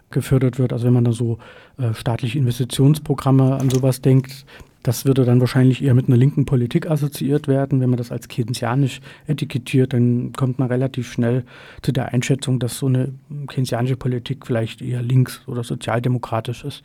gefördert 0.09 0.59
wird. 0.59 0.73
Also 0.73 0.85
wenn 0.85 0.93
man 0.93 1.05
da 1.05 1.11
so 1.11 1.37
äh, 1.77 1.93
staatliche 1.93 2.39
Investitionsprogramme 2.39 3.57
an 3.59 3.69
sowas 3.69 4.01
denkt, 4.01 4.45
das 4.83 5.03
würde 5.03 5.25
dann 5.25 5.41
wahrscheinlich 5.41 5.83
eher 5.83 5.93
mit 5.93 6.07
einer 6.07 6.15
linken 6.15 6.45
Politik 6.45 6.89
assoziiert 6.89 7.49
werden. 7.49 7.81
Wenn 7.81 7.89
man 7.89 7.97
das 7.97 8.11
als 8.11 8.29
keynesianisch 8.29 9.01
etikettiert, 9.25 9.91
dann 9.91 10.31
kommt 10.31 10.59
man 10.59 10.69
relativ 10.69 11.11
schnell 11.11 11.43
zu 11.81 11.91
der 11.91 12.13
Einschätzung, 12.13 12.57
dass 12.59 12.77
so 12.77 12.85
eine 12.87 13.13
keynesianische 13.47 13.97
Politik 13.97 14.45
vielleicht 14.47 14.81
eher 14.81 15.01
links 15.01 15.41
oder 15.45 15.65
sozialdemokratisch 15.65 16.63
ist. 16.63 16.83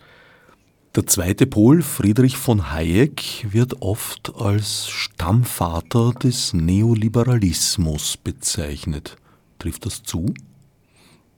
Der 0.96 1.06
zweite 1.06 1.46
Pol, 1.46 1.80
Friedrich 1.80 2.36
von 2.36 2.72
Hayek, 2.72 3.46
wird 3.50 3.80
oft 3.80 4.32
als 4.36 4.88
Stammvater 4.88 6.12
des 6.12 6.52
Neoliberalismus 6.52 8.16
bezeichnet. 8.16 9.16
Trifft 9.58 9.86
das 9.86 10.02
zu? 10.02 10.34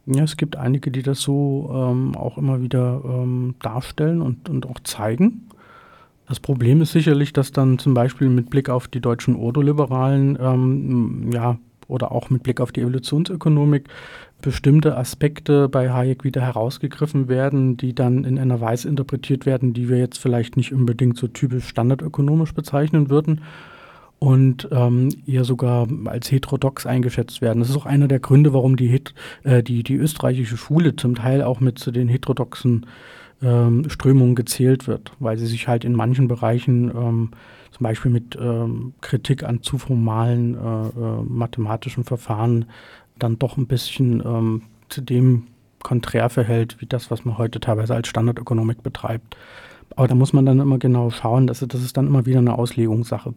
Ja, 0.06 0.22
es 0.22 0.36
gibt 0.36 0.56
einige, 0.56 0.90
die 0.90 1.02
das 1.02 1.20
so 1.20 1.70
ähm, 1.74 2.14
auch 2.14 2.36
immer 2.36 2.60
wieder 2.60 3.02
ähm, 3.04 3.54
darstellen 3.62 4.20
und, 4.20 4.48
und 4.50 4.66
auch 4.66 4.80
zeigen. 4.84 5.48
Das 6.28 6.40
Problem 6.40 6.80
ist 6.82 6.92
sicherlich, 6.92 7.32
dass 7.32 7.52
dann 7.52 7.78
zum 7.78 7.94
Beispiel 7.94 8.28
mit 8.28 8.50
Blick 8.50 8.68
auf 8.68 8.88
die 8.88 9.00
deutschen 9.00 9.36
Ordoliberalen, 9.36 10.38
ähm, 10.40 11.30
ja, 11.32 11.58
oder 11.86 12.12
auch 12.12 12.30
mit 12.30 12.42
Blick 12.42 12.60
auf 12.60 12.72
die 12.72 12.80
Evolutionsökonomik 12.80 13.88
bestimmte 14.40 14.96
Aspekte 14.96 15.68
bei 15.68 15.90
Hayek 15.90 16.24
wieder 16.24 16.40
herausgegriffen 16.40 17.28
werden, 17.28 17.76
die 17.76 17.94
dann 17.94 18.24
in 18.24 18.38
einer 18.38 18.60
Weise 18.60 18.88
interpretiert 18.88 19.46
werden, 19.46 19.74
die 19.74 19.88
wir 19.88 19.98
jetzt 19.98 20.18
vielleicht 20.18 20.56
nicht 20.56 20.72
unbedingt 20.72 21.16
so 21.16 21.28
typisch 21.28 21.68
standardökonomisch 21.68 22.52
bezeichnen 22.52 23.10
würden 23.10 23.40
und 24.24 24.68
ähm, 24.72 25.10
eher 25.26 25.44
sogar 25.44 25.86
als 26.06 26.32
heterodox 26.32 26.86
eingeschätzt 26.86 27.42
werden. 27.42 27.60
Das 27.60 27.68
ist 27.68 27.76
auch 27.76 27.84
einer 27.84 28.08
der 28.08 28.20
Gründe, 28.20 28.54
warum 28.54 28.74
die, 28.74 29.02
äh, 29.42 29.62
die, 29.62 29.82
die 29.82 29.96
österreichische 29.96 30.56
Schule 30.56 30.96
zum 30.96 31.14
Teil 31.14 31.42
auch 31.42 31.60
mit 31.60 31.78
zu 31.78 31.90
den 31.90 32.08
heterodoxen 32.08 32.86
ähm, 33.42 33.90
Strömungen 33.90 34.34
gezählt 34.34 34.88
wird, 34.88 35.12
weil 35.18 35.36
sie 35.36 35.44
sich 35.44 35.68
halt 35.68 35.84
in 35.84 35.92
manchen 35.92 36.26
Bereichen 36.26 36.88
ähm, 36.88 37.30
zum 37.70 37.84
Beispiel 37.84 38.10
mit 38.10 38.34
ähm, 38.40 38.94
Kritik 39.02 39.44
an 39.44 39.62
zu 39.62 39.76
formalen 39.76 40.54
äh, 40.54 40.58
äh, 40.58 41.22
mathematischen 41.28 42.04
Verfahren 42.04 42.64
dann 43.18 43.38
doch 43.38 43.58
ein 43.58 43.66
bisschen 43.66 44.22
ähm, 44.24 44.62
zu 44.88 45.02
dem 45.02 45.48
konträr 45.82 46.30
verhält, 46.30 46.80
wie 46.80 46.86
das, 46.86 47.10
was 47.10 47.26
man 47.26 47.36
heute 47.36 47.60
teilweise 47.60 47.94
als 47.94 48.08
Standardökonomik 48.08 48.82
betreibt. 48.82 49.36
Aber 49.96 50.08
da 50.08 50.14
muss 50.14 50.32
man 50.32 50.46
dann 50.46 50.60
immer 50.60 50.78
genau 50.78 51.10
schauen, 51.10 51.46
dass 51.46 51.60
das 51.60 51.82
ist 51.82 51.98
dann 51.98 52.06
immer 52.06 52.24
wieder 52.24 52.38
eine 52.38 52.58
Auslegungssache. 52.58 53.34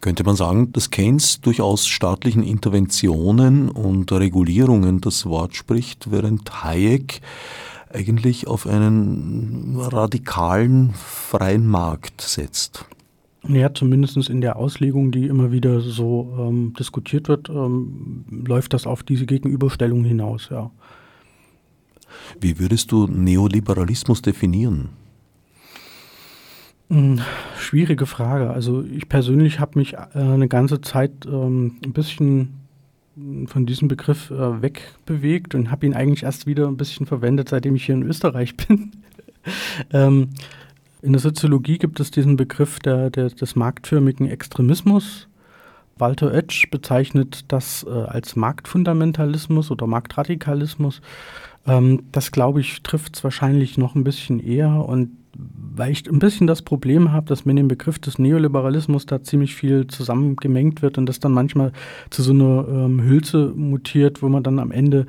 Könnte 0.00 0.24
man 0.24 0.36
sagen, 0.36 0.72
dass 0.72 0.90
Keynes 0.90 1.40
durchaus 1.40 1.86
staatlichen 1.86 2.42
Interventionen 2.42 3.68
und 3.68 4.10
Regulierungen 4.12 5.00
das 5.00 5.26
Wort 5.26 5.54
spricht, 5.54 6.10
während 6.10 6.64
Hayek 6.64 7.20
eigentlich 7.92 8.46
auf 8.46 8.66
einen 8.66 9.76
radikalen 9.78 10.94
freien 10.94 11.66
Markt 11.66 12.20
setzt? 12.20 12.86
Ja, 13.48 13.72
zumindest 13.72 14.28
in 14.28 14.40
der 14.40 14.56
Auslegung, 14.56 15.12
die 15.12 15.26
immer 15.26 15.50
wieder 15.50 15.80
so 15.80 16.36
ähm, 16.38 16.74
diskutiert 16.78 17.28
wird, 17.28 17.48
ähm, 17.48 18.24
läuft 18.30 18.74
das 18.74 18.86
auf 18.86 19.02
diese 19.02 19.26
Gegenüberstellung 19.26 20.04
hinaus, 20.04 20.48
ja. 20.50 20.70
Wie 22.40 22.58
würdest 22.58 22.92
du 22.92 23.06
Neoliberalismus 23.06 24.20
definieren? 24.20 24.90
Hm, 26.90 27.20
schwierige 27.56 28.04
Frage. 28.04 28.50
Also 28.50 28.82
ich 28.82 29.08
persönlich 29.08 29.60
habe 29.60 29.78
mich 29.78 29.94
äh, 29.94 29.98
eine 30.14 30.48
ganze 30.48 30.80
Zeit 30.80 31.12
ähm, 31.24 31.78
ein 31.84 31.92
bisschen 31.92 32.56
von 33.46 33.64
diesem 33.64 33.86
Begriff 33.86 34.30
äh, 34.30 34.62
wegbewegt 34.62 35.54
und 35.54 35.70
habe 35.70 35.86
ihn 35.86 35.94
eigentlich 35.94 36.24
erst 36.24 36.46
wieder 36.46 36.66
ein 36.66 36.76
bisschen 36.76 37.06
verwendet, 37.06 37.48
seitdem 37.48 37.76
ich 37.76 37.86
hier 37.86 37.94
in 37.94 38.02
Österreich 38.02 38.56
bin. 38.68 38.90
ähm, 39.92 40.30
in 41.00 41.12
der 41.12 41.20
Soziologie 41.20 41.78
gibt 41.78 42.00
es 42.00 42.10
diesen 42.10 42.36
Begriff 42.36 42.80
der, 42.80 43.10
der, 43.10 43.28
des 43.28 43.54
marktförmigen 43.54 44.26
Extremismus. 44.26 45.28
Walter 45.96 46.32
Oetsch 46.32 46.70
bezeichnet 46.70 47.44
das 47.48 47.86
äh, 47.88 47.90
als 47.90 48.34
Marktfundamentalismus 48.34 49.70
oder 49.70 49.86
Marktradikalismus. 49.86 51.02
Ähm, 51.66 52.02
das, 52.10 52.32
glaube 52.32 52.60
ich, 52.60 52.82
trifft 52.82 53.16
es 53.16 53.24
wahrscheinlich 53.24 53.78
noch 53.78 53.94
ein 53.94 54.04
bisschen 54.04 54.40
eher 54.40 54.70
und 54.70 55.10
weil 55.80 55.92
ich 55.92 56.06
ein 56.10 56.18
bisschen 56.18 56.46
das 56.46 56.60
Problem 56.60 57.10
habe, 57.10 57.26
dass 57.26 57.46
mit 57.46 57.56
dem 57.56 57.66
Begriff 57.66 57.98
des 57.98 58.18
Neoliberalismus 58.18 59.06
da 59.06 59.22
ziemlich 59.22 59.54
viel 59.54 59.86
zusammengemengt 59.86 60.82
wird 60.82 60.98
und 60.98 61.06
das 61.06 61.20
dann 61.20 61.32
manchmal 61.32 61.72
zu 62.10 62.22
so 62.22 62.32
einer 62.32 62.66
ähm, 62.68 63.02
Hülse 63.02 63.54
mutiert, 63.56 64.20
wo 64.20 64.28
man 64.28 64.42
dann 64.42 64.58
am 64.58 64.72
Ende 64.72 65.06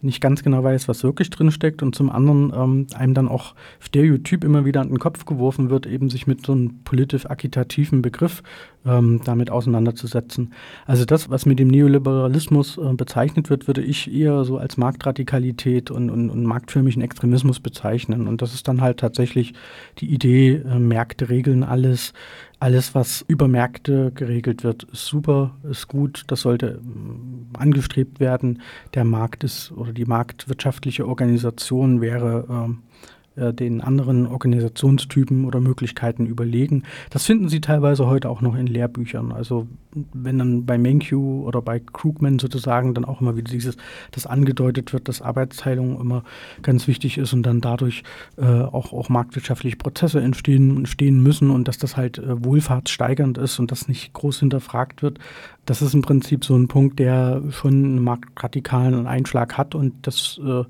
nicht 0.00 0.20
ganz 0.20 0.42
genau 0.42 0.64
weiß, 0.64 0.88
was 0.88 1.04
wirklich 1.04 1.30
drin 1.30 1.52
steckt 1.52 1.84
und 1.84 1.94
zum 1.94 2.10
anderen 2.10 2.52
ähm, 2.52 2.86
einem 2.94 3.14
dann 3.14 3.28
auch 3.28 3.54
Stereotyp 3.78 4.42
immer 4.42 4.64
wieder 4.64 4.80
an 4.80 4.88
den 4.88 4.98
Kopf 4.98 5.24
geworfen 5.24 5.70
wird, 5.70 5.86
eben 5.86 6.10
sich 6.10 6.26
mit 6.26 6.44
so 6.44 6.50
einem 6.50 6.80
politisch-agitativen 6.82 8.02
Begriff 8.02 8.42
ähm, 8.86 9.20
damit 9.24 9.50
auseinanderzusetzen. 9.50 10.52
Also 10.86 11.04
das, 11.04 11.30
was 11.30 11.46
mit 11.46 11.58
dem 11.58 11.68
Neoliberalismus 11.68 12.78
äh, 12.78 12.92
bezeichnet 12.94 13.50
wird, 13.50 13.66
würde 13.66 13.82
ich 13.82 14.12
eher 14.12 14.44
so 14.44 14.58
als 14.58 14.76
Marktradikalität 14.76 15.90
und, 15.90 16.10
und, 16.10 16.30
und 16.30 16.44
marktförmigen 16.44 17.02
Extremismus 17.02 17.60
bezeichnen. 17.60 18.28
Und 18.28 18.42
das 18.42 18.54
ist 18.54 18.68
dann 18.68 18.80
halt 18.80 18.98
tatsächlich 19.00 19.54
die 19.98 20.12
Idee, 20.12 20.56
äh, 20.56 20.78
Märkte 20.78 21.28
regeln 21.28 21.62
alles, 21.62 22.12
alles, 22.60 22.94
was 22.94 23.24
über 23.28 23.46
Märkte 23.46 24.10
geregelt 24.12 24.64
wird, 24.64 24.84
ist 24.84 25.06
super, 25.06 25.56
ist 25.68 25.86
gut, 25.86 26.24
das 26.26 26.40
sollte 26.40 26.80
ähm, 26.82 27.46
angestrebt 27.56 28.20
werden. 28.20 28.62
Der 28.94 29.04
Markt 29.04 29.44
ist 29.44 29.72
oder 29.72 29.92
die 29.92 30.06
marktwirtschaftliche 30.06 31.06
Organisation 31.06 32.00
wäre 32.00 32.46
ähm, 32.50 32.82
äh, 33.38 33.54
den 33.54 33.80
anderen 33.80 34.26
Organisationstypen 34.26 35.44
oder 35.44 35.60
Möglichkeiten 35.60 36.26
überlegen. 36.26 36.82
Das 37.10 37.24
finden 37.24 37.48
Sie 37.48 37.60
teilweise 37.60 38.06
heute 38.06 38.28
auch 38.28 38.40
noch 38.40 38.54
in 38.54 38.66
Lehrbüchern. 38.66 39.32
Also 39.32 39.66
wenn 40.12 40.38
dann 40.38 40.66
bei 40.66 40.78
Menkyu 40.78 41.44
oder 41.44 41.62
bei 41.62 41.80
Krugman 41.80 42.38
sozusagen 42.38 42.94
dann 42.94 43.04
auch 43.04 43.20
immer 43.20 43.36
wieder 43.36 43.50
dieses, 43.50 43.76
das 44.10 44.26
angedeutet 44.26 44.92
wird, 44.92 45.08
dass 45.08 45.22
Arbeitsteilung 45.22 46.00
immer 46.00 46.24
ganz 46.62 46.86
wichtig 46.86 47.18
ist 47.18 47.32
und 47.32 47.42
dann 47.44 47.60
dadurch 47.60 48.02
äh, 48.36 48.44
auch, 48.44 48.92
auch 48.92 49.08
marktwirtschaftliche 49.08 49.76
Prozesse 49.76 50.20
entstehen, 50.20 50.78
entstehen 50.78 51.22
müssen 51.22 51.50
und 51.50 51.68
dass 51.68 51.78
das 51.78 51.96
halt 51.96 52.18
äh, 52.18 52.44
wohlfahrtssteigernd 52.44 53.38
ist 53.38 53.58
und 53.58 53.70
das 53.70 53.88
nicht 53.88 54.12
groß 54.12 54.40
hinterfragt 54.40 55.02
wird. 55.02 55.18
Das 55.64 55.82
ist 55.82 55.94
im 55.94 56.02
Prinzip 56.02 56.44
so 56.44 56.56
ein 56.56 56.68
Punkt, 56.68 56.98
der 56.98 57.42
schon 57.50 57.72
einen 57.72 58.02
marktradikalen 58.02 59.06
Einschlag 59.06 59.58
hat 59.58 59.74
und 59.74 59.94
das 60.06 60.40
äh, 60.44 60.64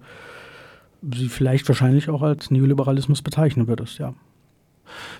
sie 1.03 1.29
vielleicht 1.29 1.69
wahrscheinlich 1.69 2.09
auch 2.09 2.23
als 2.23 2.51
Neoliberalismus 2.51 3.23
bezeichnen 3.23 3.69
würdest, 3.69 3.99
ja. 3.99 4.15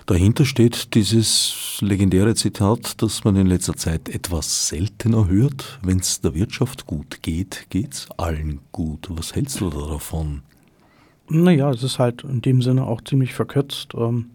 Dahinter 0.07 0.45
steht 0.45 0.95
dieses 0.95 1.77
legendäre 1.81 2.33
Zitat, 2.33 3.01
das 3.01 3.23
man 3.23 3.35
in 3.35 3.45
letzter 3.45 3.75
Zeit 3.75 4.09
etwas 4.09 4.67
seltener 4.67 5.27
hört. 5.27 5.79
Wenn 5.83 5.99
es 5.99 6.21
der 6.21 6.33
Wirtschaft 6.33 6.87
gut 6.87 7.21
geht, 7.21 7.67
geht 7.69 7.93
es 7.93 8.07
allen 8.17 8.61
gut. 8.71 9.07
Was 9.11 9.35
hältst 9.35 9.61
du 9.61 9.69
da 9.69 9.87
davon? 9.87 10.41
Naja, 11.29 11.69
es 11.69 11.83
ist 11.83 11.99
halt 11.99 12.23
in 12.23 12.41
dem 12.41 12.63
Sinne 12.63 12.85
auch 12.85 13.01
ziemlich 13.01 13.35
verkürzt, 13.35 13.93
ähm, 13.95 14.31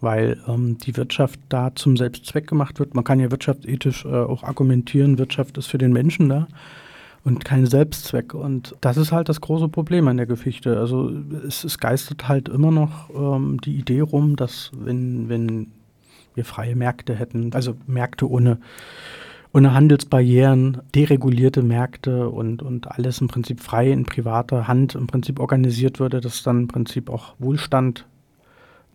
weil 0.00 0.40
ähm, 0.46 0.78
die 0.78 0.96
Wirtschaft 0.96 1.40
da 1.48 1.74
zum 1.74 1.96
Selbstzweck 1.96 2.46
gemacht 2.46 2.78
wird. 2.78 2.94
Man 2.94 3.02
kann 3.02 3.18
ja 3.18 3.32
wirtschaftsethisch 3.32 4.04
äh, 4.04 4.08
auch 4.08 4.44
argumentieren, 4.44 5.18
Wirtschaft 5.18 5.58
ist 5.58 5.66
für 5.66 5.78
den 5.78 5.92
Menschen 5.92 6.28
da 6.28 6.46
und 7.24 7.44
kein 7.44 7.66
Selbstzweck. 7.66 8.34
Und 8.34 8.76
das 8.80 8.96
ist 8.96 9.12
halt 9.12 9.28
das 9.28 9.40
große 9.40 9.68
Problem 9.68 10.08
an 10.08 10.16
der 10.16 10.26
Geschichte. 10.26 10.78
Also 10.78 11.10
es, 11.46 11.64
es 11.64 11.78
geistert 11.78 12.28
halt 12.28 12.48
immer 12.48 12.70
noch 12.70 13.10
ähm, 13.14 13.60
die 13.60 13.76
Idee 13.76 14.00
rum, 14.00 14.36
dass 14.36 14.70
wenn, 14.74 15.28
wenn 15.28 15.72
wir 16.34 16.44
freie 16.44 16.76
Märkte 16.76 17.14
hätten, 17.14 17.52
also 17.52 17.74
Märkte 17.86 18.30
ohne, 18.30 18.58
ohne 19.52 19.74
Handelsbarrieren, 19.74 20.78
deregulierte 20.94 21.62
Märkte 21.62 22.28
und, 22.28 22.62
und 22.62 22.90
alles 22.90 23.20
im 23.20 23.28
Prinzip 23.28 23.60
frei 23.60 23.90
in 23.90 24.04
privater 24.04 24.68
Hand 24.68 24.94
im 24.94 25.06
Prinzip 25.06 25.40
organisiert 25.40 25.98
würde, 26.00 26.20
dass 26.20 26.42
dann 26.42 26.60
im 26.60 26.68
Prinzip 26.68 27.10
auch 27.10 27.34
Wohlstand 27.38 28.06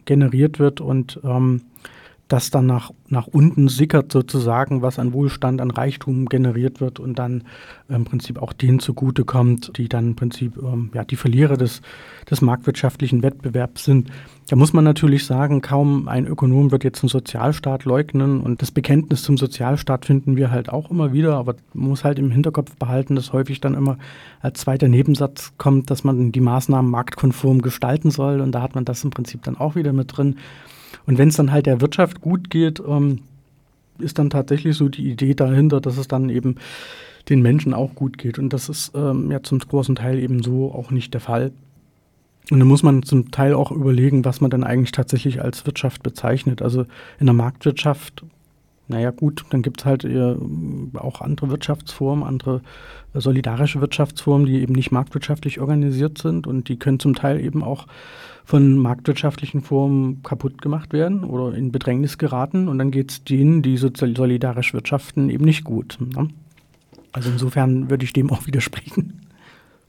generiert 0.06 0.60
wird 0.60 0.82
und 0.82 1.20
ähm, 1.24 1.62
das 2.34 2.50
dann 2.50 2.66
nach, 2.66 2.90
nach 3.10 3.28
unten 3.28 3.68
sickert 3.68 4.12
sozusagen, 4.12 4.82
was 4.82 4.98
an 4.98 5.14
Wohlstand, 5.14 5.62
an 5.62 5.70
Reichtum 5.70 6.26
generiert 6.26 6.82
wird 6.82 7.00
und 7.00 7.20
dann 7.20 7.44
im 7.90 8.06
Prinzip 8.06 8.42
auch 8.42 8.54
denen 8.54 8.80
zugutekommt, 8.80 9.78
die 9.78 9.88
dann 9.88 10.08
im 10.08 10.16
Prinzip 10.16 10.58
ähm, 10.58 10.90
ja, 10.96 11.04
die 11.04 11.16
Verlierer 11.16 11.58
des, 11.58 11.84
des 12.28 12.42
marktwirtschaftlichen 12.42 13.22
Wettbewerbs 13.22 13.86
sind. 13.86 14.10
Da 14.50 14.56
muss 14.56 14.74
man 14.74 14.84
natürlich 14.84 15.28
sagen, 15.28 15.62
kaum 15.62 16.08
ein 16.08 16.26
Ökonom 16.26 16.72
wird 16.72 16.84
jetzt 16.84 17.04
einen 17.04 17.10
Sozialstaat 17.10 17.86
leugnen 17.86 18.42
und 18.42 18.64
das 18.64 18.72
Bekenntnis 18.72 19.22
zum 19.22 19.38
Sozialstaat 19.38 20.08
finden 20.08 20.36
wir 20.36 20.50
halt 20.50 20.70
auch 20.70 20.90
immer 20.90 21.14
wieder, 21.14 21.36
aber 21.36 21.54
man 21.76 21.90
muss 21.90 22.04
halt 22.04 22.18
im 22.18 22.32
Hinterkopf 22.32 22.76
behalten, 22.78 23.16
dass 23.16 23.32
häufig 23.32 23.62
dann 23.62 23.76
immer 23.76 24.00
als 24.42 24.62
zweiter 24.62 24.88
Nebensatz 24.88 25.54
kommt, 25.60 25.92
dass 25.92 26.04
man 26.04 26.32
die 26.32 26.42
Maßnahmen 26.42 26.90
marktkonform 26.90 27.62
gestalten 27.62 28.10
soll 28.10 28.42
und 28.42 28.54
da 28.54 28.64
hat 28.64 28.74
man 28.74 28.86
das 28.86 29.04
im 29.04 29.12
Prinzip 29.12 29.44
dann 29.44 29.56
auch 29.56 29.76
wieder 29.76 29.94
mit 29.94 30.18
drin. 30.18 30.38
Und 31.06 31.18
wenn 31.18 31.30
es 31.30 31.36
dann 31.36 31.52
halt 31.52 31.66
der 31.66 31.82
Wirtschaft 31.82 32.22
gut 32.22 32.50
geht, 32.50 32.82
ähm, 32.86 33.20
ist 34.00 34.20
dann 34.20 34.30
tatsächlich 34.30 34.76
so 34.76 34.90
die 34.90 35.12
Idee 35.12 35.34
dahinter, 35.34 35.82
dass 35.82 35.98
es 35.98 36.08
dann 36.08 36.30
eben 36.30 36.56
den 37.30 37.42
Menschen 37.42 37.74
auch 37.74 37.96
gut 37.96 38.18
geht. 38.18 38.40
Und 38.40 38.52
das 38.52 38.70
ist 38.70 38.92
ähm, 38.96 39.32
ja 39.32 39.42
zum 39.44 39.60
großen 39.60 39.96
Teil 39.96 40.20
eben 40.20 40.44
so 40.44 40.72
auch 40.74 40.92
nicht 40.92 41.14
der 41.14 41.22
Fall. 41.22 41.52
Und 42.52 42.60
dann 42.60 42.68
muss 42.68 42.84
man 42.84 43.04
zum 43.04 43.32
Teil 43.32 43.54
auch 43.54 43.72
überlegen, 43.72 44.26
was 44.26 44.42
man 44.42 44.52
dann 44.52 44.66
eigentlich 44.66 44.92
tatsächlich 44.92 45.42
als 45.42 45.66
Wirtschaft 45.66 46.04
bezeichnet. 46.04 46.62
Also 46.62 46.86
in 47.20 47.26
der 47.26 47.34
Marktwirtschaft 47.34 48.26
naja 48.88 49.12
gut, 49.12 49.46
dann 49.50 49.62
gibt 49.62 49.82
es 49.82 49.86
halt 49.86 50.04
äh, 50.04 50.36
auch 50.96 51.22
andere 51.22 51.50
Wirtschaftsformen, 51.50 52.26
andere 52.26 52.62
solidarische 53.14 53.80
Wirtschaftsformen, 53.80 54.46
die 54.46 54.62
eben 54.62 54.74
nicht 54.74 54.92
marktwirtschaftlich 54.92 55.60
organisiert 55.60 56.18
sind 56.18 56.48
und 56.48 56.68
die 56.68 56.78
können 56.78 57.00
zum 57.00 57.16
Teil 57.16 57.40
eben 57.40 57.64
auch 57.64 57.88
von 58.44 58.78
marktwirtschaftlichen 58.78 59.62
Formen 59.62 60.22
kaputt 60.24 60.62
gemacht 60.62 60.92
werden 60.92 61.24
oder 61.24 61.56
in 61.56 61.72
Bedrängnis 61.72 62.18
geraten 62.18 62.68
und 62.68 62.78
dann 62.78 62.92
geht 62.92 63.12
es 63.12 63.24
denen, 63.24 63.62
die 63.62 63.78
solidarisch 63.78 64.74
wirtschaften, 64.74 65.30
eben 65.30 65.46
nicht 65.46 65.64
gut. 65.64 65.98
Ne? 66.16 66.30
Also 67.14 67.30
insofern 67.30 67.90
würde 67.90 68.04
ich 68.04 68.12
dem 68.12 68.32
auch 68.32 68.48
widersprechen. 68.48 69.22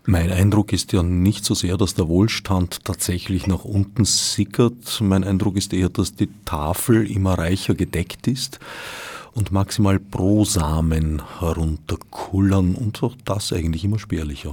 Mein 0.06 0.30
Eindruck 0.30 0.74
ist 0.74 0.92
ja 0.92 1.02
nicht 1.02 1.46
so 1.46 1.54
sehr, 1.54 1.78
dass 1.78 1.94
der 1.94 2.08
Wohlstand 2.08 2.84
tatsächlich 2.84 3.46
nach 3.46 3.64
unten 3.64 4.04
sickert. 4.04 5.00
Mein 5.00 5.24
Eindruck 5.24 5.56
ist 5.56 5.72
eher, 5.72 5.88
dass 5.88 6.14
die 6.14 6.28
Tafel 6.44 7.10
immer 7.10 7.38
reicher 7.38 7.74
gedeckt 7.74 8.26
ist 8.26 8.60
und 9.32 9.50
maximal 9.50 9.98
Brosamen 9.98 11.22
herunterkullern 11.40 12.74
und 12.74 13.02
auch 13.02 13.16
das 13.24 13.50
eigentlich 13.54 13.82
immer 13.84 13.98
spärlicher. 13.98 14.52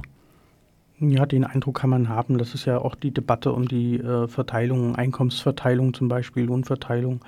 Ja, 0.98 1.26
den 1.26 1.44
Eindruck 1.44 1.80
kann 1.80 1.90
man 1.90 2.08
haben. 2.08 2.38
Das 2.38 2.54
ist 2.54 2.64
ja 2.64 2.78
auch 2.78 2.94
die 2.94 3.10
Debatte 3.10 3.52
um 3.52 3.68
die 3.68 3.98
äh, 3.98 4.28
Verteilung, 4.28 4.96
Einkommensverteilung 4.96 5.92
zum 5.92 6.08
Beispiel, 6.08 6.44
Lohnverteilung, 6.44 7.20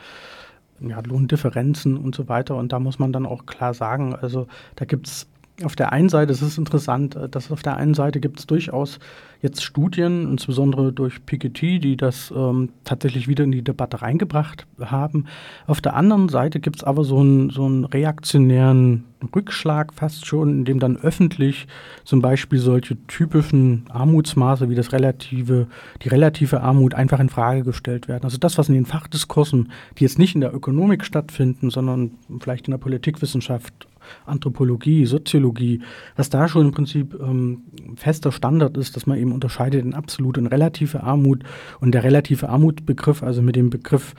ja, 0.81 0.99
Lohndifferenzen 1.01 1.99
und 1.99 2.15
so 2.15 2.27
weiter. 2.29 2.57
Und 2.57 2.73
da 2.73 2.81
muss 2.81 2.99
man 2.99 3.13
dann 3.13 3.27
auch 3.27 3.45
klar 3.45 3.75
sagen, 3.75 4.15
also 4.15 4.47
da 4.77 4.87
gibt 4.87 5.09
es 5.09 5.27
auf 5.63 5.77
der 5.77 5.93
einen 5.93 6.09
Seite, 6.09 6.33
es 6.33 6.43
ist 6.43 6.59
interessant, 6.59 7.15
äh, 7.15 7.29
dass 7.29 7.53
auf 7.53 7.63
der 7.63 7.77
einen 7.77 7.95
Seite 7.95 8.21
gibt 8.21 8.41
es 8.41 8.47
durchaus 8.47 8.99
jetzt 9.41 9.63
Studien, 9.63 10.31
insbesondere 10.31 10.93
durch 10.93 11.25
Piketty, 11.27 11.79
die 11.79 11.97
das 11.97 12.33
ähm, 12.35 12.71
tatsächlich 12.85 13.29
wieder 13.29 13.45
in 13.45 13.53
die 13.53 13.63
Debatte 13.63 14.01
reingebracht 14.01 14.67
haben. 14.81 15.27
Auf 15.67 15.81
der 15.83 15.95
anderen 15.95 16.31
Seite 16.31 16.61
gibt 16.61 16.77
es 16.77 16.85
aber 16.85 17.05
so 17.05 17.21
einen, 17.21 17.51
so 17.51 17.67
reaktionären 17.67 19.05
Rückschlag 19.35 19.93
fast 19.95 20.27
schon, 20.27 20.51
in 20.51 20.65
dem 20.65 20.81
dann 20.81 20.97
öffentlich 20.97 21.67
zum 22.05 22.21
Beispiel 22.23 22.59
solche 22.59 22.97
typischen 23.07 23.85
Armutsmaße 23.91 24.71
wie 24.71 24.75
das 24.75 24.93
relative, 24.93 25.67
die 26.03 26.09
relative 26.09 26.63
Armut 26.63 26.95
einfach 26.95 27.21
in 27.21 27.29
Frage 27.29 27.65
gestellt 27.65 28.09
werden. 28.09 28.25
Also 28.25 28.39
das, 28.39 28.57
was 28.57 28.69
in 28.69 28.75
den 28.75 28.87
Fachdiskursen, 28.87 29.71
die 29.99 30.05
jetzt 30.05 30.19
nicht 30.19 30.35
in 30.35 30.41
der 30.41 30.55
Ökonomik 30.55 31.05
stattfinden, 31.05 31.71
sondern 31.71 32.13
vielleicht 32.41 32.67
in 32.67 32.73
der 32.73 32.79
Politikwissenschaft 32.79 33.87
Anthropologie, 34.27 35.07
Soziologie, 35.07 35.81
was 36.17 36.31
da 36.31 36.49
schon 36.49 36.67
im 36.67 36.73
Prinzip 36.73 37.15
ähm, 37.21 37.63
fester 37.97 38.33
Standard 38.33 38.77
ist, 38.77 38.97
dass 38.97 39.07
man 39.07 39.19
eben 39.19 39.33
unterscheidet 39.33 39.85
in 39.85 39.95
absolute 39.95 40.41
und 40.41 40.47
relative 40.47 41.03
Armut 41.03 41.43
und 41.81 41.93
der 41.93 42.05
relative 42.05 42.49
Armutbegriff, 42.49 43.23
also 43.23 43.43
mit 43.43 43.57
dem 43.57 43.71
Begriff, 43.71 44.15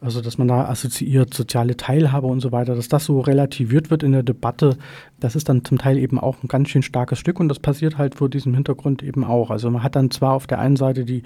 also 0.00 0.20
dass 0.20 0.38
man 0.38 0.46
da 0.46 0.66
assoziiert 0.68 1.34
soziale 1.34 1.76
Teilhabe 1.76 2.28
und 2.28 2.40
so 2.40 2.52
weiter, 2.52 2.76
dass 2.76 2.88
das 2.88 3.04
so 3.04 3.20
relativiert 3.20 3.90
wird 3.90 4.04
in 4.04 4.12
der 4.12 4.22
Debatte, 4.22 4.76
das 5.18 5.34
ist 5.34 5.48
dann 5.48 5.64
zum 5.64 5.78
Teil 5.78 5.98
eben 5.98 6.20
auch 6.20 6.42
ein 6.42 6.48
ganz 6.48 6.68
schön 6.68 6.82
starkes 6.82 7.18
Stück 7.18 7.40
und 7.40 7.48
das 7.48 7.58
passiert 7.58 7.98
halt 7.98 8.14
vor 8.14 8.28
diesem 8.28 8.54
Hintergrund 8.54 9.02
eben 9.02 9.24
auch. 9.24 9.50
Also 9.50 9.70
man 9.70 9.82
hat 9.82 9.96
dann 9.96 10.10
zwar 10.10 10.34
auf 10.34 10.46
der 10.46 10.60
einen 10.60 10.76
Seite 10.76 11.04
die 11.04 11.24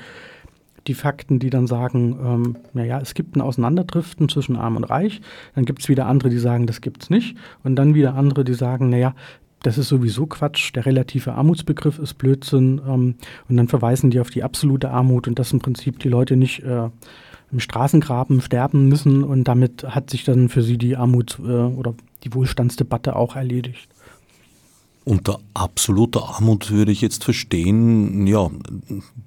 die 0.86 0.94
Fakten, 0.94 1.38
die 1.38 1.50
dann 1.50 1.66
sagen, 1.66 2.18
ähm, 2.24 2.56
naja, 2.72 3.00
es 3.00 3.14
gibt 3.14 3.36
ein 3.36 3.40
Auseinanderdriften 3.40 4.28
zwischen 4.28 4.56
Arm 4.56 4.76
und 4.76 4.84
Reich. 4.84 5.20
Dann 5.54 5.64
gibt 5.64 5.82
es 5.82 5.88
wieder 5.88 6.06
andere, 6.06 6.30
die 6.30 6.38
sagen, 6.38 6.66
das 6.66 6.80
gibt 6.80 7.04
es 7.04 7.10
nicht. 7.10 7.36
Und 7.62 7.76
dann 7.76 7.94
wieder 7.94 8.14
andere, 8.14 8.44
die 8.44 8.54
sagen, 8.54 8.90
naja, 8.90 9.14
das 9.62 9.78
ist 9.78 9.88
sowieso 9.88 10.26
Quatsch, 10.26 10.74
der 10.74 10.86
relative 10.86 11.34
Armutsbegriff 11.34 11.98
ist 11.98 12.14
Blödsinn. 12.14 12.80
Ähm, 12.86 13.14
und 13.48 13.56
dann 13.56 13.68
verweisen 13.68 14.10
die 14.10 14.20
auf 14.20 14.30
die 14.30 14.42
absolute 14.42 14.90
Armut 14.90 15.28
und 15.28 15.38
dass 15.38 15.52
im 15.52 15.60
Prinzip 15.60 15.98
die 16.00 16.08
Leute 16.08 16.36
nicht 16.36 16.62
äh, 16.62 16.88
im 17.52 17.60
Straßengraben 17.60 18.40
sterben 18.40 18.88
müssen. 18.88 19.22
Und 19.22 19.44
damit 19.44 19.84
hat 19.84 20.10
sich 20.10 20.24
dann 20.24 20.48
für 20.48 20.62
sie 20.62 20.78
die 20.78 20.96
Armut 20.96 21.38
äh, 21.38 21.50
oder 21.50 21.94
die 22.24 22.34
Wohlstandsdebatte 22.34 23.14
auch 23.14 23.36
erledigt. 23.36 23.88
Unter 25.04 25.40
absoluter 25.52 26.28
Armut 26.28 26.70
würde 26.70 26.92
ich 26.92 27.00
jetzt 27.00 27.24
verstehen, 27.24 28.26
ja, 28.26 28.50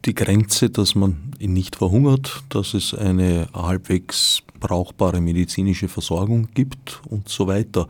die 0.06 0.16
Grenze, 0.16 0.70
dass 0.70 0.96
man 0.96 1.34
nicht 1.40 1.76
verhungert, 1.76 2.44
dass 2.50 2.74
es 2.74 2.94
eine 2.94 3.50
halbwegs 3.54 4.42
brauchbare 4.60 5.20
medizinische 5.20 5.90
Versorgung 5.90 6.48
gibt 6.54 7.02
und 7.10 7.28
so 7.28 7.48
weiter. 7.48 7.88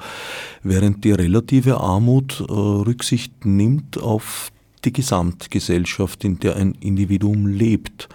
Während 0.64 1.04
die 1.04 1.12
relative 1.12 1.80
Armut 1.80 2.40
äh, 2.42 2.52
Rücksicht 2.52 3.46
nimmt 3.46 4.02
auf 4.02 4.52
die 4.84 4.94
Gesamtgesellschaft, 4.94 6.24
in 6.24 6.40
der 6.40 6.56
ein 6.56 6.74
Individuum 6.80 7.48
lebt. 7.48 8.10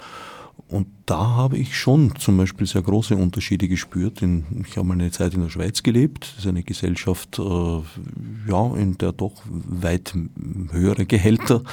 Und 0.71 0.87
da 1.07 1.19
habe 1.19 1.59
ich 1.59 1.77
schon 1.77 2.15
zum 2.17 2.37
Beispiel 2.37 2.65
sehr 2.65 2.83
große 2.83 3.17
Unterschiede 3.17 3.67
gespürt. 3.67 4.23
Ich 4.23 4.77
habe 4.77 4.87
mal 4.87 4.95
eine 4.95 5.11
Zeit 5.11 5.35
in 5.35 5.43
der 5.43 5.51
Schweiz 5.51 5.83
gelebt. 5.83 6.33
Das 6.37 6.45
ist 6.45 6.49
eine 6.49 6.63
Gesellschaft, 6.63 7.41
äh, 7.41 7.81
ja, 8.49 8.77
in 8.77 8.97
der 8.99 9.11
doch 9.11 9.43
weit 9.45 10.15
höhere 10.71 11.07
Gehälter 11.07 11.65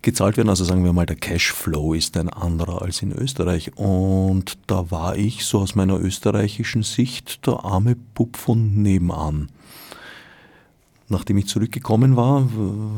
gezahlt 0.00 0.38
werden. 0.38 0.48
Also 0.48 0.64
sagen 0.64 0.84
wir 0.84 0.94
mal, 0.94 1.04
der 1.04 1.16
Cashflow 1.16 1.92
ist 1.92 2.16
ein 2.16 2.30
anderer 2.30 2.80
als 2.80 3.02
in 3.02 3.12
Österreich. 3.12 3.76
Und 3.76 4.56
da 4.66 4.90
war 4.90 5.16
ich 5.16 5.44
so 5.44 5.58
aus 5.58 5.74
meiner 5.74 6.00
österreichischen 6.00 6.84
Sicht 6.84 7.46
der 7.46 7.62
arme 7.64 7.94
Bub 7.94 8.38
von 8.38 8.82
nebenan. 8.82 9.50
Nachdem 11.10 11.38
ich 11.38 11.46
zurückgekommen 11.46 12.16
war, 12.16 12.46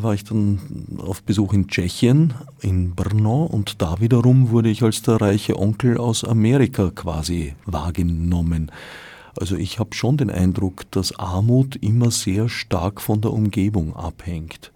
war 0.02 0.14
ich 0.14 0.24
dann 0.24 0.58
auf 0.98 1.22
Besuch 1.22 1.52
in 1.52 1.68
Tschechien, 1.68 2.34
in 2.60 2.96
Brno, 2.96 3.44
und 3.44 3.80
da 3.80 4.00
wiederum 4.00 4.50
wurde 4.50 4.68
ich 4.68 4.82
als 4.82 5.02
der 5.02 5.20
reiche 5.20 5.56
Onkel 5.56 5.96
aus 5.96 6.24
Amerika 6.24 6.90
quasi 6.90 7.54
wahrgenommen. 7.66 8.72
Also 9.38 9.56
ich 9.56 9.78
habe 9.78 9.94
schon 9.94 10.16
den 10.16 10.28
Eindruck, 10.28 10.90
dass 10.90 11.16
Armut 11.20 11.76
immer 11.76 12.10
sehr 12.10 12.48
stark 12.48 13.00
von 13.00 13.20
der 13.20 13.32
Umgebung 13.32 13.94
abhängt. 13.94 14.72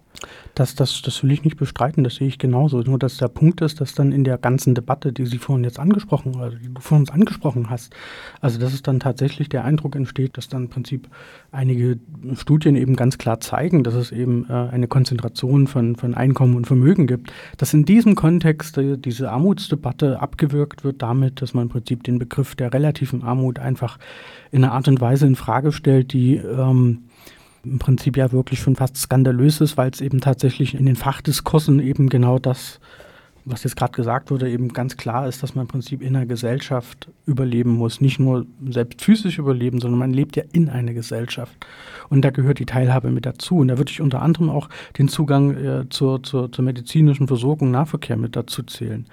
Das, 0.55 0.75
das, 0.75 1.01
das 1.01 1.21
will 1.23 1.31
ich 1.31 1.43
nicht 1.43 1.57
bestreiten, 1.57 2.03
das 2.03 2.15
sehe 2.15 2.27
ich 2.27 2.37
genauso. 2.37 2.81
Nur 2.81 2.97
dass 2.99 3.17
der 3.17 3.27
Punkt 3.27 3.61
ist, 3.61 3.81
dass 3.81 3.93
dann 3.93 4.11
in 4.11 4.23
der 4.23 4.37
ganzen 4.37 4.75
Debatte, 4.75 5.11
die 5.11 5.25
Sie 5.25 5.37
vorhin 5.37 5.63
jetzt 5.63 5.79
angesprochen, 5.79 6.39
also 6.39 6.57
die 6.57 6.73
du 6.73 6.81
vor 6.81 6.97
uns 6.97 7.09
angesprochen 7.09 7.69
hast, 7.69 7.93
also 8.41 8.59
dass 8.59 8.73
es 8.73 8.81
dann 8.81 8.99
tatsächlich 8.99 9.49
der 9.49 9.65
Eindruck 9.65 9.95
entsteht, 9.95 10.37
dass 10.37 10.47
dann 10.47 10.63
im 10.63 10.69
Prinzip 10.69 11.09
einige 11.51 11.99
Studien 12.35 12.75
eben 12.75 12.95
ganz 12.95 13.17
klar 13.17 13.39
zeigen, 13.39 13.83
dass 13.83 13.95
es 13.95 14.11
eben 14.11 14.45
äh, 14.49 14.53
eine 14.53 14.87
Konzentration 14.87 15.67
von, 15.67 15.95
von 15.95 16.15
Einkommen 16.15 16.55
und 16.55 16.67
Vermögen 16.67 17.07
gibt, 17.07 17.31
dass 17.57 17.73
in 17.73 17.85
diesem 17.85 18.15
Kontext 18.15 18.77
äh, 18.77 18.97
diese 18.97 19.31
Armutsdebatte 19.31 20.21
abgewirkt 20.21 20.83
wird 20.83 21.01
damit, 21.01 21.41
dass 21.41 21.53
man 21.53 21.63
im 21.63 21.69
Prinzip 21.69 22.03
den 22.03 22.19
Begriff 22.19 22.55
der 22.55 22.73
relativen 22.73 23.23
Armut 23.23 23.59
einfach 23.59 23.97
in 24.51 24.63
einer 24.63 24.73
Art 24.73 24.87
und 24.87 25.01
Weise 25.01 25.27
in 25.27 25.35
Frage 25.35 25.71
stellt, 25.71 26.13
die 26.13 26.35
ähm, 26.37 27.04
im 27.65 27.79
Prinzip 27.79 28.17
ja 28.17 28.31
wirklich 28.31 28.59
schon 28.59 28.75
fast 28.75 28.97
skandalös 28.97 29.61
ist, 29.61 29.77
weil 29.77 29.89
es 29.91 30.01
eben 30.01 30.21
tatsächlich 30.21 30.75
in 30.75 30.85
den 30.85 30.95
Fachdiskursen 30.95 31.79
eben 31.79 32.09
genau 32.09 32.39
das, 32.39 32.79
was 33.45 33.63
jetzt 33.63 33.75
gerade 33.75 33.93
gesagt 33.93 34.31
wurde, 34.31 34.49
eben 34.49 34.69
ganz 34.69 34.97
klar 34.97 35.27
ist, 35.27 35.43
dass 35.43 35.53
man 35.53 35.65
im 35.65 35.67
Prinzip 35.67 36.01
in 36.01 36.15
einer 36.15 36.25
Gesellschaft 36.25 37.09
überleben 37.25 37.71
muss. 37.71 38.01
Nicht 38.01 38.19
nur 38.19 38.45
selbst 38.67 39.01
physisch 39.01 39.37
überleben, 39.37 39.79
sondern 39.79 39.99
man 39.99 40.13
lebt 40.13 40.35
ja 40.35 40.43
in 40.51 40.69
einer 40.69 40.93
Gesellschaft. 40.93 41.55
Und 42.09 42.23
da 42.23 42.31
gehört 42.31 42.59
die 42.59 42.65
Teilhabe 42.65 43.11
mit 43.11 43.25
dazu. 43.25 43.57
Und 43.57 43.67
da 43.67 43.77
würde 43.77 43.91
ich 43.91 44.01
unter 44.01 44.21
anderem 44.21 44.49
auch 44.49 44.69
den 44.97 45.07
Zugang 45.07 45.55
äh, 45.55 45.89
zur, 45.89 46.23
zur, 46.23 46.51
zur 46.51 46.65
medizinischen 46.65 47.27
Versorgung, 47.27 47.69
Nahverkehr 47.71 48.17
mit 48.17 48.35
dazu 48.35 48.63
zählen. 48.63 49.05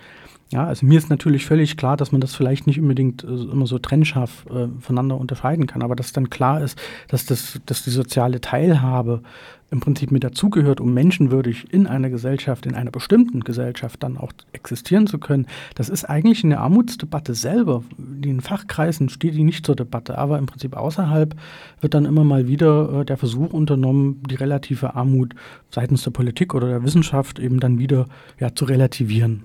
Ja, 0.52 0.66
also 0.66 0.84
mir 0.84 0.98
ist 0.98 1.08
natürlich 1.08 1.46
völlig 1.46 1.78
klar, 1.78 1.96
dass 1.96 2.12
man 2.12 2.20
das 2.20 2.34
vielleicht 2.34 2.66
nicht 2.66 2.78
unbedingt 2.78 3.24
äh, 3.24 3.26
immer 3.26 3.66
so 3.66 3.78
trennscharf 3.78 4.44
äh, 4.50 4.68
voneinander 4.80 5.16
unterscheiden 5.16 5.66
kann, 5.66 5.82
aber 5.82 5.96
dass 5.96 6.12
dann 6.12 6.28
klar 6.28 6.60
ist, 6.60 6.78
dass, 7.08 7.24
das, 7.24 7.58
dass 7.64 7.84
die 7.84 7.90
soziale 7.90 8.38
Teilhabe 8.42 9.22
im 9.70 9.80
Prinzip 9.80 10.10
mit 10.10 10.22
dazugehört, 10.22 10.82
um 10.82 10.92
menschenwürdig 10.92 11.72
in 11.72 11.86
einer 11.86 12.10
Gesellschaft, 12.10 12.66
in 12.66 12.74
einer 12.74 12.90
bestimmten 12.90 13.40
Gesellschaft 13.40 14.02
dann 14.02 14.18
auch 14.18 14.32
existieren 14.52 15.06
zu 15.06 15.18
können. 15.18 15.46
Das 15.74 15.88
ist 15.88 16.04
eigentlich 16.04 16.44
in 16.44 16.50
der 16.50 16.60
Armutsdebatte 16.60 17.34
selber. 17.34 17.82
In 17.96 18.20
den 18.20 18.40
Fachkreisen 18.42 19.08
steht 19.08 19.34
die 19.34 19.44
nicht 19.44 19.64
zur 19.64 19.74
Debatte, 19.74 20.18
aber 20.18 20.38
im 20.38 20.44
Prinzip 20.44 20.76
außerhalb 20.76 21.34
wird 21.80 21.94
dann 21.94 22.04
immer 22.04 22.24
mal 22.24 22.46
wieder 22.46 23.00
äh, 23.00 23.04
der 23.06 23.16
Versuch 23.16 23.54
unternommen, 23.54 24.22
die 24.28 24.34
relative 24.34 24.94
Armut 24.96 25.34
seitens 25.70 26.02
der 26.02 26.10
Politik 26.10 26.54
oder 26.54 26.68
der 26.68 26.84
Wissenschaft 26.84 27.38
eben 27.38 27.58
dann 27.58 27.78
wieder 27.78 28.04
ja, 28.38 28.54
zu 28.54 28.66
relativieren. 28.66 29.44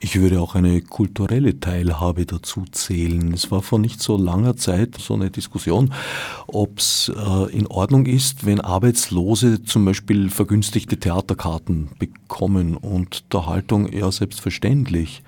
Ich 0.00 0.20
würde 0.20 0.40
auch 0.40 0.54
eine 0.54 0.82
kulturelle 0.82 1.60
Teilhabe 1.60 2.26
dazu 2.26 2.64
zählen. 2.70 3.32
Es 3.32 3.50
war 3.50 3.62
vor 3.62 3.78
nicht 3.78 4.02
so 4.02 4.16
langer 4.16 4.56
Zeit 4.56 4.96
so 4.98 5.14
eine 5.14 5.30
Diskussion, 5.30 5.94
ob 6.46 6.78
es 6.78 7.10
äh, 7.14 7.56
in 7.56 7.66
Ordnung 7.66 8.06
ist, 8.06 8.44
wenn 8.44 8.60
Arbeitslose 8.60 9.62
zum 9.62 9.84
Beispiel 9.84 10.30
vergünstigte 10.30 10.98
Theaterkarten 10.98 11.88
bekommen 11.98 12.76
und 12.76 13.32
der 13.32 13.46
Haltung 13.46 13.90
ja 13.92 14.10
selbstverständlich 14.12 15.22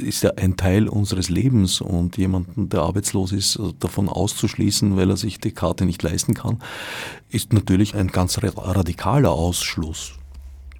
ist 0.00 0.22
ja 0.22 0.30
ein 0.36 0.56
Teil 0.56 0.88
unseres 0.88 1.28
Lebens 1.28 1.80
und 1.80 2.16
jemanden, 2.16 2.68
der 2.68 2.80
arbeitslos 2.80 3.32
ist, 3.32 3.58
davon 3.78 4.08
auszuschließen, 4.08 4.96
weil 4.96 5.10
er 5.10 5.16
sich 5.16 5.38
die 5.38 5.52
Karte 5.52 5.84
nicht 5.84 6.02
leisten 6.02 6.34
kann, 6.34 6.62
ist 7.28 7.52
natürlich 7.52 7.94
ein 7.94 8.08
ganz 8.08 8.38
radikaler 8.42 9.30
Ausschluss. 9.30 10.19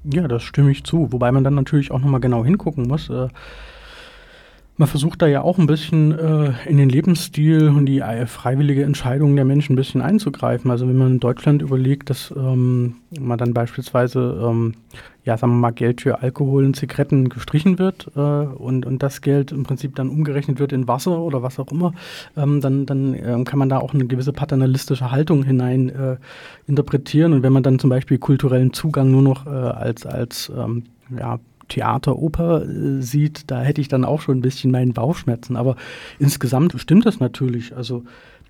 Ja, 0.05 0.29
das 0.29 0.43
stimme 0.43 0.71
ich 0.71 0.85
zu. 0.85 1.13
Wobei 1.13 1.31
man 1.33 1.45
dann 1.45 1.55
natürlich 1.55 1.91
auch 1.91 2.01
nochmal 2.01 2.21
genau 2.21 2.45
hingucken 2.45 2.87
muss. 2.87 3.11
Äh, 3.11 3.29
Man 4.81 4.89
versucht 4.89 5.21
da 5.21 5.27
ja 5.27 5.43
auch 5.43 5.59
ein 5.59 5.67
bisschen 5.67 6.19
äh, 6.19 6.55
in 6.65 6.79
den 6.79 6.89
Lebensstil 6.89 7.69
und 7.69 7.85
die 7.85 7.99
äh, 7.99 8.25
freiwillige 8.25 8.83
Entscheidung 8.83 9.37
der 9.37 9.45
Menschen 9.45 9.75
ein 9.75 9.77
bisschen 9.77 10.01
einzugreifen. 10.01 10.71
Also 10.71 10.89
wenn 10.89 10.97
man 10.97 11.09
in 11.09 11.21
Deutschland 11.21 11.61
überlegt, 11.61 12.09
dass 12.09 12.33
ähm, 12.35 12.95
man 13.11 13.37
dann 13.37 13.53
beispielsweise, 13.53 14.43
ähm, 14.43 14.73
ja, 15.27 15.37
sagen 15.37 15.53
wir 15.53 15.59
mal, 15.59 15.73
Geld 15.73 16.01
für 16.01 16.23
Alkohol 16.23 16.65
und 16.65 16.77
Zigaretten 16.77 17.29
gestrichen 17.29 17.79
wird 17.79 18.11
äh, 18.17 18.21
und, 18.21 18.87
und 18.87 19.03
das 19.03 19.21
Geld 19.21 19.53
im 19.53 19.65
Prinzip 19.65 19.97
dann 19.97 20.09
umgerechnet 20.09 20.59
wird 20.59 20.73
in 20.73 20.89
Wasser 20.89 21.21
oder 21.21 21.43
was 21.43 21.59
auch 21.59 21.71
immer, 21.71 21.93
ähm, 22.39 22.63
dann, 22.63 22.87
dann 22.87 23.13
ähm, 23.13 23.45
kann 23.45 23.59
man 23.59 23.69
da 23.69 23.81
auch 23.81 23.93
eine 23.93 24.07
gewisse 24.07 24.33
paternalistische 24.33 25.11
Haltung 25.11 25.43
hinein 25.43 25.91
äh, 25.91 26.17
interpretieren. 26.67 27.35
Und 27.35 27.43
wenn 27.43 27.53
man 27.53 27.63
dann 27.63 27.79
zum 27.79 27.91
Beispiel 27.91 28.17
kulturellen 28.17 28.73
Zugang 28.73 29.11
nur 29.11 29.21
noch 29.21 29.45
äh, 29.45 29.51
als, 29.51 30.07
als 30.07 30.51
ähm, 30.57 30.85
ja, 31.19 31.39
Theater, 31.71 32.19
Oper 32.19 32.63
äh, 32.63 33.01
sieht, 33.01 33.51
da 33.51 33.63
hätte 33.63 33.81
ich 33.81 33.89
dann 33.89 34.05
auch 34.05 34.21
schon 34.21 34.39
ein 34.39 34.43
bisschen 34.43 34.71
meinen 34.71 34.93
Bauchschmerzen. 34.93 35.57
Aber 35.57 35.77
insgesamt 36.19 36.79
stimmt 36.79 37.07
das 37.07 37.21
natürlich. 37.21 37.75
Also 37.75 38.05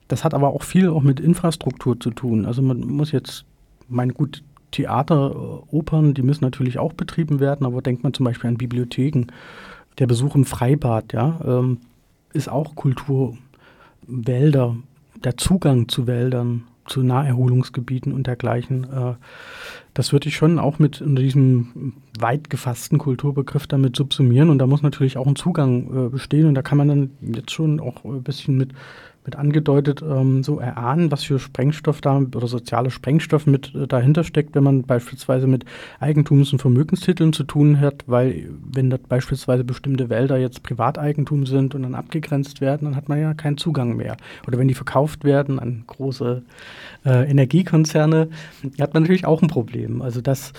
das 0.08 0.24
hat 0.24 0.34
aber 0.34 0.48
auch 0.48 0.62
viel 0.64 0.88
auch 0.88 1.02
mit 1.02 1.20
Infrastruktur 1.20 1.98
zu 2.00 2.10
tun. 2.10 2.44
Also 2.44 2.62
man 2.62 2.80
muss 2.80 3.12
jetzt, 3.12 3.44
mein 3.88 4.12
gut, 4.12 4.42
Theater, 4.72 5.30
äh, 5.30 5.74
Opern, 5.74 6.14
die 6.14 6.22
müssen 6.22 6.44
natürlich 6.44 6.78
auch 6.78 6.92
betrieben 6.92 7.40
werden, 7.40 7.66
aber 7.66 7.82
denkt 7.82 8.02
man 8.02 8.14
zum 8.14 8.24
Beispiel 8.24 8.48
an 8.48 8.58
Bibliotheken. 8.58 9.26
Der 9.98 10.06
Besuch 10.06 10.34
im 10.34 10.44
Freibad, 10.44 11.12
ja, 11.12 11.40
ähm, 11.44 11.78
ist 12.32 12.48
auch 12.48 12.74
Kultur. 12.74 13.36
Wälder, 14.06 14.76
der 15.22 15.36
Zugang 15.36 15.88
zu 15.88 16.06
Wäldern, 16.06 16.64
zu 16.90 17.02
Naherholungsgebieten 17.02 18.12
und 18.12 18.26
dergleichen. 18.26 18.84
Äh, 18.84 19.14
das 19.94 20.12
würde 20.12 20.28
ich 20.28 20.36
schon 20.36 20.58
auch 20.58 20.78
mit 20.78 21.00
unter 21.00 21.22
diesem 21.22 21.94
weit 22.18 22.50
gefassten 22.50 22.98
Kulturbegriff 22.98 23.66
damit 23.66 23.96
subsumieren. 23.96 24.50
Und 24.50 24.58
da 24.58 24.66
muss 24.66 24.82
natürlich 24.82 25.16
auch 25.16 25.26
ein 25.26 25.36
Zugang 25.36 26.06
äh, 26.06 26.08
bestehen. 26.10 26.46
Und 26.46 26.54
da 26.54 26.62
kann 26.62 26.78
man 26.78 26.88
dann 26.88 27.10
jetzt 27.20 27.52
schon 27.52 27.80
auch 27.80 28.04
ein 28.04 28.22
bisschen 28.22 28.56
mit 28.56 28.72
mit 29.24 29.36
angedeutet, 29.36 30.02
ähm, 30.02 30.42
so 30.42 30.58
erahnen, 30.58 31.10
was 31.10 31.24
für 31.24 31.38
Sprengstoff 31.38 32.00
da 32.00 32.18
oder 32.18 32.46
soziale 32.46 32.90
Sprengstoff 32.90 33.46
mit 33.46 33.74
äh, 33.74 33.86
dahinter 33.86 34.24
steckt, 34.24 34.54
wenn 34.54 34.64
man 34.64 34.82
beispielsweise 34.82 35.46
mit 35.46 35.64
Eigentums- 36.00 36.52
und 36.52 36.58
Vermögenstiteln 36.58 37.32
zu 37.32 37.44
tun 37.44 37.80
hat, 37.80 38.04
weil 38.06 38.48
wenn 38.72 38.88
dort 38.88 39.08
beispielsweise 39.08 39.62
bestimmte 39.62 40.08
Wälder 40.08 40.38
jetzt 40.38 40.62
Privateigentum 40.62 41.44
sind 41.46 41.74
und 41.74 41.82
dann 41.82 41.94
abgegrenzt 41.94 42.60
werden, 42.60 42.86
dann 42.86 42.96
hat 42.96 43.08
man 43.08 43.20
ja 43.20 43.34
keinen 43.34 43.58
Zugang 43.58 43.96
mehr. 43.96 44.16
Oder 44.46 44.58
wenn 44.58 44.68
die 44.68 44.74
verkauft 44.74 45.24
werden 45.24 45.58
an 45.58 45.84
große 45.86 46.42
äh, 47.04 47.30
Energiekonzerne, 47.30 48.28
hat 48.80 48.94
man 48.94 49.02
natürlich 49.02 49.26
auch 49.26 49.42
ein 49.42 49.48
Problem. 49.48 50.00
Also 50.00 50.22
das 50.22 50.52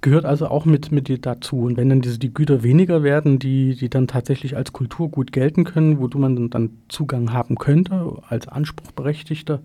gehört 0.00 0.24
also 0.24 0.48
auch 0.48 0.64
mit, 0.64 0.92
mit 0.92 1.26
dazu. 1.26 1.60
Und 1.62 1.76
wenn 1.76 1.88
dann 1.88 2.00
diese, 2.00 2.18
die 2.18 2.32
Güter 2.32 2.62
weniger 2.62 3.02
werden, 3.02 3.38
die, 3.38 3.74
die 3.74 3.88
dann 3.88 4.06
tatsächlich 4.06 4.56
als 4.56 4.72
Kulturgut 4.72 5.32
gelten 5.32 5.64
können, 5.64 5.98
wozu 5.98 6.18
man 6.18 6.50
dann 6.50 6.70
Zugang 6.88 7.32
haben 7.32 7.56
könnte, 7.56 8.22
als 8.28 8.48
Anspruchberechtigter, 8.48 9.60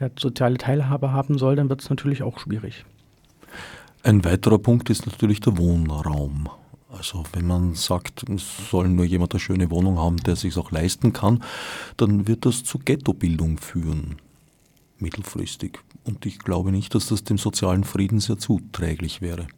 der 0.00 0.10
soziale 0.18 0.58
Teilhabe 0.58 1.12
haben 1.12 1.38
soll, 1.38 1.56
dann 1.56 1.68
wird 1.68 1.82
es 1.82 1.90
natürlich 1.90 2.22
auch 2.22 2.38
schwierig. 2.38 2.84
Ein 4.02 4.24
weiterer 4.24 4.58
Punkt 4.58 4.88
ist 4.90 5.06
natürlich 5.06 5.40
der 5.40 5.58
Wohnraum. 5.58 6.48
Also 6.88 7.24
wenn 7.32 7.46
man 7.46 7.74
sagt, 7.74 8.28
es 8.30 8.70
soll 8.70 8.88
nur 8.88 9.04
jemand 9.04 9.34
eine 9.34 9.40
schöne 9.40 9.70
Wohnung 9.70 9.98
haben, 9.98 10.16
der 10.18 10.36
sich 10.36 10.56
auch 10.56 10.70
leisten 10.70 11.12
kann, 11.12 11.42
dann 11.96 12.26
wird 12.26 12.46
das 12.46 12.64
zu 12.64 12.78
Ghettobildung 12.78 13.58
führen, 13.58 14.16
mittelfristig. 14.98 15.80
Und 16.04 16.24
ich 16.24 16.38
glaube 16.38 16.70
nicht, 16.70 16.94
dass 16.94 17.08
das 17.08 17.24
dem 17.24 17.36
sozialen 17.36 17.84
Frieden 17.84 18.20
sehr 18.20 18.38
zuträglich 18.38 19.20
wäre. 19.20 19.48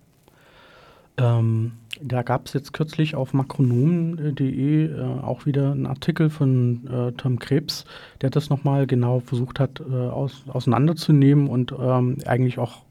Ähm, 1.19 1.73
da 2.01 2.23
gab 2.23 2.47
es 2.47 2.53
jetzt 2.53 2.73
kürzlich 2.73 3.17
auf 3.17 3.35
makronomen.de 3.35 4.87
äh, 4.87 5.03
auch 5.21 5.47
wieder 5.47 5.73
einen 5.73 5.87
Artikel 5.87 6.31
von 6.31 6.87
äh, 6.87 7.13
Tom 7.13 7.39
Krebs, 7.39 7.85
der 8.21 8.31
das 8.31 8.51
nochmal 8.51 8.87
genau 8.87 9.21
versucht 9.21 9.59
hat 9.59 9.81
äh, 9.81 9.93
aus, 9.93 10.45
auseinanderzunehmen 10.47 11.49
und 11.49 11.75
ähm, 11.79 12.19
eigentlich 12.25 12.59
auch 12.59 12.83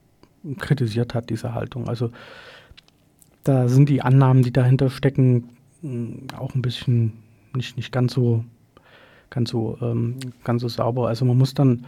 kritisiert 0.58 1.14
hat, 1.14 1.30
diese 1.30 1.54
Haltung. 1.54 1.88
Also 1.88 2.12
da 3.44 3.70
sind 3.70 3.88
die 3.88 4.02
Annahmen, 4.02 4.44
die 4.44 4.52
dahinter 4.52 4.90
stecken, 4.90 5.50
auch 6.38 6.54
ein 6.54 6.62
bisschen 6.62 7.14
nicht, 7.56 7.78
nicht 7.78 7.92
ganz 7.92 8.14
so 8.14 8.44
ganz 9.30 9.50
so 9.50 9.78
ähm, 9.82 10.18
ganz 10.44 10.62
so 10.62 10.68
sauber. 10.68 11.08
Also 11.08 11.26
man 11.26 11.38
muss 11.38 11.54
dann 11.54 11.86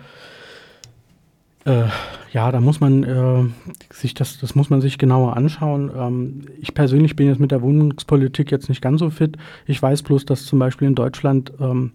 äh, 1.65 1.85
ja, 2.31 2.51
da 2.51 2.61
muss 2.61 2.79
man 2.79 3.03
äh, 3.03 3.93
sich 3.93 4.13
das, 4.13 4.39
das 4.39 4.55
muss 4.55 4.69
man 4.69 4.81
sich 4.81 4.97
genauer 4.97 5.35
anschauen. 5.35 5.91
Ähm, 5.95 6.41
ich 6.59 6.73
persönlich 6.73 7.15
bin 7.15 7.27
jetzt 7.27 7.39
mit 7.39 7.51
der 7.51 7.61
Wohnungspolitik 7.61 8.51
jetzt 8.51 8.69
nicht 8.69 8.81
ganz 8.81 8.99
so 8.99 9.09
fit. 9.09 9.37
Ich 9.65 9.81
weiß 9.81 10.03
bloß, 10.03 10.25
dass 10.25 10.45
zum 10.45 10.59
Beispiel 10.59 10.87
in 10.87 10.95
Deutschland 10.95 11.51
ähm, 11.59 11.91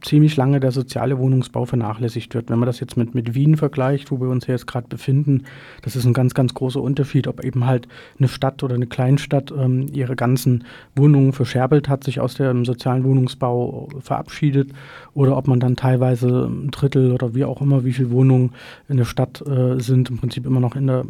ziemlich 0.00 0.36
lange 0.36 0.60
der 0.60 0.72
soziale 0.72 1.18
Wohnungsbau 1.18 1.64
vernachlässigt 1.64 2.34
wird. 2.34 2.50
Wenn 2.50 2.58
man 2.58 2.66
das 2.66 2.80
jetzt 2.80 2.96
mit, 2.96 3.14
mit 3.14 3.34
Wien 3.34 3.56
vergleicht, 3.56 4.10
wo 4.10 4.20
wir 4.20 4.28
uns 4.28 4.46
jetzt 4.46 4.66
gerade 4.66 4.88
befinden, 4.88 5.44
das 5.82 5.96
ist 5.96 6.04
ein 6.04 6.12
ganz, 6.12 6.34
ganz 6.34 6.54
großer 6.54 6.80
Unterschied, 6.80 7.26
ob 7.26 7.44
eben 7.44 7.66
halt 7.66 7.88
eine 8.18 8.28
Stadt 8.28 8.62
oder 8.62 8.74
eine 8.74 8.86
Kleinstadt 8.86 9.52
ähm, 9.56 9.86
ihre 9.92 10.16
ganzen 10.16 10.64
Wohnungen 10.96 11.32
verscherbelt 11.32 11.88
hat, 11.88 12.04
sich 12.04 12.20
aus 12.20 12.34
dem 12.34 12.64
sozialen 12.64 13.04
Wohnungsbau 13.04 13.88
verabschiedet 14.00 14.72
oder 15.14 15.36
ob 15.36 15.46
man 15.46 15.60
dann 15.60 15.76
teilweise 15.76 16.46
ein 16.46 16.70
Drittel 16.70 17.12
oder 17.12 17.34
wie 17.34 17.44
auch 17.44 17.60
immer, 17.60 17.84
wie 17.84 17.92
viele 17.92 18.10
Wohnungen 18.10 18.52
in 18.88 18.96
der 18.96 19.04
Stadt 19.04 19.42
äh, 19.46 19.80
sind, 19.80 20.10
im 20.10 20.18
Prinzip 20.18 20.46
immer 20.46 20.60
noch 20.60 20.76
in 20.76 20.86
der 20.86 21.04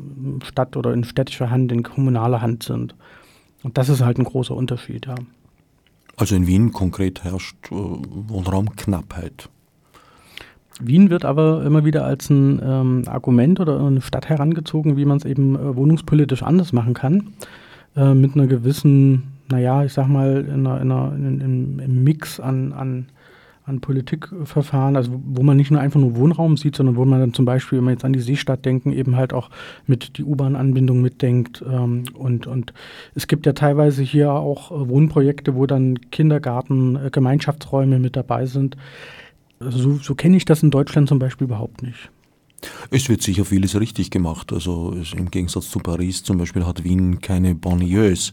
Stadt 0.45 0.77
oder 0.77 0.93
in 0.93 1.05
städtischer 1.05 1.51
Hand, 1.51 1.73
in 1.73 1.83
kommunaler 1.83 2.41
Hand 2.41 2.63
sind. 2.63 2.95
Und 3.63 3.79
das 3.79 3.89
ist 3.89 4.05
halt 4.05 4.19
ein 4.19 4.25
großer 4.25 4.55
Unterschied, 4.55 5.07
ja. 5.07 5.15
Also 6.17 6.37
in 6.37 6.47
Wien 6.47 6.73
konkret 6.73 7.25
herrscht 7.25 7.57
äh, 7.71 7.75
Wohnraumknappheit. 7.75 9.49
Wien 10.81 11.11
wird 11.11 11.25
aber 11.25 11.65
immer 11.65 11.85
wieder 11.85 12.05
als 12.05 12.31
ein 12.31 12.61
ähm, 12.63 13.03
Argument 13.07 13.61
oder 13.61 13.81
eine 13.81 14.01
Stadt 14.01 14.29
herangezogen, 14.29 14.97
wie 14.97 15.05
man 15.05 15.19
es 15.19 15.25
eben 15.25 15.55
äh, 15.55 15.77
wohnungspolitisch 15.77 16.43
anders 16.43 16.73
machen 16.73 16.95
kann. 16.95 17.35
Äh, 17.97 18.15
mit 18.15 18.35
einer 18.35 18.47
gewissen, 18.47 19.35
naja, 19.49 19.85
ich 19.85 19.93
sag 19.93 20.09
mal, 20.09 20.45
in 20.45 20.67
einer, 20.67 20.81
in 20.81 20.91
einer, 20.91 21.15
in, 21.15 21.41
in, 21.41 21.79
im 21.79 22.05
Mix 22.05 22.41
an, 22.41 22.73
an 22.73 23.07
an 23.67 23.81
Politikverfahren, 23.81 24.95
also 24.95 25.11
wo 25.25 25.43
man 25.43 25.57
nicht 25.57 25.71
nur 25.71 25.81
einfach 25.81 25.99
nur 25.99 26.17
Wohnraum 26.17 26.59
sieht, 26.59 26.77
sondern 26.77 26.97
wo 26.97 27.05
man 27.07 27.21
dann 27.21 27.33
zum 27.33 27.47
Beispiel, 27.47 27.79
wenn 27.79 27.87
wir 27.87 27.93
jetzt 27.93 28.05
an 28.05 28.13
die 28.13 28.21
Seestadt 28.21 28.65
denken, 28.65 28.93
eben 28.93 29.17
halt 29.17 29.33
auch 29.33 29.49
mit 29.87 30.19
die 30.19 30.25
U-Bahn-Anbindung 30.25 31.01
mitdenkt. 31.01 31.65
Ähm, 31.67 32.05
und, 32.13 32.47
und 32.47 32.75
es 33.15 33.27
gibt 33.27 33.47
ja 33.47 33.55
teilweise 33.55 34.03
hier 34.03 34.33
auch 34.33 34.71
äh, 34.71 34.89
Wohnprojekte, 34.89 35.55
wo 35.55 35.65
dann 35.65 35.99
Kindergarten, 36.11 36.97
äh, 36.97 37.11
Gemeinschaftsräume 37.11 37.99
mit 37.99 38.17
dabei 38.17 38.45
sind. 38.45 38.77
Also 39.61 39.79
so, 39.79 39.95
so 39.95 40.15
kenne 40.15 40.37
ich 40.37 40.45
das 40.45 40.63
in 40.63 40.71
Deutschland 40.71 41.09
zum 41.09 41.19
Beispiel 41.19 41.47
überhaupt 41.47 41.83
nicht. 41.83 42.11
Es 42.91 43.09
wird 43.09 43.23
sicher 43.23 43.45
vieles 43.45 43.79
richtig 43.79 44.11
gemacht. 44.11 44.53
Also 44.53 44.97
im 45.17 45.31
Gegensatz 45.31 45.71
zu 45.71 45.79
Paris 45.79 46.23
zum 46.23 46.39
Beispiel 46.39 46.65
hat 46.67 46.85
Wien 46.85 47.21
keine 47.21 47.55
Banlieues. 47.55 48.33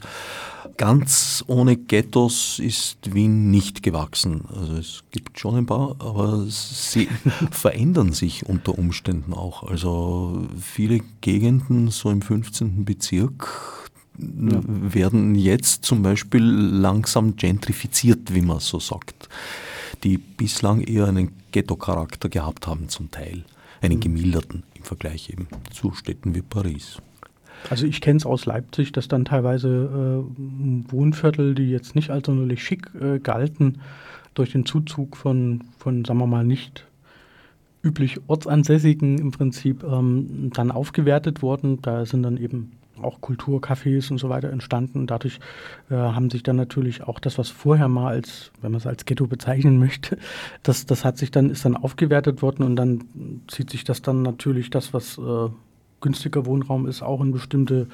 Ganz 0.78 1.44
ohne 1.48 1.78
Ghettos 1.78 2.60
ist 2.60 3.13
Wien 3.13 3.52
nicht 3.52 3.84
gewachsen. 3.84 4.46
Also 4.54 4.76
es 4.76 5.04
gibt 5.12 5.39
schon 5.39 5.56
ein 5.56 5.65
paar, 5.65 5.96
aber 6.00 6.46
sie 6.48 7.10
verändern 7.52 8.13
sich 8.13 8.48
unter 8.48 8.78
Umständen 8.78 9.34
auch. 9.34 9.63
Also 9.63 10.48
viele 10.60 11.02
Gegenden 11.22 11.89
so 11.89 12.10
im 12.10 12.22
15. 12.22 12.86
Bezirk 12.86 13.89
ja. 14.17 14.60
werden 14.65 15.36
jetzt 15.36 15.86
zum 15.86 16.04
Beispiel 16.04 16.44
langsam 16.44 17.36
gentrifiziert, 17.36 18.34
wie 18.34 18.41
man 18.41 18.60
so 18.60 18.80
sagt, 18.80 19.30
die 20.04 20.17
bislang 20.17 20.82
eher 20.82 21.08
einen 21.08 21.32
Ghetto-Charakter 21.52 22.30
gehabt 22.30 22.67
haben 22.67 22.89
zum 22.89 23.12
Teil 23.12 23.44
einen 23.82 24.00
gemilderten 24.00 24.63
im 24.76 24.84
Vergleich 24.84 25.30
eben 25.30 25.48
zu 25.72 25.91
Städten 25.94 26.36
wie 26.36 26.41
Paris. 26.41 27.02
Also 27.70 27.86
ich 27.86 28.02
kenne 28.02 28.17
es 28.17 28.26
aus 28.26 28.46
Leipzig, 28.46 28.91
dass 28.91 29.08
dann 29.08 29.26
teilweise 29.26 29.67
äh, 29.67 30.91
Wohnviertel, 30.91 31.54
die 31.54 31.70
jetzt 31.70 31.96
nicht 31.96 32.10
als 32.10 32.26
sonderlich 32.26 32.63
schick 32.63 32.89
äh, 33.00 33.20
galten, 33.20 33.82
durch 34.34 34.52
den 34.52 34.65
Zuzug 34.65 35.17
von, 35.17 35.63
von, 35.78 36.06
sagen 36.06 36.20
wir 36.20 36.28
mal, 36.28 36.46
nicht 36.46 36.88
üblich 37.84 38.20
Ortsansässigen 38.28 39.17
im 39.17 39.32
Prinzip 39.32 39.84
ähm, 39.84 40.52
dann 40.54 40.72
aufgewertet 40.72 41.41
wurden. 41.41 41.82
Da 41.82 42.06
sind 42.06 42.24
dann 42.24 42.38
eben 42.38 42.72
auch 43.04 43.20
Kulturcafés 43.22 44.12
und 44.12 44.18
so 44.18 44.30
weiter 44.30 44.50
entstanden. 44.50 45.08
Dadurch 45.08 45.40
äh, 45.90 45.96
haben 45.96 46.30
sich 46.30 46.44
dann 46.44 46.56
natürlich 46.56 47.04
auch 47.04 47.20
das, 47.20 47.38
was 47.38 47.50
vorher 47.50 47.88
mal 47.88 48.08
als, 48.10 48.52
wenn 48.62 48.72
man 48.72 48.80
es 48.80 48.88
als 48.88 49.06
Ghetto 49.06 49.28
bezeichnen 49.28 49.80
möchte, 49.80 50.18
das, 50.64 50.86
das 50.86 51.06
hat 51.06 51.18
sich 51.18 51.32
dann, 51.32 51.50
ist 51.50 51.66
dann 51.66 51.76
aufgewertet 51.76 52.42
worden 52.42 52.64
und 52.64 52.76
dann 52.76 53.04
zieht 53.48 53.70
sich 53.70 53.84
das 53.84 54.02
dann 54.02 54.22
natürlich 54.22 54.70
das, 54.70 54.94
was 54.94 55.18
äh, 55.18 55.50
günstiger 56.02 56.46
Wohnraum 56.46 56.88
ist, 56.88 57.02
auch 57.02 57.22
in 57.22 57.32
bestimmte 57.32 57.88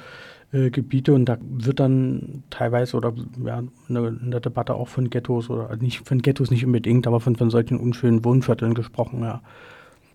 äh, 0.52 0.70
Gebiete 0.70 1.12
und 1.12 1.26
da 1.26 1.38
wird 1.40 1.78
dann 1.78 2.42
teilweise 2.50 2.96
oder 2.96 3.14
ja, 3.44 3.58
in 3.88 3.94
der, 3.94 4.08
in 4.08 4.30
der, 4.30 4.40
Debatte 4.40 4.74
auch 4.74 4.88
von 4.88 5.10
Ghettos 5.10 5.50
oder 5.50 5.76
nicht 5.76 6.06
von 6.08 6.22
Ghettos 6.22 6.50
nicht 6.50 6.64
unbedingt, 6.64 7.06
aber 7.06 7.20
von, 7.20 7.36
von 7.36 7.50
solchen 7.50 7.78
unschönen 7.78 8.24
Wohnvierteln 8.24 8.74
gesprochen, 8.74 9.20
ja. 9.22 9.42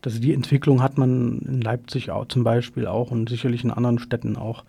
Also 0.06 0.20
die 0.20 0.34
Entwicklung 0.34 0.82
hat 0.82 0.98
man 0.98 1.40
in 1.40 1.62
Leipzig 1.62 2.12
auch 2.12 2.28
zum 2.28 2.44
Beispiel 2.44 2.88
auch 2.88 3.12
und 3.12 3.30
sicherlich 3.30 3.64
in 3.64 3.72
anderen 3.72 4.00
Städten 4.00 4.36
auch. 4.36 4.64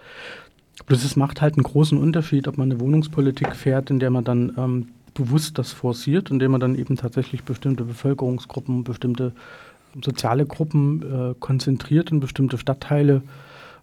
Bloß 0.86 1.04
es 1.04 1.16
macht 1.16 1.40
halt 1.40 1.54
einen 1.54 1.62
großen 1.62 1.98
Unterschied, 1.98 2.48
ob 2.48 2.58
man 2.58 2.70
eine 2.70 2.80
Wohnungspolitik 2.80 3.54
fährt, 3.54 3.90
in 3.90 3.98
der 3.98 4.10
man 4.10 4.24
dann 4.24 4.54
ähm, 4.58 4.88
bewusst 5.14 5.58
das 5.58 5.72
forciert, 5.72 6.30
indem 6.30 6.52
man 6.52 6.60
dann 6.60 6.74
eben 6.74 6.96
tatsächlich 6.96 7.44
bestimmte 7.44 7.84
Bevölkerungsgruppen, 7.84 8.84
bestimmte 8.84 9.32
soziale 10.02 10.44
Gruppen 10.46 11.02
äh, 11.02 11.34
konzentriert 11.38 12.10
in 12.10 12.20
bestimmte 12.20 12.58
Stadtteile 12.58 13.22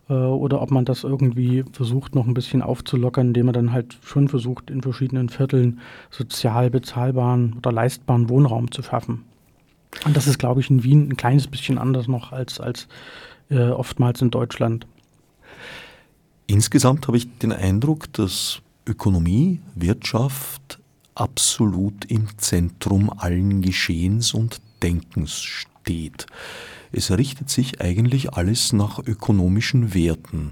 äh, 0.10 0.14
oder 0.14 0.62
ob 0.62 0.72
man 0.72 0.86
das 0.86 1.04
irgendwie 1.04 1.64
versucht 1.72 2.16
noch 2.16 2.28
ein 2.28 2.34
bisschen 2.34 2.62
aufzulockern, 2.62 3.28
indem 3.28 3.48
man 3.48 3.54
dann 3.54 3.72
halt 3.72 3.98
schon 4.04 4.28
versucht, 4.28 4.70
in 4.70 4.82
verschiedenen 4.82 5.30
Vierteln 5.30 5.80
sozial 6.10 6.70
bezahlbaren 6.70 7.56
oder 7.58 7.72
leistbaren 7.72 8.30
Wohnraum 8.30 8.72
zu 8.72 8.84
schaffen. 8.84 9.24
Und 10.06 10.18
das 10.18 10.28
ist, 10.28 10.40
glaube 10.40 10.62
ich, 10.62 10.70
in 10.70 10.84
Wien 10.84 11.10
ein 11.10 11.18
kleines 11.18 11.48
bisschen 11.48 11.78
anders 11.78 12.08
noch 12.08 12.32
als, 12.32 12.60
als 12.60 12.88
äh, 13.50 13.70
oftmals 13.70 14.22
in 14.22 14.32
Deutschland. 14.32 14.88
Insgesamt 16.48 17.08
habe 17.08 17.18
ich 17.18 17.38
den 17.40 17.52
Eindruck, 17.52 18.12
dass 18.14 18.62
Ökonomie, 18.88 19.62
Wirtschaft 19.76 20.80
absolut 21.14 22.06
im 22.06 22.28
Zentrum 22.38 23.12
allen 23.16 23.62
Geschehens 23.62 24.34
und 24.34 24.62
Denkens 24.82 25.42
steht. 25.42 26.26
Es 26.92 27.12
richtet 27.12 27.50
sich 27.50 27.80
eigentlich 27.80 28.34
alles 28.34 28.74
nach 28.74 29.00
ökonomischen 29.00 29.94
Werten. 29.94 30.52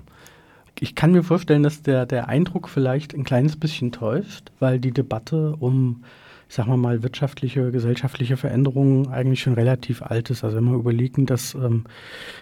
Ich 0.79 0.95
kann 0.95 1.11
mir 1.11 1.23
vorstellen, 1.23 1.63
dass 1.63 1.81
der, 1.81 2.05
der 2.05 2.29
Eindruck 2.29 2.69
vielleicht 2.69 3.13
ein 3.13 3.25
kleines 3.25 3.57
bisschen 3.57 3.91
täuscht, 3.91 4.51
weil 4.59 4.79
die 4.79 4.91
Debatte 4.91 5.55
um 5.59 6.03
ich 6.03 6.28
sag 6.51 6.65
mal 6.65 6.77
mal, 6.77 7.03
wirtschaftliche, 7.03 7.71
gesellschaftliche 7.71 8.35
Veränderungen 8.35 9.07
eigentlich 9.07 9.41
schon 9.41 9.53
relativ 9.53 10.01
alt 10.01 10.31
ist. 10.31 10.43
Also 10.43 10.57
wenn 10.57 10.65
wir 10.65 10.77
überlegen, 10.77 11.27
dass 11.27 11.53
ähm, 11.53 11.83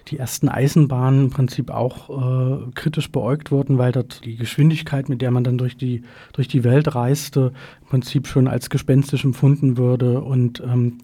die 0.08 0.18
ersten 0.18 0.48
Eisenbahnen 0.48 1.26
im 1.26 1.30
Prinzip 1.30 1.70
auch 1.70 2.10
äh, 2.10 2.72
kritisch 2.74 3.12
beäugt 3.12 3.52
wurden, 3.52 3.78
weil 3.78 3.92
dort 3.92 4.24
die 4.24 4.38
Geschwindigkeit, 4.38 5.10
mit 5.10 5.22
der 5.22 5.32
man 5.32 5.44
dann 5.44 5.58
durch 5.58 5.76
die, 5.76 6.04
durch 6.32 6.48
die 6.48 6.64
Welt 6.64 6.96
reiste, 6.96 7.52
im 7.82 7.88
Prinzip 7.88 8.28
schon 8.28 8.48
als 8.48 8.70
gespenstisch 8.70 9.26
empfunden 9.26 9.78
würde 9.78 10.22
und 10.22 10.62
ähm, 10.62 11.00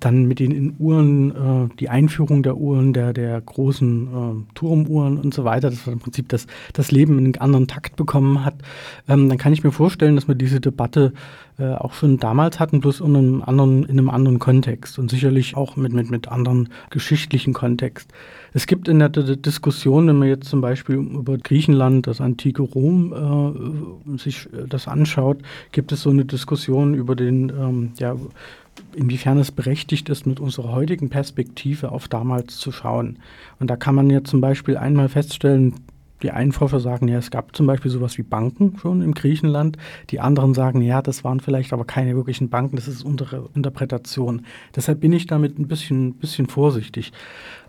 dann 0.00 0.26
mit 0.26 0.38
den 0.38 0.74
Uhren, 0.78 1.30
äh, 1.30 1.74
die 1.78 1.88
Einführung 1.88 2.42
der 2.42 2.56
Uhren, 2.56 2.92
der, 2.92 3.12
der 3.12 3.40
großen 3.40 4.06
äh, 4.06 4.54
Turmuhren 4.54 5.18
und 5.18 5.34
so 5.34 5.44
weiter, 5.44 5.70
dass 5.70 5.86
im 5.86 5.98
Prinzip 5.98 6.28
das, 6.28 6.46
das 6.72 6.90
Leben 6.90 7.18
in 7.18 7.26
einen 7.26 7.36
anderen 7.36 7.66
Takt 7.66 7.96
bekommen 7.96 8.44
hat, 8.44 8.54
ähm, 9.08 9.28
dann 9.28 9.38
kann 9.38 9.52
ich 9.52 9.64
mir 9.64 9.72
vorstellen, 9.72 10.14
dass 10.16 10.28
wir 10.28 10.34
diese 10.34 10.60
Debatte 10.60 11.12
äh, 11.58 11.74
auch 11.74 11.92
schon 11.92 12.18
damals 12.18 12.58
hatten, 12.60 12.80
bloß 12.80 13.00
in 13.00 13.14
einem 13.14 13.42
anderen, 13.42 13.84
in 13.84 13.98
einem 13.98 14.10
anderen 14.10 14.38
Kontext 14.38 14.98
und 14.98 15.10
sicherlich 15.10 15.56
auch 15.56 15.76
mit, 15.76 15.92
mit, 15.92 16.10
mit 16.10 16.28
anderen 16.28 16.70
geschichtlichen 16.90 17.52
Kontext. 17.52 18.10
Es 18.54 18.66
gibt 18.66 18.88
in 18.88 18.98
der 18.98 19.10
D 19.10 19.36
Diskussion, 19.36 20.06
wenn 20.06 20.18
man 20.18 20.28
jetzt 20.28 20.48
zum 20.48 20.60
Beispiel 20.60 20.96
über 20.96 21.38
Griechenland, 21.38 22.06
das 22.06 22.20
antike 22.20 22.62
Rom, 22.62 23.12
äh, 24.14 24.18
sich 24.18 24.48
das 24.68 24.88
anschaut, 24.88 25.38
gibt 25.72 25.92
es 25.92 26.02
so 26.02 26.10
eine 26.10 26.24
Diskussion 26.24 26.94
über 26.94 27.14
den, 27.16 27.50
ähm, 27.50 27.92
ja, 27.98 28.16
inwiefern 28.94 29.38
es 29.38 29.50
berechtigt 29.50 30.08
ist, 30.08 30.26
mit 30.26 30.40
unserer 30.40 30.72
heutigen 30.72 31.10
Perspektive 31.10 31.92
auf 31.92 32.08
damals 32.08 32.58
zu 32.58 32.72
schauen. 32.72 33.18
Und 33.58 33.68
da 33.70 33.76
kann 33.76 33.94
man 33.94 34.10
ja 34.10 34.24
zum 34.24 34.40
Beispiel 34.40 34.76
einmal 34.76 35.08
feststellen, 35.08 35.74
die 36.22 36.30
einen 36.30 36.52
Forscher 36.52 36.80
sagen, 36.80 37.08
ja, 37.08 37.18
es 37.18 37.30
gab 37.30 37.54
zum 37.56 37.66
Beispiel 37.66 37.90
sowas 37.90 38.16
wie 38.16 38.22
Banken 38.22 38.78
schon 38.78 39.02
im 39.02 39.12
Griechenland. 39.12 39.76
Die 40.10 40.20
anderen 40.20 40.54
sagen, 40.54 40.80
ja, 40.80 41.02
das 41.02 41.24
waren 41.24 41.40
vielleicht 41.40 41.72
aber 41.72 41.84
keine 41.84 42.14
wirklichen 42.14 42.48
Banken, 42.48 42.76
das 42.76 42.88
ist 42.88 43.04
unsere 43.04 43.50
Interpretation. 43.54 44.46
Deshalb 44.76 45.00
bin 45.00 45.12
ich 45.12 45.26
damit 45.26 45.58
ein 45.58 45.66
bisschen, 45.66 46.14
bisschen 46.14 46.46
vorsichtig. 46.46 47.12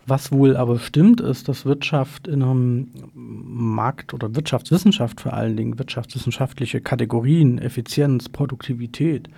Was 0.06 0.32
wohl 0.32 0.58
aber 0.58 0.80
stimmt, 0.80 1.22
ist, 1.22 1.48
dass 1.48 1.66
Wirtschaft 1.66 2.28
in 2.28 2.44
einem 2.44 2.90
Markt 3.14 4.14
oder 4.14 4.36
Wirtschaftswissenschaft 4.36 5.22
vor 5.22 5.34
allen 5.34 5.56
Dingen, 5.56 5.80
wirtschaftswissenschaftliche 5.80 6.82
Kategorien, 6.82 7.58
Effizienz, 7.58 8.28
Produktivität, 8.28 9.30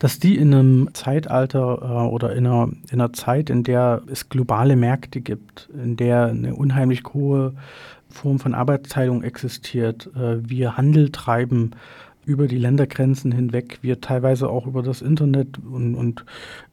dass 0.00 0.18
die 0.18 0.36
in 0.36 0.52
einem 0.52 0.88
Zeitalter 0.94 1.78
äh, 1.82 2.08
oder 2.08 2.34
in 2.34 2.46
einer, 2.46 2.70
in 2.90 3.00
einer 3.00 3.12
Zeit, 3.12 3.50
in 3.50 3.62
der 3.62 4.02
es 4.10 4.28
globale 4.28 4.74
Märkte 4.74 5.20
gibt, 5.20 5.68
in 5.74 5.96
der 5.96 6.26
eine 6.26 6.56
unheimlich 6.56 7.04
hohe 7.12 7.52
Form 8.08 8.40
von 8.40 8.54
Arbeitsteilung 8.54 9.22
existiert, 9.22 10.10
äh, 10.16 10.48
wir 10.48 10.76
Handel 10.76 11.12
treiben 11.12 11.72
über 12.24 12.46
die 12.46 12.58
Ländergrenzen 12.58 13.32
hinweg, 13.32 13.78
wir 13.82 14.00
teilweise 14.00 14.48
auch 14.48 14.66
über 14.66 14.82
das 14.82 15.02
Internet 15.02 15.58
und, 15.58 15.94
und 15.94 16.24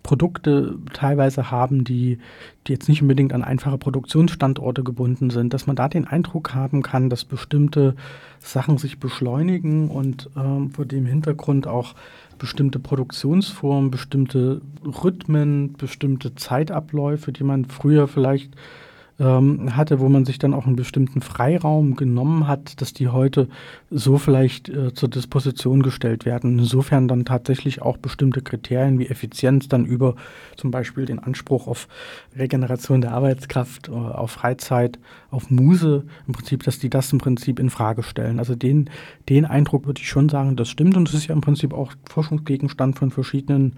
Produkte 0.04 0.78
teilweise 0.94 1.52
haben, 1.52 1.84
die, 1.84 2.20
die 2.66 2.74
jetzt 2.74 2.88
nicht 2.88 3.02
unbedingt 3.02 3.34
an 3.34 3.44
einfache 3.44 3.78
Produktionsstandorte 3.78 4.84
gebunden 4.84 5.30
sind, 5.30 5.54
dass 5.54 5.68
man 5.68 5.76
da 5.76 5.90
den 5.90 6.08
Eindruck 6.08 6.54
haben 6.54 6.82
kann, 6.82 7.10
dass 7.10 7.26
bestimmte 7.26 7.96
Sachen 8.40 8.78
sich 8.78 9.00
beschleunigen 9.00 9.90
und 9.90 10.30
äh, 10.36 10.70
vor 10.74 10.86
dem 10.86 11.06
Hintergrund 11.06 11.66
auch 11.66 11.96
bestimmte 12.38 12.80
Produktionsformen, 12.80 13.92
bestimmte 13.92 14.62
Rhythmen, 14.84 15.74
bestimmte 15.74 16.36
Zeitabläufe, 16.36 17.32
die 17.32 17.44
man 17.44 17.66
früher 17.66 18.08
vielleicht 18.08 18.56
ähm, 19.20 19.76
hatte, 19.76 20.00
wo 20.00 20.10
man 20.10 20.26
sich 20.26 20.38
dann 20.38 20.54
auch 20.54 20.68
einen 20.68 20.76
bestimmten 20.76 21.22
Freiraum 21.22 21.96
genommen 21.96 22.48
hat, 22.48 22.82
dass 22.82 22.94
die 22.94 23.08
heute 23.08 23.48
so 23.90 24.18
vielleicht 24.18 24.70
äh, 24.70 24.94
zur 24.94 25.10
Disposition 25.10 25.82
gestellt 25.82 26.26
werden. 26.26 26.60
Insofern 26.60 27.08
dann 27.08 27.26
tatsächlich 27.26 27.82
auch 27.82 27.98
bestimmte 27.98 28.42
Kriterien 28.42 29.00
wie 29.00 29.08
Effizienz 29.08 29.68
dann 29.68 29.86
über 29.86 30.16
zum 30.56 30.70
Beispiel 30.70 31.06
den 31.06 31.20
Anspruch 31.20 31.68
auf 31.68 31.88
Regeneration 32.36 33.02
der 33.02 33.14
Arbeitskraft, 33.14 33.90
äh, 33.90 33.92
auf 33.92 34.32
Freizeit, 34.32 35.00
auf 35.32 35.50
Muse, 35.50 36.06
im 36.28 36.34
Prinzip, 36.34 36.64
dass 36.64 36.78
die 36.78 36.90
das 36.90 37.12
im 37.12 37.18
Prinzip 37.18 37.60
in 37.60 37.72
Frage 37.72 38.04
stellen. 38.04 38.38
Also 38.38 38.56
den, 38.56 38.90
den 39.30 39.46
Eindruck 39.46 39.88
würde 39.88 40.02
ich 40.02 40.10
schon 40.10 40.30
sagen, 40.30 40.56
das 40.56 40.70
stimmt 40.70 40.96
und 40.96 41.10
es 41.10 41.16
ist 41.16 41.28
ja 41.28 41.34
im 41.34 41.42
Prinzip 41.42 41.74
auch 41.74 41.94
Forschungsgegenstand 42.08 43.00
von 43.00 43.10
verschiedenen 43.10 43.74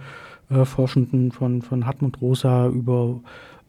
äh, 0.50 0.66
Forschenden, 0.66 1.32
von, 1.32 1.62
von 1.62 1.86
Hartmut 1.86 2.20
Rosa 2.22 2.68
über 2.68 3.22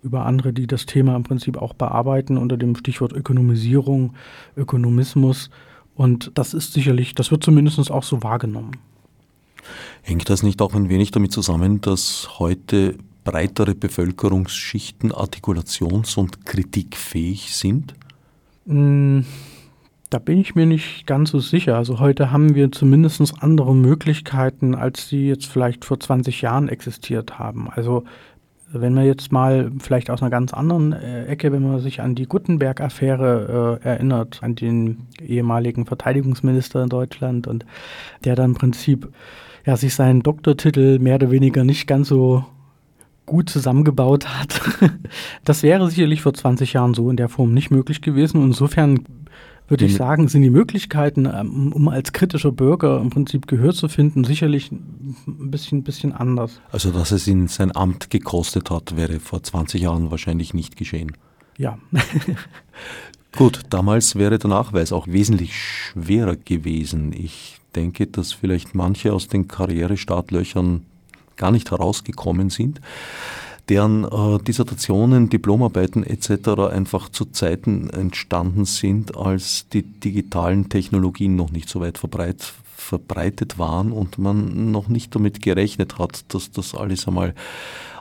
über 0.03 0.27
andere, 0.27 0.53
die 0.53 0.67
das 0.67 0.87
Thema 0.87 1.17
im 1.17 1.23
Prinzip 1.23 1.57
auch 1.57 1.75
bearbeiten 1.75 2.37
unter 2.37 2.57
dem 2.57 2.75
Stichwort 2.77 3.13
Ökonomisierung, 3.13 4.15
Ökonomismus. 4.57 5.51
Und 5.95 6.33
das 6.35 6.55
ist 6.55 6.73
sicherlich, 6.73 7.15
das 7.15 7.31
wird 7.31 7.45
zumindest 7.45 7.91
auch 7.91 8.05
so 8.05 8.23
wahrgenommen. 8.23 8.73
Hängt 10.03 10.31
das 10.31 10.43
nicht 10.43 10.63
auch 10.63 10.75
ein 10.75 10.89
wenig 10.89 11.11
damit 11.11 11.33
zusammen, 11.33 11.81
dass 11.81 12.39
heute 12.39 12.97
breitere 13.25 13.75
Bevölkerungsschichten 13.75 15.13
artikulations- 15.13 16.17
und 16.17 16.47
kritikfähig 16.47 17.55
sind? 17.55 17.95
Mm, 18.65 19.21
da 20.11 20.19
bin 20.19 20.41
ich 20.41 20.55
mir 20.55 20.67
nicht 20.67 21.07
ganz 21.07 21.31
so 21.31 21.39
sicher. 21.39 21.77
Also 21.77 22.01
heute 22.01 22.33
haben 22.33 22.55
wir 22.55 22.73
zumindest 22.73 23.33
andere 23.41 23.75
Möglichkeiten, 23.75 24.75
als 24.75 25.09
sie 25.09 25.29
jetzt 25.29 25.47
vielleicht 25.47 25.85
vor 25.85 26.01
20 26.01 26.43
Jahren 26.43 26.69
existiert 26.69 27.39
haben. 27.39 27.69
Also 27.71 28.05
wenn 28.73 28.95
man 28.95 29.05
jetzt 29.05 29.33
mal 29.33 29.71
vielleicht 29.81 30.11
aus 30.11 30.23
einer 30.23 30.31
ganz 30.31 30.53
anderen 30.53 30.93
äh, 30.93 31.27
Ecke, 31.27 31.53
wenn 31.53 31.63
man 31.63 31.81
sich 31.81 32.01
an 32.01 32.15
die 32.15 32.27
Gutenberg-Affäre 32.27 33.81
äh, 33.83 33.87
erinnert, 33.87 34.39
an 34.43 34.55
den 34.55 35.07
ehemaligen 35.21 35.87
Verteidigungsminister 35.87 36.83
in 36.83 36.89
Deutschland 36.89 37.47
und 37.47 37.67
der 38.25 38.37
dann 38.37 38.51
im 38.51 38.55
Prinzip 38.55 39.09
ja, 39.67 39.77
sich 39.77 39.95
seinen 39.95 40.23
Doktortitel 40.23 40.99
mehr 40.99 41.17
oder 41.17 41.31
weniger 41.31 41.65
nicht 41.65 41.87
ganz 41.87 42.09
so 42.09 42.45
gut 43.27 43.51
zusammengebaut 43.51 44.27
hat. 44.27 44.61
das 45.45 45.63
wäre 45.63 45.89
sicherlich 45.91 46.23
vor 46.23 46.35
20 46.35 46.73
Jahren 46.73 46.95
so 46.95 47.11
in 47.11 47.17
der 47.17 47.29
Form 47.29 47.53
nicht 47.53 47.71
möglich 47.71 48.03
gewesen. 48.03 48.43
Insofern 48.43 49.05
würde 49.71 49.85
ich 49.85 49.95
sagen, 49.95 50.29
sind 50.29 50.43
die 50.43 50.51
Möglichkeiten, 50.51 51.27
ähm, 51.27 51.73
um 51.73 51.89
als 51.89 52.13
kritischer 52.13 52.51
Bürger 52.51 53.01
im 53.01 53.11
Prinzip 53.11 53.47
Gehör 53.47 53.73
zu 53.73 53.89
finden, 53.89 54.25
sicherlich 54.25 54.73
ein 54.73 55.51
bisschen, 55.51 55.85
bisschen 55.85 56.13
anders. 56.13 56.61
Also, 56.73 56.91
dass 56.91 57.13
es 57.13 57.29
ihn 57.29 57.47
sein 57.47 57.75
Amt 57.75 58.11
gekostet 58.11 58.71
hat, 58.71 58.97
wäre 58.97 59.21
vor 59.21 59.43
20 59.43 59.81
Jahren 59.81 60.11
wahrscheinlich 60.11 60.55
nicht 60.55 60.77
geschehen. 60.77 61.13
Ja. 61.57 61.79
Gut, 63.37 63.61
damals 63.71 64.17
wäre 64.17 64.39
der 64.39 64.51
Nachweis 64.51 64.93
auch 64.93 65.07
wesentlich 65.07 65.57
schwerer 65.57 66.35
gewesen. 66.35 67.13
Ich 67.13 67.61
denke, 67.77 68.09
dass 68.09 68.33
vielleicht 68.33 68.75
manche 68.75 69.13
aus 69.13 69.29
den 69.29 69.47
Karrierestartlöchern 69.47 70.85
gar 71.37 71.53
nicht 71.53 71.71
herausgekommen 71.71 72.51
sind 72.51 72.81
deren 73.69 74.05
äh, 74.05 74.43
Dissertationen, 74.43 75.29
Diplomarbeiten 75.29 76.05
etc. 76.05 76.71
einfach 76.71 77.09
zu 77.09 77.27
Zeiten 77.27 77.91
entstanden 77.91 78.65
sind, 78.65 79.17
als 79.17 79.69
die 79.69 79.83
digitalen 79.83 80.69
Technologien 80.69 81.37
noch 81.37 81.51
nicht 81.51 81.69
so 81.69 81.81
weit 81.81 81.99
verbreit, 81.99 82.53
verbreitet 82.77 83.59
waren 83.59 83.93
und 83.93 84.19
man 84.19 84.71
noch 84.71 84.89
nicht 84.89 85.15
damit 85.15 85.43
gerechnet 85.43 85.99
hat, 85.99 86.25
dass 86.35 86.51
das 86.51 86.75
alles 86.75 87.07
einmal 87.07 87.35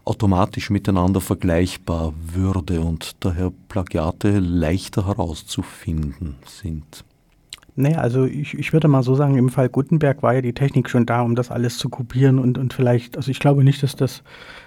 automatisch 0.05 0.69
miteinander 0.69 1.21
vergleichbar 1.21 2.13
würde 2.33 2.81
und 2.81 3.11
daher 3.19 3.51
Plagiate 3.67 4.39
leichter 4.39 5.05
herauszufinden 5.05 6.37
sind. 6.45 7.03
Naja, 7.79 7.99
also 7.99 8.25
ich, 8.25 8.57
ich 8.57 8.73
würde 8.73 8.87
mal 8.87 9.03
so 9.03 9.15
sagen, 9.15 9.37
im 9.37 9.49
Fall 9.49 9.69
Gutenberg 9.69 10.21
war 10.21 10.33
ja 10.33 10.41
die 10.41 10.53
Technik 10.53 10.89
schon 10.89 11.05
da, 11.05 11.21
um 11.21 11.35
das 11.35 11.49
alles 11.49 11.77
zu 11.77 11.87
kopieren 11.87 12.37
und, 12.37 12.57
und 12.57 12.73
vielleicht, 12.73 13.15
also 13.15 13.31
ich 13.31 13.39
glaube 13.39 13.63
nicht, 13.63 13.81
dass 13.81 13.95
das 13.95 14.21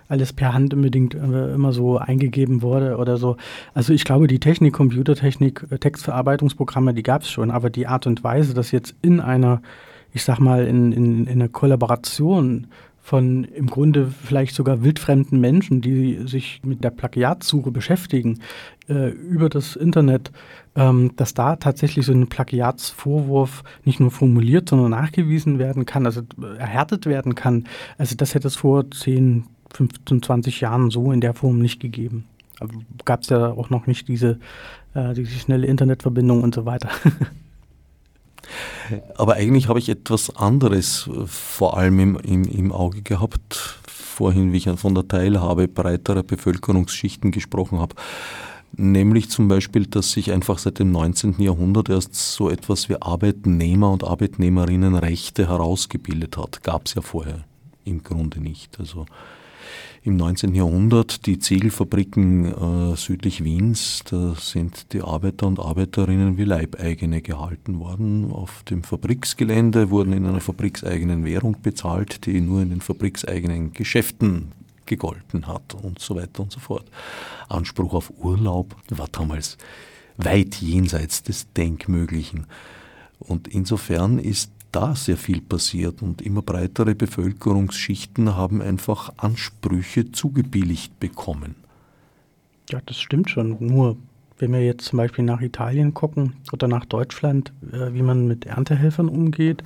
alles 0.09 0.33
per 0.33 0.55
Hand 0.55 0.73
unbedingt 0.73 1.15
äh, 1.15 1.53
immer 1.53 1.73
so 1.73 1.99
eingegeben 1.99 2.63
wurde 2.63 2.97
oder 2.97 3.19
so. 3.19 3.37
Also 3.75 3.93
ich 3.93 4.05
glaube, 4.05 4.29
die 4.29 4.41
Technik, 4.41 4.73
Computertechnik, 4.73 5.67
äh, 5.71 5.79
Textverarbeitungsprogramme, 5.79 6.95
die 6.95 7.03
gab 7.03 7.23
es 7.23 7.31
schon, 7.31 7.51
aber 7.51 7.69
die 7.69 7.87
Art 7.87 8.07
und 8.07 8.25
Weise, 8.25 8.55
das 8.55 8.71
jetzt 8.71 8.95
in 9.03 9.21
einer 9.21 9.61
ich 10.15 10.25
sag 10.25 10.39
mal, 10.41 10.67
in, 10.67 10.93
in, 10.93 11.27
in 11.27 11.41
einer 11.41 11.49
Kollaboration 11.49 12.67
von 13.05 13.45
im 13.45 13.67
Grunde 13.67 14.07
vielleicht 14.07 14.55
sogar 14.55 14.85
wildfremden 14.85 15.41
Menschen, 15.41 15.81
die 15.81 16.21
sich 16.29 16.61
mit 16.65 16.85
der 16.85 16.91
Plagiatsuche 16.91 17.73
beschäftigen 17.73 18.39
äh, 18.93 19.09
über 19.09 19.49
das 19.49 19.75
Internet, 19.77 20.31
ähm, 20.77 21.13
dass 21.17 21.33
da 21.35 21.57
tatsächlich 21.57 22.05
so 22.05 22.13
ein 22.13 22.29
Plagiatsvorwurf 22.29 23.65
nicht 23.85 24.01
nur 24.01 24.11
formuliert, 24.11 24.69
sondern 24.69 24.91
nachgewiesen 24.91 25.59
werden 25.59 25.87
kann, 25.87 26.05
also 26.05 26.23
erhärtet 26.59 27.07
werden 27.07 27.35
kann. 27.35 27.65
Also 27.97 28.17
das 28.17 28.35
hätte 28.35 28.49
es 28.49 28.57
vor 28.57 28.91
10, 28.91 29.45
15, 29.73 30.23
20 30.23 30.61
Jahren 30.61 30.91
so 30.91 31.11
in 31.11 31.21
der 31.21 31.35
Form 31.35 31.59
nicht 31.59 31.81
gegeben. 31.81 32.27
Gab 33.05 33.23
es 33.23 33.31
ja 33.31 33.51
auch 33.51 33.71
noch 33.71 33.87
nicht 33.87 34.09
diese, 34.09 34.39
äh, 34.95 35.15
diese 35.15 35.33
schnelle 35.33 35.67
Internetverbindung 35.67 36.43
und 36.43 36.55
so 36.55 36.67
weiter. 36.67 36.91
Aber 39.17 39.35
eigentlich 39.35 39.69
habe 39.69 39.79
ich 39.79 39.89
etwas 39.89 40.35
anderes 40.37 41.09
äh, 41.09 41.27
vor 41.27 41.79
allem 41.79 41.99
im, 41.99 42.17
im, 42.17 42.45
im 42.45 42.73
Auge 42.73 43.03
gehabt, 43.03 43.79
vorhin, 43.89 44.53
wie 44.53 44.59
ich 44.59 44.69
von 44.69 44.95
der 44.95 45.09
Teilhabe 45.09 45.69
breiterer 45.69 46.23
Bevölkerungsschichten 46.23 47.31
gesprochen 47.31 47.79
habe. 47.79 47.95
Nämlich 48.75 49.29
zum 49.29 49.49
Beispiel, 49.49 49.87
dass 49.87 50.13
sich 50.13 50.33
einfach 50.33 50.59
seit 50.59 50.79
dem 50.79 50.93
19. 50.93 51.35
Jahrhundert 51.39 51.91
erst 51.91 52.15
so 52.15 52.49
etwas 52.49 52.89
wie 52.89 52.97
Arbeitnehmer- 52.97 53.93
und 53.93 54.03
Arbeitnehmerinnenrechte 54.03 55.49
herausgebildet 55.49 56.39
hat. 56.39 56.63
Gab 56.63 56.87
es 56.87 56.95
ja 56.95 57.03
vorher 57.03 57.45
im 57.85 58.03
Grunde 58.03 58.41
nicht. 58.41 58.79
Also 58.81 59.05
im 60.05 60.17
19. 60.17 60.55
Jahrhundert 60.55 61.27
die 61.27 61.39
Ziegelfabriken 61.39 62.93
äh, 62.93 62.97
südlich 62.97 63.45
Wiens, 63.45 64.03
da 64.11 64.35
sind 64.35 64.93
die 64.93 65.03
Arbeiter 65.03 65.47
und 65.47 65.61
Arbeiterinnen 65.61 66.39
wie 66.39 66.45
Leibeigene 66.45 67.23
gehalten 67.23 67.79
worden. 67.79 68.33
Auf 68.33 68.65
dem 68.65 68.83
Fabriksgelände 68.83 69.91
wurden 69.91 70.13
in 70.13 70.27
einer 70.27 70.41
fabrikseigenen 70.41 71.25
Währung 71.25 71.59
bezahlt, 71.63 72.27
die 72.27 72.41
nur 72.41 72.63
in 72.63 72.71
den 72.71 72.81
fabrikseigenen 72.81 73.75
Geschäften 73.75 74.53
gegolten 74.93 75.47
hat 75.47 75.75
und 75.75 75.99
so 75.99 76.17
weiter 76.17 76.43
und 76.43 76.53
so 76.53 76.61
fort. 76.61 76.85
Anspruch 77.49 77.95
auf 77.95 78.13
Urlaub 78.19 78.77
war 78.91 79.09
damals 79.09 79.57
weit 80.17 80.57
jenseits 80.57 81.23
des 81.23 81.53
Denkmöglichen. 81.53 82.47
Und 83.19 83.49
insofern 83.49 84.19
ist 84.19 84.51
da 84.71 84.95
sehr 84.95 85.17
viel 85.17 85.41
passiert 85.41 86.03
und 86.03 86.23
immer 86.23 86.43
breitere 86.43 86.95
Bevölkerungsschichten 86.95 88.37
haben 88.37 88.61
einfach 88.61 89.13
Ansprüche 89.17 90.13
zugebilligt 90.13 90.99
bekommen. 90.99 91.55
Ja, 92.71 92.81
das 92.85 93.01
stimmt 93.01 93.31
schon. 93.31 93.57
Nur 93.61 93.97
wenn 94.39 94.53
wir 94.53 94.65
jetzt 94.65 94.87
zum 94.87 94.97
Beispiel 94.97 95.25
nach 95.25 95.41
Italien 95.41 95.95
gucken 95.95 96.35
oder 96.53 96.69
nach 96.69 96.85
Deutschland, 96.85 97.53
äh, 97.73 97.93
wie 97.93 98.03
man 98.03 98.27
mit 98.27 98.47
Erntehelfern 98.47 99.09
umgeht, 99.09 99.63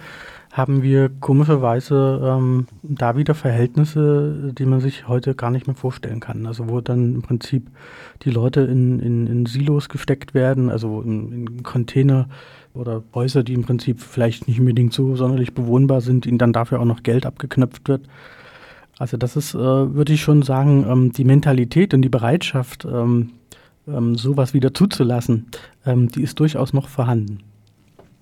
haben 0.53 0.83
wir 0.83 1.11
komischerweise 1.21 2.21
ähm, 2.25 2.67
da 2.83 3.17
wieder 3.17 3.35
Verhältnisse, 3.35 4.55
die 4.57 4.65
man 4.65 4.81
sich 4.81 5.07
heute 5.07 5.35
gar 5.35 5.51
nicht 5.51 5.67
mehr 5.67 5.77
vorstellen 5.77 6.21
kann. 6.21 6.47
Also 6.47 6.71
wo 6.71 6.81
dann 6.81 7.17
im 7.17 7.23
Prinzip 7.23 7.71
die 8.23 8.31
Leute 8.31 8.63
in, 8.63 8.99
in, 9.01 9.27
in 9.27 9.47
Silos 9.47 9.91
gesteckt 9.91 10.33
werden, 10.33 10.71
also 10.71 11.03
in, 11.03 11.31
in 11.33 11.63
Container 11.63 12.29
oder 12.73 13.03
Häuser, 13.15 13.43
die 13.43 13.53
im 13.53 13.65
Prinzip 13.65 14.01
vielleicht 14.01 14.49
nicht 14.49 14.59
unbedingt 14.59 14.95
so 14.95 15.15
sonderlich 15.15 15.53
bewohnbar 15.53 16.01
sind, 16.01 16.25
ihnen 16.25 16.39
dann 16.39 16.55
dafür 16.55 16.81
auch 16.81 16.87
noch 16.87 17.03
Geld 17.03 17.27
abgeknöpft 17.27 17.89
wird. 17.89 18.09
Also 18.99 19.19
das 19.19 19.37
ist, 19.37 19.55
äh, 19.55 19.59
würde 19.59 20.13
ich 20.15 20.23
schon 20.23 20.43
sagen, 20.43 20.87
ähm, 20.89 21.13
die 21.13 21.25
Mentalität 21.25 21.93
und 21.93 22.01
die 22.01 22.09
Bereitschaft, 22.09 22.87
ähm, 22.87 23.33
ähm, 23.87 24.17
sowas 24.17 24.55
wieder 24.55 24.75
zuzulassen, 24.75 25.47
ähm, 25.85 26.09
die 26.09 26.23
ist 26.23 26.41
durchaus 26.41 26.73
noch 26.73 26.89
vorhanden. 26.89 27.41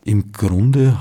Im 0.05 0.33
Grunde 0.33 0.99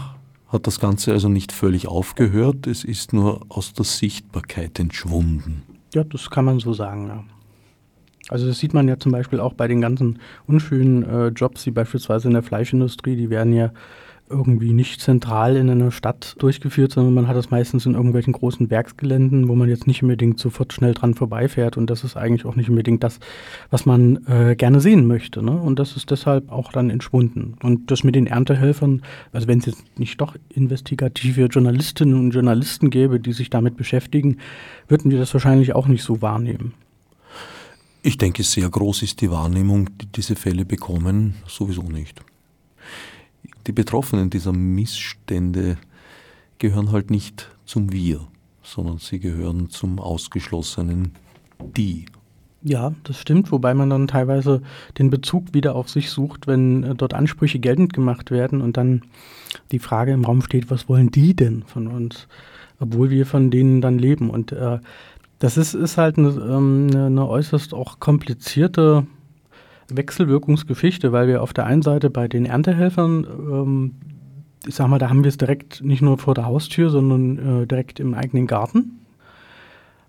hat 0.48 0.68
das 0.68 0.80
Ganze 0.80 1.12
also 1.12 1.30
nicht 1.30 1.52
völlig 1.52 1.88
aufgehört, 1.88 2.68
es 2.68 2.84
ist 2.84 3.12
nur 3.12 3.42
aus 3.50 3.74
der 3.74 3.86
Sichtbarkeit 3.86 4.80
entschwunden. 4.80 5.64
Ja, 5.94 6.04
das 6.04 6.30
kann 6.30 6.46
man 6.46 6.60
so 6.60 6.74
sagen, 6.74 7.08
ja. 7.08 7.24
Also 8.30 8.48
das 8.48 8.60
sieht 8.60 8.74
man 8.74 8.88
ja 8.88 8.98
zum 8.98 9.12
Beispiel 9.12 9.40
auch 9.40 9.54
bei 9.54 9.68
den 9.68 9.82
ganzen 9.82 10.20
unschönen 10.48 11.04
äh, 11.04 11.28
Jobs, 11.28 11.66
wie 11.66 11.72
beispielsweise 11.72 12.30
in 12.30 12.34
der 12.34 12.44
Fleischindustrie, 12.44 13.18
die 13.18 13.30
werden 13.30 13.52
ja 13.52 13.72
irgendwie 14.30 14.74
nicht 14.74 15.02
zentral 15.02 15.56
in 15.56 15.70
einer 15.70 15.92
Stadt 15.92 16.36
durchgeführt, 16.40 16.92
sondern 16.92 17.14
man 17.14 17.28
hat 17.28 17.36
das 17.36 17.52
meistens 17.52 17.86
in 17.86 17.94
irgendwelchen 17.94 18.34
großen 18.34 18.70
Werksgeländen, 18.70 19.48
wo 19.48 19.56
man 19.56 19.70
jetzt 19.70 19.86
nicht 19.88 20.02
unbedingt 20.02 20.40
sofort 20.40 20.74
schnell 20.74 20.94
dran 20.94 21.14
vorbeifährt 21.14 21.78
und 21.78 21.90
das 21.90 22.04
ist 22.04 22.18
eigentlich 22.18 22.46
auch 22.46 22.56
nicht 22.56 22.70
unbedingt 22.70 23.04
das, 23.04 23.20
was 23.70 23.86
man 23.86 24.26
äh, 24.28 24.56
gerne 24.56 24.80
sehen 24.80 25.08
möchte. 25.08 25.44
Ne? 25.44 25.52
Und 25.52 25.80
das 25.80 25.96
ist 25.96 26.10
deshalb 26.12 26.52
auch 26.52 26.72
dann 26.72 26.90
entschwunden. 26.90 27.56
Und 27.62 27.92
das 27.92 28.04
mit 28.04 28.16
den 28.16 28.28
Erntehelfern, 28.28 29.04
also 29.32 29.48
wenn 29.48 29.60
es 29.60 29.66
jetzt 29.66 30.00
nicht 30.00 30.20
doch 30.20 30.36
investigative 30.50 31.46
Journalistinnen 31.46 32.20
und 32.20 32.32
Journalisten 32.32 32.90
gäbe, 32.90 33.20
die 33.20 33.34
sich 33.34 33.50
damit 33.50 33.78
beschäftigen, 33.78 34.38
würden 34.88 35.12
wir 35.12 35.20
das 35.20 35.34
wahrscheinlich 35.34 35.76
auch 35.76 35.88
nicht 35.88 36.04
so 36.04 36.22
wahrnehmen. 36.22 36.74
Ich 38.02 38.18
denke, 38.18 38.44
sehr 38.44 38.70
groß 38.70 39.04
ist 39.04 39.22
die 39.22 39.32
Wahrnehmung, 39.32 39.90
die 39.98 40.08
diese 40.08 40.36
Fälle 40.36 40.66
bekommen, 40.66 41.36
sowieso 41.48 41.84
nicht. 41.84 42.22
Die 43.68 43.72
Betroffenen 43.72 44.30
dieser 44.30 44.54
Missstände 44.54 45.78
gehören 46.60 46.92
halt 46.92 47.12
nicht 47.12 47.50
zum 47.66 47.92
Wir, 47.92 48.28
sondern 48.62 48.98
sie 48.98 49.20
gehören 49.20 49.70
zum 49.70 50.00
ausgeschlossenen 50.00 51.14
Die. 51.76 52.06
Ja, 52.66 52.94
das 53.04 53.20
stimmt, 53.20 53.52
wobei 53.52 53.74
man 53.74 53.90
dann 53.90 54.08
teilweise 54.08 54.62
den 54.98 55.10
Bezug 55.10 55.54
wieder 55.54 55.76
auf 55.76 55.90
sich 55.90 56.10
sucht, 56.10 56.48
wenn 56.48 56.84
äh, 56.84 56.96
dort 56.96 57.14
Ansprüche 57.14 57.60
geltend 57.60 57.92
gemacht 57.92 58.32
werden 58.32 58.62
und 58.62 58.78
dann 58.78 59.02
die 59.72 59.80
Frage 59.80 60.14
im 60.14 60.24
Raum 60.24 60.42
steht, 60.42 60.72
was 60.72 60.88
wollen 60.88 61.12
die 61.12 61.36
denn 61.36 61.64
von 61.64 61.88
uns, 61.88 62.28
obwohl 62.80 63.10
wir 63.10 63.26
von 63.26 63.52
denen 63.52 63.82
dann 63.82 64.00
leben. 64.00 64.30
Und 64.30 64.54
äh, 64.54 64.80
das 65.40 65.58
ist, 65.58 65.74
ist 65.74 65.98
halt 65.98 66.18
eine, 66.18 66.30
ähm, 66.30 66.88
eine, 66.90 67.08
eine 67.08 67.28
äußerst 67.28 67.74
auch 67.74 68.00
komplizierte 68.00 69.06
Wechselwirkungsgeschichte, 69.96 71.12
weil 71.12 71.28
wir 71.28 71.42
auf 71.42 71.54
der 71.54 71.66
einen 71.66 71.82
Seite 71.82 72.10
bei 72.10 72.28
den 72.28 72.46
Erntehelfern, 72.46 73.26
ähm, 73.26 73.92
ich 74.68 74.76
sag 74.76 74.88
mal, 74.88 75.00
da 75.00 75.10
haben 75.10 75.24
wir 75.24 75.30
es 75.30 75.38
direkt 75.38 75.84
nicht 75.84 76.02
nur 76.02 76.18
vor 76.18 76.34
der 76.34 76.46
Haustür, 76.46 76.90
sondern 76.90 77.64
äh, 77.64 77.68
direkt 77.68 78.00
im 78.00 78.14
eigenen 78.14 78.48
Garten. 78.48 79.03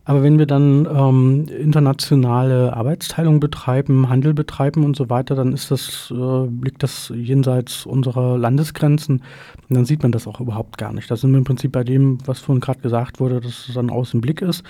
Aber 0.06 0.22
wenn 0.22 0.38
wir 0.38 0.46
dann 0.46 0.86
ähm, 0.86 1.46
internationale 1.48 2.74
Arbeitsteilung 2.76 3.40
betreiben, 3.40 4.10
Handel 4.10 4.34
betreiben 4.34 4.84
und 4.84 4.96
so 4.96 5.08
weiter, 5.08 5.34
dann 5.34 5.54
ist 5.54 5.70
das, 5.70 6.12
äh, 6.14 6.46
liegt 6.62 6.82
das 6.82 7.10
jenseits 7.14 7.86
unserer 7.86 8.36
Landesgrenzen. 8.36 9.22
Und 9.68 9.76
dann 9.76 9.86
sieht 9.86 10.02
man 10.02 10.12
das 10.12 10.26
auch 10.26 10.40
überhaupt 10.40 10.76
gar 10.76 10.92
nicht. 10.92 11.10
Da 11.10 11.16
sind 11.16 11.30
wir 11.30 11.38
im 11.38 11.44
Prinzip 11.44 11.72
bei 11.72 11.84
dem, 11.84 12.18
was 12.26 12.40
vorhin 12.40 12.60
gerade 12.60 12.80
gesagt 12.80 13.18
wurde, 13.18 13.40
dass 13.40 13.68
es 13.68 13.74
dann 13.74 13.88
außen 13.88 14.20
Blick 14.20 14.42
ist. 14.42 14.62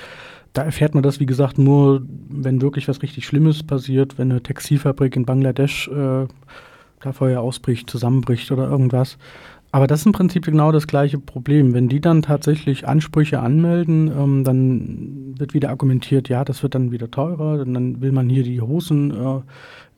Da 0.53 0.62
erfährt 0.62 0.95
man 0.95 1.03
das, 1.03 1.18
wie 1.18 1.26
gesagt, 1.26 1.59
nur, 1.59 2.03
wenn 2.28 2.62
wirklich 2.62 2.87
was 2.87 3.03
richtig 3.03 3.26
Schlimmes 3.26 3.64
passiert, 3.64 4.18
wenn 4.18 4.30
eine 4.30 4.41
Textilfabrik 4.41 5.16
in 5.16 5.24
Bangladesch 5.24 5.89
äh, 5.89 6.26
da 7.01 7.12
Feuer 7.12 7.41
ausbricht, 7.41 7.91
zusammenbricht 7.91 8.53
oder 8.53 8.68
irgendwas. 8.68 9.18
Aber 9.75 9.89
das 9.89 10.03
ist 10.03 10.07
im 10.07 10.12
Prinzip 10.12 10.45
genau 10.45 10.70
das 10.70 10.87
gleiche 10.87 11.18
Problem. 11.18 11.75
Wenn 11.75 11.89
die 11.89 12.01
dann 12.01 12.22
tatsächlich 12.22 12.87
Ansprüche 12.87 13.41
anmelden, 13.41 14.07
ähm, 14.07 14.45
dann 14.45 15.35
wird 15.37 15.53
wieder 15.53 15.70
argumentiert, 15.70 16.29
ja, 16.29 16.45
das 16.45 16.62
wird 16.62 16.77
dann 16.77 16.93
wieder 16.93 17.11
teurer, 17.11 17.64
dann 17.64 18.01
will 18.01 18.12
man 18.12 18.29
hier 18.29 18.45
die 18.45 18.61
Hosen 18.61 19.11
äh, 19.11 19.41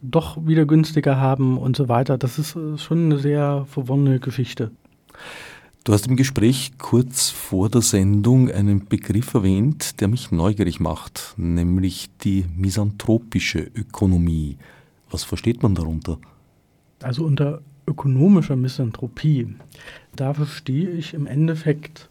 doch 0.00 0.46
wieder 0.46 0.64
günstiger 0.64 1.20
haben 1.20 1.58
und 1.58 1.76
so 1.76 1.90
weiter. 1.90 2.16
Das 2.16 2.38
ist 2.38 2.56
äh, 2.56 2.78
schon 2.78 3.04
eine 3.04 3.18
sehr 3.18 3.66
verworrene 3.68 4.18
Geschichte. 4.18 4.70
Du 5.84 5.92
hast 5.92 6.06
im 6.06 6.16
Gespräch 6.16 6.72
kurz 6.78 7.28
vor 7.28 7.68
der 7.68 7.82
Sendung 7.82 8.50
einen 8.50 8.86
Begriff 8.86 9.34
erwähnt, 9.34 10.00
der 10.00 10.08
mich 10.08 10.32
neugierig 10.32 10.80
macht, 10.80 11.34
nämlich 11.36 12.08
die 12.24 12.46
misanthropische 12.56 13.58
Ökonomie. 13.74 14.56
Was 15.10 15.24
versteht 15.24 15.62
man 15.62 15.74
darunter? 15.74 16.16
Also 17.02 17.26
unter 17.26 17.60
ökonomischer 17.86 18.56
Misanthropie, 18.56 19.54
da 20.14 20.34
verstehe 20.34 20.90
ich 20.90 21.14
im 21.14 21.26
Endeffekt 21.26 22.08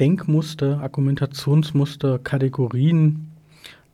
Denkmuster, 0.00 0.80
Argumentationsmuster, 0.80 2.18
Kategorien 2.18 3.30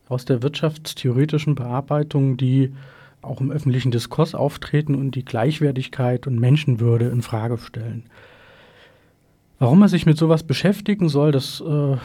aus 0.08 0.24
der 0.24 0.42
wirtschaftstheoretischen 0.42 1.54
Bearbeitung, 1.54 2.36
die 2.36 2.72
auch 3.22 3.40
im 3.40 3.50
öffentlichen 3.50 3.90
Diskurs 3.90 4.34
auftreten 4.34 4.94
und 4.94 5.14
die 5.14 5.24
Gleichwertigkeit 5.24 6.26
und 6.26 6.40
Menschenwürde 6.40 7.08
in 7.08 7.22
Frage 7.22 7.58
stellen. 7.58 8.04
Warum 9.58 9.80
man 9.80 9.90
sich 9.90 10.06
mit 10.06 10.16
sowas 10.16 10.42
beschäftigen 10.42 11.10
soll, 11.10 11.32
das 11.32 11.60
äh, 11.60 11.96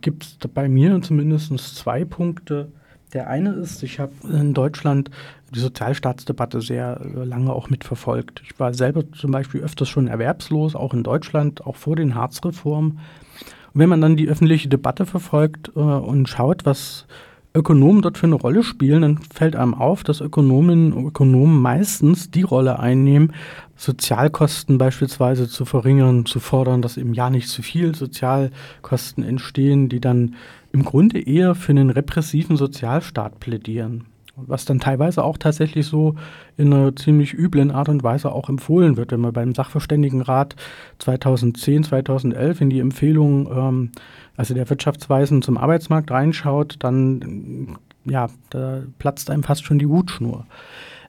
gibt 0.00 0.24
es 0.24 0.38
bei 0.54 0.66
mir 0.66 1.00
zumindest 1.02 1.76
zwei 1.76 2.06
Punkte. 2.06 2.72
Der 3.12 3.28
eine 3.28 3.52
ist, 3.52 3.82
ich 3.82 4.00
habe 4.00 4.12
in 4.30 4.54
Deutschland 4.54 5.10
die 5.54 5.60
Sozialstaatsdebatte 5.60 6.60
sehr 6.60 7.00
äh, 7.00 7.24
lange 7.24 7.52
auch 7.52 7.70
mitverfolgt. 7.70 8.42
Ich 8.44 8.58
war 8.58 8.74
selber 8.74 9.10
zum 9.12 9.30
Beispiel 9.30 9.60
öfters 9.60 9.88
schon 9.88 10.08
erwerbslos, 10.08 10.74
auch 10.74 10.94
in 10.94 11.02
Deutschland, 11.02 11.66
auch 11.66 11.76
vor 11.76 11.96
den 11.96 12.14
Harzreformen. 12.14 12.92
Und 12.92 13.80
wenn 13.80 13.88
man 13.88 14.00
dann 14.00 14.16
die 14.16 14.28
öffentliche 14.28 14.68
Debatte 14.68 15.06
verfolgt 15.06 15.70
äh, 15.76 15.80
und 15.80 16.28
schaut, 16.28 16.64
was 16.64 17.06
Ökonomen 17.54 18.02
dort 18.02 18.18
für 18.18 18.26
eine 18.26 18.34
Rolle 18.34 18.62
spielen, 18.62 19.02
dann 19.02 19.18
fällt 19.32 19.56
einem 19.56 19.72
auf, 19.72 20.04
dass 20.04 20.20
Ökonominnen 20.20 20.92
und 20.92 21.06
Ökonomen 21.06 21.58
meistens 21.60 22.30
die 22.30 22.42
Rolle 22.42 22.78
einnehmen, 22.78 23.32
Sozialkosten 23.76 24.76
beispielsweise 24.76 25.48
zu 25.48 25.64
verringern, 25.64 26.26
zu 26.26 26.38
fordern, 26.38 26.82
dass 26.82 26.98
im 26.98 27.14
Jahr 27.14 27.30
nicht 27.30 27.48
zu 27.48 27.62
viel 27.62 27.94
Sozialkosten 27.94 29.24
entstehen, 29.24 29.88
die 29.88 30.00
dann 30.00 30.34
im 30.72 30.84
Grunde 30.84 31.18
eher 31.18 31.54
für 31.54 31.72
einen 31.72 31.88
repressiven 31.88 32.58
Sozialstaat 32.58 33.40
plädieren 33.40 34.04
was 34.36 34.64
dann 34.64 34.80
teilweise 34.80 35.24
auch 35.24 35.38
tatsächlich 35.38 35.86
so 35.86 36.14
in 36.56 36.72
einer 36.72 36.94
ziemlich 36.94 37.34
üblen 37.34 37.70
Art 37.70 37.88
und 37.88 38.02
Weise 38.02 38.32
auch 38.32 38.48
empfohlen 38.48 38.96
wird. 38.96 39.12
Wenn 39.12 39.20
man 39.20 39.32
beim 39.32 39.54
Sachverständigenrat 39.54 40.56
2010, 40.98 41.84
2011 41.84 42.60
in 42.60 42.70
die 42.70 42.80
Empfehlungen, 42.80 43.48
ähm, 43.50 43.92
also 44.36 44.54
der 44.54 44.68
Wirtschaftsweisen 44.68 45.42
zum 45.42 45.56
Arbeitsmarkt 45.56 46.10
reinschaut, 46.10 46.76
dann 46.80 47.78
ja, 48.04 48.28
da 48.50 48.82
platzt 48.98 49.30
einem 49.30 49.42
fast 49.42 49.64
schon 49.64 49.78
die 49.78 49.86
Hutschnur. 49.86 50.46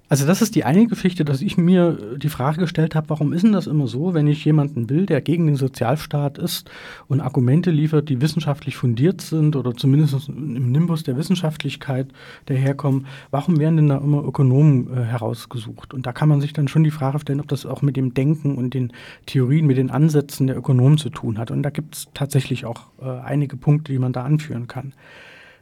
Also 0.10 0.26
das 0.26 0.41
ist 0.41 0.55
die 0.55 0.64
eine 0.64 0.88
Geschichte, 0.88 1.26
dass 1.26 1.41
ich 1.41 1.58
mir 1.58 1.97
die 2.16 2.30
Frage 2.30 2.60
gestellt 2.60 2.95
habe, 2.95 3.10
warum 3.10 3.34
ist 3.34 3.43
denn 3.43 3.51
das 3.51 3.68
immer 3.68 3.88
so, 3.88 4.14
wenn 4.14 4.28
ich 4.28 4.45
jemanden 4.45 4.89
will, 4.89 5.05
der 5.05 5.20
gegen 5.20 5.47
den 5.47 5.58
Sozialstaat 5.58 6.38
ist 6.38 6.72
und 7.10 7.20
Argumente 7.20 7.72
liefert, 7.72 8.08
die 8.08 8.22
wissenschaftlich 8.22 8.78
fundiert 8.78 9.20
sind 9.20 9.58
oder 9.58 9.76
zumindest 9.76 10.30
im 10.30 10.72
Nimbus 10.72 11.03
der 11.03 11.18
Wissenschaftlichkeit 11.18 12.08
daherkommen, 12.45 13.05
warum 13.32 13.60
werden 13.60 13.76
denn 13.76 13.89
da 13.89 13.97
immer 13.97 14.24
Ökonomen 14.24 14.95
äh, 14.95 15.03
herausgesucht? 15.03 15.93
Und 15.93 16.05
da 16.05 16.14
kann 16.14 16.30
man 16.30 16.39
sich 16.39 16.53
dann 16.53 16.70
schon 16.70 16.86
die 16.86 16.91
Frage 16.91 17.20
stellen, 17.20 17.41
ob 17.41 17.49
das 17.49 17.66
auch 17.66 17.82
mit 17.82 17.97
dem 17.97 18.14
Denken 18.14 18.55
und 18.55 18.74
den 18.74 18.93
Theorien, 19.26 19.68
mit 19.68 19.76
den 19.76 19.91
Ansätzen 19.91 20.47
der 20.47 20.58
Ökonomen 20.58 20.97
zu 20.97 21.10
tun 21.10 21.38
hat. 21.38 21.51
Und 21.51 21.64
da 21.64 21.70
gibt 21.70 21.95
es 21.95 22.08
tatsächlich 22.14 22.66
auch 22.66 22.86
äh, 23.01 23.05
einige 23.05 23.58
Punkte, 23.58 23.91
die 23.91 23.99
man 23.99 24.14
da 24.14 24.24
anführen 24.24 24.68
kann. 24.68 24.93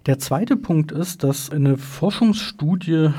Der 0.06 0.20
zweite 0.20 0.56
Punkt 0.56 0.92
ist, 0.92 1.24
dass 1.24 1.50
eine 1.50 1.80
Forschungsstudie 1.80 3.10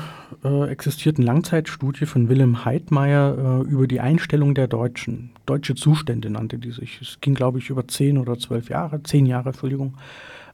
äh, 0.45 0.69
existiert, 0.69 1.17
eine 1.17 1.25
Langzeitstudie 1.25 2.05
von 2.05 2.29
Willem 2.29 2.63
Heidmeier 2.63 3.63
äh, 3.65 3.69
über 3.69 3.87
die 3.87 3.99
Einstellung 3.99 4.55
der 4.55 4.69
Deutschen. 4.69 5.31
Deutsche 5.45 5.75
Zustände 5.75 6.29
nannte 6.29 6.57
die 6.59 6.71
sich. 6.71 7.01
Es 7.01 7.19
ging, 7.19 7.33
glaube 7.33 7.59
ich, 7.59 7.69
über 7.69 7.89
zehn 7.89 8.17
oder 8.17 8.39
zwölf 8.39 8.69
Jahre, 8.69 9.03
zehn 9.03 9.25
Jahre, 9.25 9.49
Entschuldigung. 9.49 9.95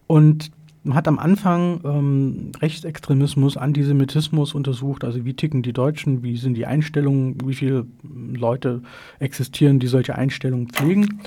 Und 0.08 0.50
man 0.84 0.96
hat 0.96 1.08
am 1.08 1.20
Anfang 1.20 1.82
ähm, 1.86 2.52
Rechtsextremismus, 2.60 3.56
Antisemitismus 3.56 4.56
untersucht, 4.56 5.04
also 5.04 5.24
wie 5.26 5.36
ticken 5.36 5.62
die 5.62 5.72
Deutschen, 5.72 6.24
wie 6.24 6.38
sind 6.38 6.56
die 6.56 6.66
Einstellungen, 6.66 7.38
wie 7.46 7.54
viele 7.54 7.86
Leute 8.02 8.82
existieren, 9.20 9.80
die 9.80 9.88
solche 9.88 10.16
Einstellungen 10.16 10.70
pflegen. 10.70 11.22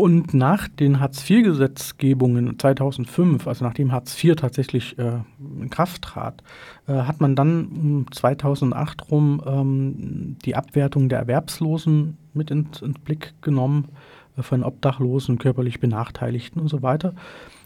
Und 0.00 0.32
nach 0.32 0.66
den 0.66 0.98
Hartz-IV-Gesetzgebungen 0.98 2.58
2005, 2.58 3.46
also 3.46 3.66
nachdem 3.66 3.92
Hartz 3.92 4.16
IV 4.24 4.34
tatsächlich 4.34 4.98
äh, 4.98 5.18
in 5.60 5.68
Kraft 5.68 6.00
trat, 6.00 6.42
äh, 6.88 6.94
hat 6.94 7.20
man 7.20 7.36
dann 7.36 7.66
um 7.66 8.06
2008 8.10 9.10
rum 9.10 9.42
ähm, 9.46 10.38
die 10.42 10.56
Abwertung 10.56 11.10
der 11.10 11.18
Erwerbslosen 11.18 12.16
mit 12.32 12.50
ins, 12.50 12.80
ins 12.80 12.98
Blick 12.98 13.34
genommen, 13.42 13.88
äh, 14.38 14.42
von 14.42 14.64
Obdachlosen, 14.64 15.36
körperlich 15.36 15.80
Benachteiligten 15.80 16.62
und 16.62 16.68
so 16.68 16.80
weiter. 16.80 17.12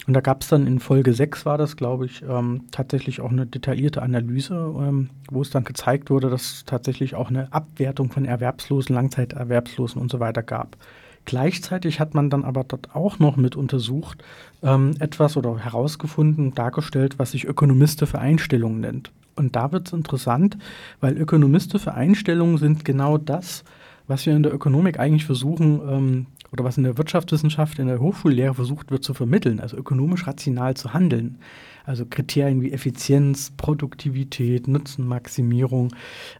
Und 0.08 0.14
da 0.14 0.20
gab 0.20 0.42
es 0.42 0.48
dann 0.48 0.66
in 0.66 0.80
Folge 0.80 1.14
6 1.14 1.46
war 1.46 1.56
das, 1.56 1.76
glaube 1.76 2.06
ich, 2.06 2.24
ähm, 2.28 2.64
tatsächlich 2.72 3.20
auch 3.20 3.30
eine 3.30 3.46
detaillierte 3.46 4.02
Analyse, 4.02 4.56
ähm, 4.76 5.10
wo 5.30 5.42
es 5.42 5.50
dann 5.50 5.62
gezeigt 5.62 6.10
wurde, 6.10 6.30
dass 6.30 6.42
es 6.42 6.64
tatsächlich 6.64 7.14
auch 7.14 7.30
eine 7.30 7.52
Abwertung 7.52 8.10
von 8.10 8.24
Erwerbslosen, 8.24 8.92
Langzeiterwerbslosen 8.92 10.02
und 10.02 10.10
so 10.10 10.18
weiter 10.18 10.42
gab. 10.42 10.76
Gleichzeitig 11.24 12.00
hat 12.00 12.14
man 12.14 12.30
dann 12.30 12.44
aber 12.44 12.64
dort 12.64 12.94
auch 12.94 13.18
noch 13.18 13.36
mit 13.36 13.56
untersucht, 13.56 14.22
ähm, 14.62 14.94
etwas 14.98 15.36
oder 15.36 15.58
herausgefunden, 15.58 16.54
dargestellt, 16.54 17.18
was 17.18 17.30
sich 17.30 17.44
ökonomistische 17.44 18.18
Einstellungen 18.18 18.80
nennt. 18.80 19.10
Und 19.36 19.56
da 19.56 19.72
wird 19.72 19.88
es 19.88 19.92
interessant, 19.92 20.58
weil 21.00 21.16
ökonomistische 21.16 21.94
Einstellungen 21.94 22.58
sind 22.58 22.84
genau 22.84 23.18
das, 23.18 23.64
was 24.06 24.26
wir 24.26 24.36
in 24.36 24.42
der 24.42 24.54
Ökonomik 24.54 24.98
eigentlich 25.00 25.24
versuchen, 25.24 25.80
ähm, 25.88 26.26
oder 26.54 26.62
was 26.62 26.78
in 26.78 26.84
der 26.84 26.96
Wirtschaftswissenschaft, 26.96 27.80
in 27.80 27.88
der 27.88 27.98
Hochschullehre 27.98 28.54
versucht 28.54 28.92
wird 28.92 29.02
zu 29.02 29.12
vermitteln, 29.12 29.58
also 29.58 29.76
ökonomisch 29.76 30.28
rational 30.28 30.74
zu 30.74 30.94
handeln. 30.94 31.38
Also 31.84 32.06
Kriterien 32.06 32.62
wie 32.62 32.70
Effizienz, 32.70 33.52
Produktivität, 33.56 34.68
Nutzenmaximierung 34.68 35.92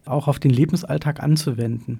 auch 0.05 0.29
auf 0.29 0.39
den 0.39 0.53
Lebensalltag 0.53 1.21
anzuwenden. 1.21 1.99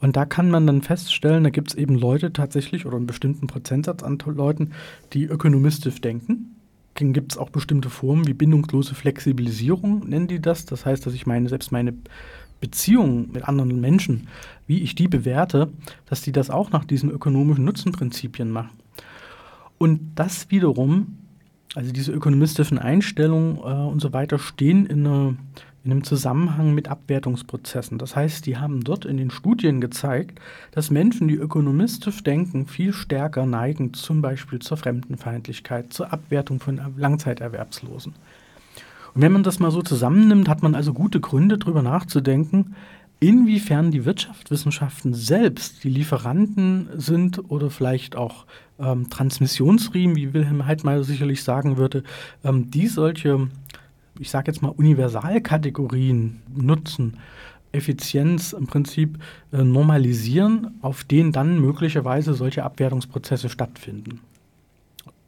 Und 0.00 0.16
da 0.16 0.24
kann 0.24 0.50
man 0.50 0.66
dann 0.66 0.82
feststellen, 0.82 1.44
da 1.44 1.50
gibt 1.50 1.70
es 1.70 1.74
eben 1.74 1.96
Leute 1.96 2.32
tatsächlich 2.32 2.86
oder 2.86 2.96
einen 2.96 3.06
bestimmten 3.06 3.46
Prozentsatz 3.46 4.02
an 4.02 4.18
Leuten, 4.26 4.72
die 5.12 5.24
ökonomistisch 5.24 6.00
denken. 6.00 6.56
Dann 6.94 7.12
gibt 7.12 7.32
es 7.32 7.38
auch 7.38 7.50
bestimmte 7.50 7.90
Formen 7.90 8.26
wie 8.26 8.34
bindungslose 8.34 8.94
Flexibilisierung, 8.94 10.08
nennen 10.08 10.28
die 10.28 10.40
das. 10.40 10.66
Das 10.66 10.86
heißt, 10.86 11.04
dass 11.06 11.14
ich 11.14 11.26
meine, 11.26 11.48
selbst 11.48 11.72
meine 11.72 11.94
Beziehungen 12.60 13.30
mit 13.32 13.48
anderen 13.48 13.80
Menschen, 13.80 14.28
wie 14.66 14.80
ich 14.80 14.94
die 14.94 15.08
bewerte, 15.08 15.68
dass 16.06 16.22
die 16.22 16.32
das 16.32 16.50
auch 16.50 16.70
nach 16.70 16.84
diesen 16.84 17.10
ökonomischen 17.10 17.64
Nutzenprinzipien 17.64 18.50
machen. 18.50 18.78
Und 19.78 20.00
das 20.16 20.50
wiederum, 20.50 21.18
also 21.74 21.92
diese 21.92 22.12
ökonomistischen 22.12 22.78
Einstellungen 22.78 23.58
äh, 23.58 23.60
und 23.60 24.00
so 24.00 24.12
weiter, 24.12 24.38
stehen 24.38 24.86
in 24.86 25.06
einer 25.06 25.34
in 25.88 25.92
einem 25.92 26.04
Zusammenhang 26.04 26.74
mit 26.74 26.88
Abwertungsprozessen. 26.88 27.96
Das 27.96 28.14
heißt, 28.14 28.44
die 28.44 28.58
haben 28.58 28.84
dort 28.84 29.06
in 29.06 29.16
den 29.16 29.30
Studien 29.30 29.80
gezeigt, 29.80 30.38
dass 30.70 30.90
Menschen, 30.90 31.28
die 31.28 31.34
ökonomistisch 31.36 32.22
denken, 32.22 32.66
viel 32.66 32.92
stärker 32.92 33.46
neigen, 33.46 33.94
zum 33.94 34.20
Beispiel 34.20 34.58
zur 34.58 34.76
Fremdenfeindlichkeit, 34.76 35.90
zur 35.90 36.12
Abwertung 36.12 36.60
von 36.60 36.78
Langzeiterwerbslosen. 36.98 38.12
Und 39.14 39.22
wenn 39.22 39.32
man 39.32 39.42
das 39.42 39.60
mal 39.60 39.70
so 39.70 39.80
zusammennimmt, 39.80 40.46
hat 40.50 40.62
man 40.62 40.74
also 40.74 40.92
gute 40.92 41.20
Gründe, 41.20 41.56
darüber 41.56 41.80
nachzudenken, 41.80 42.74
inwiefern 43.18 43.90
die 43.90 44.04
Wirtschaftswissenschaften 44.04 45.14
selbst 45.14 45.84
die 45.84 45.88
Lieferanten 45.88 46.90
sind 46.98 47.50
oder 47.50 47.70
vielleicht 47.70 48.14
auch 48.14 48.44
ähm, 48.78 49.08
Transmissionsriemen, 49.08 50.16
wie 50.16 50.34
Wilhelm 50.34 50.66
Heidmeier 50.66 51.02
sicherlich 51.02 51.42
sagen 51.42 51.78
würde, 51.78 52.02
ähm, 52.44 52.70
die 52.70 52.88
solche 52.88 53.48
ich 54.18 54.30
sage 54.30 54.50
jetzt 54.50 54.62
mal, 54.62 54.68
Universalkategorien 54.68 56.40
nutzen, 56.54 57.18
Effizienz 57.72 58.52
im 58.52 58.66
Prinzip 58.66 59.18
äh, 59.52 59.62
normalisieren, 59.62 60.78
auf 60.80 61.04
denen 61.04 61.32
dann 61.32 61.60
möglicherweise 61.60 62.34
solche 62.34 62.64
Abwertungsprozesse 62.64 63.48
stattfinden. 63.48 64.20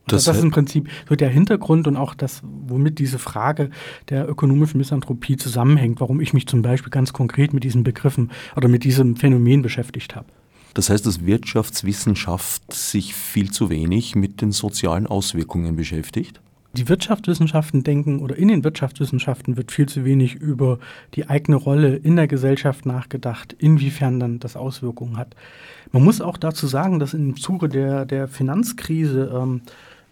Das, 0.07 0.25
das, 0.25 0.39
ist 0.39 0.43
im 0.43 0.51
Prinzip 0.51 0.89
so 1.09 1.15
der 1.15 1.29
Hintergrund 1.29 1.87
und 1.87 1.97
auch 1.97 2.15
das, 2.15 2.43
womit 2.43 2.99
diese 2.99 3.19
Frage 3.19 3.71
der 4.09 4.29
ökonomischen 4.29 4.79
Misanthropie 4.79 5.37
zusammenhängt, 5.37 6.01
warum 6.01 6.21
ich 6.21 6.33
mich 6.33 6.47
zum 6.49 6.63
Beispiel 6.63 6.91
ganz 6.91 7.13
konkret 7.13 7.53
mit 7.53 7.63
diesen 7.63 7.85
Begriffen 7.85 8.31
oder 8.57 8.67
mit 8.67 8.83
diesem 8.83 9.17
Phänomen 9.17 9.63
beschäftigt 9.63 10.17
habe. 10.17 10.27
Das 10.75 10.91
heißt, 10.91 11.07
dass 11.07 11.27
Wirtschaftswissenschaft 11.27 12.73
sich 12.73 13.15
viel 13.15 13.51
zu 13.51 13.71
wenig 13.71 14.17
mit 14.17 14.41
den 14.41 14.53
sozialen 14.53 15.07
Auswirkungen 15.07 15.77
beschäftigt? 15.77 16.41
Die 16.73 16.89
Wirtschaftswissenschaften 16.89 17.83
denken 17.83 18.21
oder 18.21 18.37
in 18.37 18.47
den 18.47 18.63
Wirtschaftswissenschaften 18.63 19.57
wird 19.57 19.73
viel 19.73 19.89
zu 19.89 20.05
wenig 20.05 20.37
über 20.37 20.79
die 21.15 21.29
eigene 21.29 21.57
Rolle 21.57 21.97
in 21.97 22.15
der 22.15 22.29
Gesellschaft 22.29 22.87
nachgedacht, 22.87 23.57
inwiefern 23.59 24.21
dann 24.21 24.39
das 24.39 24.57
Auswirkungen 24.57 25.17
hat. 25.17 25.35
Man 25.91 26.05
muss 26.05 26.21
auch 26.21 26.37
dazu 26.37 26.69
sagen, 26.69 27.01
dass 27.01 27.13
im 27.13 27.37
Zuge 27.37 27.69
der, 27.69 28.07
der 28.07 28.29
Finanzkrise 28.29 29.33
ähm, 29.35 29.63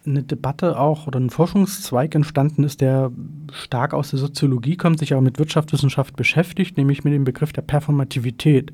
eine 0.05 0.25
Debatte 0.25 0.81
auch 0.81 1.07
oder 1.07 1.21
ein 1.21 1.31
Forschungszweig 1.31 2.15
entstanden 2.15 2.65
ist, 2.65 2.81
der 2.81 3.13
stark 3.53 3.95
aus 3.95 4.11
der 4.11 4.19
Soziologie 4.19 4.77
kommt, 4.77 4.99
sich 4.99 5.13
aber 5.13 5.23
mit 5.23 5.39
Wirtschaftswissenschaft 5.39 6.17
beschäftigt, 6.17 6.77
nämlich 6.77 7.05
mit 7.05 7.13
dem 7.13 7.25
Begriff 7.25 7.53
der 7.53 7.63
Performativität. 7.63 8.73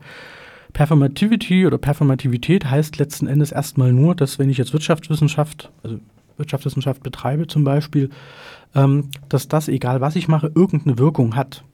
Performativity 0.73 1.67
oder 1.67 1.79
Performativität 1.79 2.69
heißt 2.69 2.99
letzten 2.99 3.27
Endes 3.27 3.53
erstmal 3.53 3.93
nur, 3.93 4.15
dass 4.15 4.39
wenn 4.39 4.51
ich 4.51 4.59
jetzt 4.59 4.73
Wirtschaftswissenschaft, 4.73 5.71
also 5.83 5.99
Wirtschaftswissenschaft 6.37 7.03
betreibe 7.03 7.47
zum 7.47 7.65
Beispiel, 7.65 8.11
ähm, 8.75 9.11
dass 9.29 9.49
das, 9.49 9.69
egal 9.69 10.01
was 10.01 10.17
ich 10.17 10.29
mache, 10.29 10.51
irgendeine 10.55 10.99
Wirkung 10.99 11.37
hat. 11.37 11.65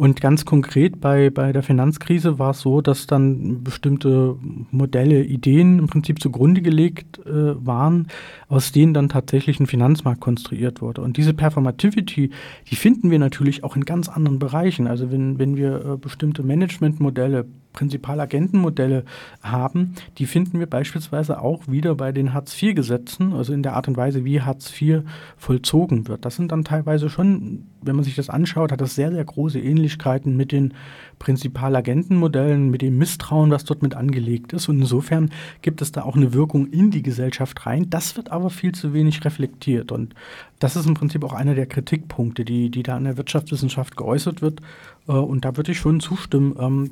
Und 0.00 0.22
ganz 0.22 0.46
konkret 0.46 0.98
bei, 0.98 1.28
bei 1.28 1.52
der 1.52 1.62
Finanzkrise 1.62 2.38
war 2.38 2.52
es 2.52 2.60
so, 2.60 2.80
dass 2.80 3.06
dann 3.06 3.62
bestimmte 3.62 4.34
Modelle, 4.70 5.22
Ideen 5.22 5.78
im 5.78 5.88
Prinzip 5.88 6.22
zugrunde 6.22 6.62
gelegt 6.62 7.18
äh, 7.26 7.66
waren, 7.66 8.08
aus 8.48 8.72
denen 8.72 8.94
dann 8.94 9.10
tatsächlich 9.10 9.60
ein 9.60 9.66
Finanzmarkt 9.66 10.22
konstruiert 10.22 10.80
wurde. 10.80 11.02
Und 11.02 11.18
diese 11.18 11.34
Performativity, 11.34 12.30
die 12.70 12.76
finden 12.76 13.10
wir 13.10 13.18
natürlich 13.18 13.62
auch 13.62 13.76
in 13.76 13.84
ganz 13.84 14.08
anderen 14.08 14.38
Bereichen. 14.38 14.86
Also 14.86 15.12
wenn, 15.12 15.38
wenn 15.38 15.58
wir 15.58 15.84
äh, 15.84 15.96
bestimmte 15.98 16.42
Managementmodelle 16.42 17.44
Prinzipalagentenmodelle 17.72 19.04
haben, 19.42 19.94
die 20.18 20.26
finden 20.26 20.58
wir 20.58 20.66
beispielsweise 20.66 21.40
auch 21.40 21.68
wieder 21.68 21.94
bei 21.94 22.12
den 22.12 22.34
Hartz-IV-Gesetzen, 22.34 23.32
also 23.32 23.52
in 23.52 23.62
der 23.62 23.74
Art 23.74 23.88
und 23.88 23.96
Weise, 23.96 24.24
wie 24.24 24.40
Hartz 24.40 24.72
IV 24.80 25.02
vollzogen 25.36 26.08
wird. 26.08 26.24
Das 26.24 26.36
sind 26.36 26.52
dann 26.52 26.64
teilweise 26.64 27.08
schon, 27.08 27.66
wenn 27.82 27.96
man 27.96 28.04
sich 28.04 28.16
das 28.16 28.30
anschaut, 28.30 28.72
hat 28.72 28.80
das 28.80 28.94
sehr, 28.94 29.12
sehr 29.12 29.24
große 29.24 29.60
Ähnlichkeiten 29.60 30.36
mit 30.36 30.52
den 30.52 30.74
Prinzipalagentenmodellen, 31.20 32.70
mit 32.70 32.82
dem 32.82 32.98
Misstrauen, 32.98 33.50
was 33.50 33.64
dort 33.64 33.82
mit 33.82 33.94
angelegt 33.94 34.52
ist. 34.52 34.68
Und 34.68 34.80
insofern 34.80 35.30
gibt 35.62 35.82
es 35.82 35.92
da 35.92 36.02
auch 36.02 36.16
eine 36.16 36.32
Wirkung 36.32 36.66
in 36.66 36.90
die 36.90 37.02
Gesellschaft 37.02 37.66
rein. 37.66 37.88
Das 37.90 38.16
wird 38.16 38.32
aber 38.32 38.50
viel 38.50 38.72
zu 38.72 38.92
wenig 38.92 39.24
reflektiert. 39.24 39.92
Und 39.92 40.14
das 40.58 40.74
ist 40.74 40.86
im 40.86 40.94
Prinzip 40.94 41.22
auch 41.22 41.34
einer 41.34 41.54
der 41.54 41.66
Kritikpunkte, 41.66 42.44
die, 42.44 42.70
die 42.70 42.82
da 42.82 42.96
in 42.96 43.04
der 43.04 43.18
Wirtschaftswissenschaft 43.18 43.96
geäußert 43.96 44.42
wird. 44.42 44.60
Äh, 45.06 45.12
und 45.12 45.44
da 45.44 45.56
würde 45.56 45.72
ich 45.72 45.78
schon 45.78 46.00
zustimmen, 46.00 46.56
ähm, 46.58 46.90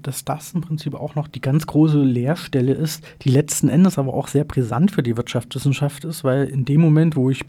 dass 0.00 0.24
das 0.24 0.54
im 0.54 0.60
Prinzip 0.60 0.94
auch 0.94 1.16
noch 1.16 1.26
die 1.26 1.40
ganz 1.40 1.66
große 1.66 2.00
Leerstelle 2.00 2.74
ist, 2.74 3.04
die 3.22 3.30
letzten 3.30 3.68
Endes 3.68 3.98
aber 3.98 4.14
auch 4.14 4.28
sehr 4.28 4.44
brisant 4.44 4.92
für 4.92 5.02
die 5.02 5.16
Wirtschaftswissenschaft 5.16 6.04
ist, 6.04 6.22
weil 6.22 6.44
in 6.44 6.64
dem 6.64 6.80
Moment, 6.80 7.16
wo 7.16 7.28
ich 7.28 7.44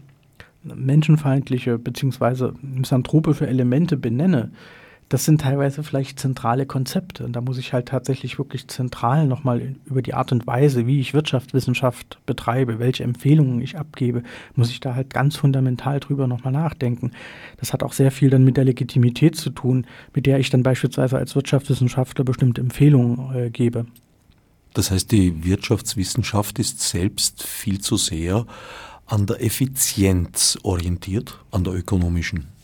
menschenfeindliche 0.64 1.78
bzw. 1.78 2.50
misanthropische 2.62 3.46
Elemente 3.46 3.96
benenne, 3.96 4.50
das 5.08 5.24
sind 5.24 5.40
teilweise 5.40 5.84
vielleicht 5.84 6.18
zentrale 6.18 6.66
Konzepte. 6.66 7.24
Und 7.24 7.34
da 7.34 7.40
muss 7.40 7.58
ich 7.58 7.72
halt 7.72 7.86
tatsächlich 7.86 8.38
wirklich 8.38 8.66
zentral 8.66 9.26
nochmal 9.26 9.76
über 9.84 10.02
die 10.02 10.14
Art 10.14 10.32
und 10.32 10.46
Weise, 10.48 10.86
wie 10.86 10.98
ich 10.98 11.14
Wirtschaftswissenschaft 11.14 12.18
betreibe, 12.26 12.80
welche 12.80 13.04
Empfehlungen 13.04 13.60
ich 13.60 13.78
abgebe, 13.78 14.24
muss 14.56 14.70
ich 14.70 14.80
da 14.80 14.96
halt 14.96 15.10
ganz 15.10 15.36
fundamental 15.36 16.00
drüber 16.00 16.26
nochmal 16.26 16.52
nachdenken. 16.52 17.12
Das 17.58 17.72
hat 17.72 17.84
auch 17.84 17.92
sehr 17.92 18.10
viel 18.10 18.30
dann 18.30 18.44
mit 18.44 18.56
der 18.56 18.64
Legitimität 18.64 19.36
zu 19.36 19.50
tun, 19.50 19.86
mit 20.12 20.26
der 20.26 20.40
ich 20.40 20.50
dann 20.50 20.64
beispielsweise 20.64 21.16
als 21.16 21.36
Wirtschaftswissenschaftler 21.36 22.24
bestimmte 22.24 22.60
Empfehlungen 22.60 23.34
äh, 23.34 23.50
gebe. 23.50 23.86
Das 24.74 24.90
heißt, 24.90 25.12
die 25.12 25.44
Wirtschaftswissenschaft 25.44 26.58
ist 26.58 26.80
selbst 26.80 27.44
viel 27.44 27.80
zu 27.80 27.96
sehr 27.96 28.44
an 29.06 29.26
der 29.26 29.42
Effizienz 29.42 30.58
orientiert, 30.64 31.38
an 31.52 31.62
der 31.62 31.74
ökonomischen. 31.74 32.55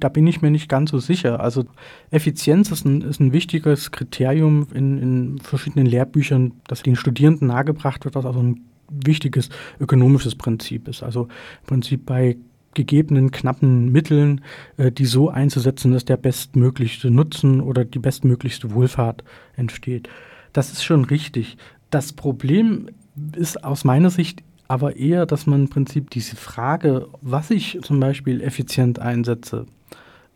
Da 0.00 0.08
bin 0.08 0.26
ich 0.26 0.42
mir 0.42 0.50
nicht 0.50 0.68
ganz 0.68 0.90
so 0.90 0.98
sicher. 0.98 1.40
Also 1.40 1.64
Effizienz 2.10 2.70
ist 2.70 2.84
ein, 2.84 3.02
ist 3.02 3.20
ein 3.20 3.32
wichtiges 3.32 3.90
Kriterium 3.90 4.66
in, 4.74 4.98
in 4.98 5.38
verschiedenen 5.38 5.86
Lehrbüchern, 5.86 6.52
das 6.66 6.82
den 6.82 6.96
Studierenden 6.96 7.48
nahegebracht 7.48 8.04
wird, 8.04 8.14
was 8.14 8.26
also 8.26 8.40
ein 8.40 8.62
wichtiges 8.90 9.50
ökonomisches 9.78 10.34
Prinzip 10.34 10.88
ist. 10.88 11.02
Also 11.02 11.24
im 11.24 11.66
Prinzip 11.66 12.06
bei 12.06 12.36
gegebenen 12.74 13.30
knappen 13.30 13.90
Mitteln, 13.92 14.42
äh, 14.76 14.92
die 14.92 15.06
so 15.06 15.28
einzusetzen, 15.28 15.92
dass 15.92 16.04
der 16.04 16.16
bestmöglichste 16.16 17.10
Nutzen 17.10 17.60
oder 17.60 17.84
die 17.84 17.98
bestmöglichste 17.98 18.72
Wohlfahrt 18.72 19.24
entsteht. 19.56 20.08
Das 20.52 20.72
ist 20.72 20.82
schon 20.82 21.04
richtig. 21.04 21.56
Das 21.90 22.12
Problem 22.12 22.88
ist 23.36 23.64
aus 23.64 23.84
meiner 23.84 24.10
Sicht 24.10 24.42
aber 24.70 24.94
eher, 24.94 25.26
dass 25.26 25.48
man 25.48 25.62
im 25.62 25.68
Prinzip 25.68 26.10
diese 26.10 26.36
Frage, 26.36 27.08
was 27.22 27.50
ich 27.50 27.80
zum 27.82 27.98
Beispiel 27.98 28.40
effizient 28.40 29.00
einsetze, 29.00 29.66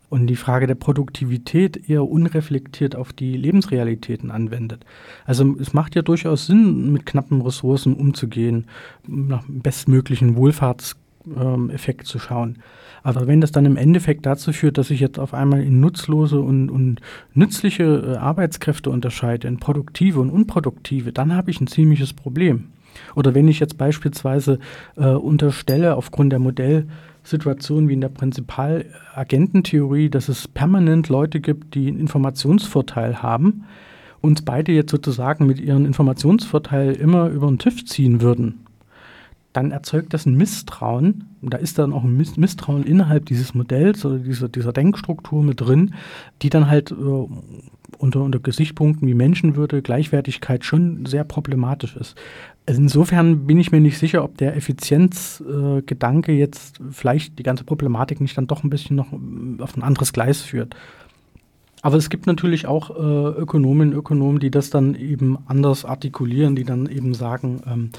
und 0.09 0.27
die 0.27 0.35
Frage 0.35 0.67
der 0.67 0.75
Produktivität 0.75 1.89
eher 1.89 2.03
unreflektiert 2.03 2.97
auf 2.97 3.13
die 3.13 3.37
Lebensrealitäten 3.37 4.31
anwendet. 4.31 4.85
Also 5.25 5.55
es 5.57 5.73
macht 5.73 5.95
ja 5.95 6.01
durchaus 6.01 6.47
Sinn, 6.47 6.91
mit 6.91 7.05
knappen 7.05 7.41
Ressourcen 7.41 7.93
umzugehen, 7.93 8.65
nach 9.07 9.45
bestmöglichen 9.47 10.35
Wohlfahrtseffekt 10.35 12.05
zu 12.05 12.19
schauen. 12.19 12.57
Aber 13.03 13.27
wenn 13.27 13.39
das 13.39 13.53
dann 13.53 13.65
im 13.65 13.77
Endeffekt 13.77 14.25
dazu 14.25 14.51
führt, 14.51 14.77
dass 14.77 14.89
ich 14.89 14.99
jetzt 14.99 15.17
auf 15.17 15.33
einmal 15.33 15.63
in 15.63 15.79
nutzlose 15.79 16.41
und, 16.41 16.69
und 16.69 16.99
nützliche 17.33 17.83
äh, 17.83 18.17
Arbeitskräfte 18.17 18.89
unterscheide, 18.89 19.47
in 19.47 19.59
produktive 19.59 20.19
und 20.19 20.29
unproduktive, 20.29 21.13
dann 21.13 21.33
habe 21.33 21.51
ich 21.51 21.61
ein 21.61 21.67
ziemliches 21.67 22.11
Problem. 22.11 22.65
Oder 23.15 23.35
wenn 23.35 23.47
ich 23.47 23.59
jetzt 23.59 23.77
beispielsweise 23.77 24.59
äh, 24.97 25.07
unterstelle, 25.07 25.95
aufgrund 25.95 26.31
der 26.31 26.39
Modell 26.39 26.87
Situation 27.23 27.89
wie 27.89 27.93
in 27.93 28.01
der 28.01 28.09
Prinzipalagententheorie, 28.09 30.09
dass 30.09 30.29
es 30.29 30.47
permanent 30.47 31.09
Leute 31.09 31.41
gibt, 31.41 31.75
die 31.75 31.87
einen 31.87 31.99
Informationsvorteil 31.99 33.21
haben, 33.21 33.65
uns 34.21 34.43
beide 34.43 34.71
jetzt 34.71 34.91
sozusagen 34.91 35.45
mit 35.45 35.59
ihrem 35.59 35.85
Informationsvorteil 35.85 36.93
immer 36.93 37.29
über 37.29 37.47
den 37.47 37.59
TÜV 37.59 37.85
ziehen 37.85 38.21
würden, 38.21 38.65
dann 39.53 39.71
erzeugt 39.71 40.13
das 40.13 40.25
ein 40.25 40.35
Misstrauen. 40.35 41.29
Da 41.41 41.57
ist 41.57 41.79
dann 41.79 41.93
auch 41.93 42.03
ein 42.03 42.17
Misstrauen 42.17 42.83
innerhalb 42.83 43.25
dieses 43.25 43.53
Modells 43.53 44.05
oder 44.05 44.17
dieser, 44.17 44.49
dieser 44.49 44.73
Denkstruktur 44.73 45.43
mit 45.43 45.61
drin, 45.61 45.93
die 46.41 46.49
dann 46.49 46.69
halt 46.69 46.91
äh, 46.91 46.95
unter, 47.97 48.21
unter 48.21 48.39
Gesichtspunkten 48.39 49.07
wie 49.07 49.13
Menschenwürde, 49.13 49.81
Gleichwertigkeit 49.81 50.65
schon 50.65 51.05
sehr 51.05 51.23
problematisch 51.23 51.95
ist. 51.95 52.15
Insofern 52.67 53.45
bin 53.45 53.59
ich 53.59 53.71
mir 53.71 53.79
nicht 53.79 53.99
sicher, 53.99 54.23
ob 54.23 54.37
der 54.37 54.55
Effizienzgedanke 54.55 56.31
äh, 56.31 56.37
jetzt 56.37 56.79
vielleicht 56.89 57.37
die 57.37 57.43
ganze 57.43 57.63
Problematik 57.63 58.21
nicht 58.21 58.35
dann 58.37 58.47
doch 58.47 58.63
ein 58.63 58.71
bisschen 58.71 58.95
noch 58.95 59.13
äh, 59.13 59.61
auf 59.61 59.77
ein 59.77 59.83
anderes 59.83 60.13
Gleis 60.13 60.41
führt. 60.41 60.75
Aber 61.83 61.97
es 61.97 62.09
gibt 62.09 62.25
natürlich 62.25 62.65
auch 62.65 62.89
äh, 62.89 63.39
Ökonominnen 63.39 63.93
Ökonomen, 63.93 64.39
die 64.39 64.49
das 64.49 64.71
dann 64.71 64.95
eben 64.95 65.37
anders 65.45 65.85
artikulieren, 65.85 66.55
die 66.55 66.63
dann 66.63 66.87
eben 66.87 67.13
sagen, 67.13 67.61
ähm, 67.67 67.91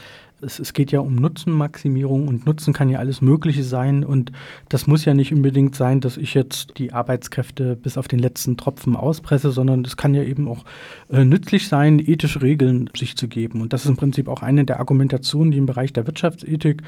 es, 0.43 0.59
es, 0.59 0.73
geht 0.73 0.93
ja 0.93 1.01
um 1.01 1.15
Nutzenmaximierung 1.15 2.29
und 2.29 2.47
Nutzen 2.47 2.75
kann 2.75 2.89
ja 2.91 2.99
alles 2.99 3.21
Mögliche 3.21 3.63
sein 3.63 4.05
und 4.05 4.33
das 4.69 4.87
muss 4.87 5.05
ja 5.05 5.15
nicht 5.15 5.33
unbedingt 5.33 5.75
sein, 5.75 6.01
dass 6.01 6.17
ich 6.17 6.35
jetzt 6.35 6.79
die 6.79 6.93
Arbeitskräfte 6.93 7.77
bis 7.77 7.97
auf 7.97 8.07
den 8.09 8.19
letzten 8.19 8.57
Tropfen 8.57 8.97
auspresse, 8.97 9.51
sondern 9.51 9.85
es 9.85 9.97
kann 9.97 10.15
ja 10.15 10.23
eben 10.23 10.49
auch 10.49 10.65
äh, 11.11 11.25
nützlich 11.25 11.69
sein, 11.69 11.99
ethische 11.99 12.43
Regeln 12.43 12.91
sich 12.97 13.17
zu 13.17 13.29
geben. 13.29 13.63
Und 13.63 13.73
das 13.73 13.85
ist 13.85 13.91
im 13.91 13.97
Prinzip 13.97 14.29
auch 14.29 14.43
eine 14.43 14.65
der 14.65 14.79
Argumentationen, 14.79 15.53
die 15.53 15.59
im 15.59 15.67
Bereich 15.67 15.93
der 15.93 16.07
Wirtschaftsethik, 16.07 16.83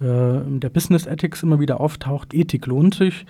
äh, 0.00 0.04
der 0.04 0.70
Business 0.72 1.06
Ethics 1.06 1.42
immer 1.42 1.58
wieder 1.58 1.80
auftaucht. 1.80 2.34
Ethik 2.34 2.66
lohnt 2.66 2.94
sich. 2.94 3.26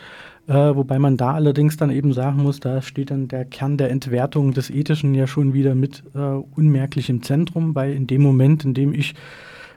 Äh, 0.49 0.75
wobei 0.75 0.99
man 0.99 1.17
da 1.17 1.35
allerdings 1.35 1.77
dann 1.77 1.91
eben 1.91 2.13
sagen 2.13 2.43
muss, 2.43 2.59
da 2.59 2.83
steht 2.83 3.11
dann 3.11 3.29
der 3.29 3.45
Kern 3.45 3.77
der 3.77 3.91
Entwertung 3.91 4.53
des 4.53 4.71
Ethischen 4.71 5.15
ja 5.15 5.27
schon 5.27 5.55
wieder 5.55 5.75
mit 5.75 6.03
äh, 6.15 6.19
unmerklich 6.19 7.09
im 7.11 7.23
Zentrum, 7.23 7.75
weil 7.75 7.93
in 7.93 8.09
dem 8.09 8.23
Moment, 8.23 8.65
in 8.65 8.75
dem 8.75 8.93
ich 8.93 9.15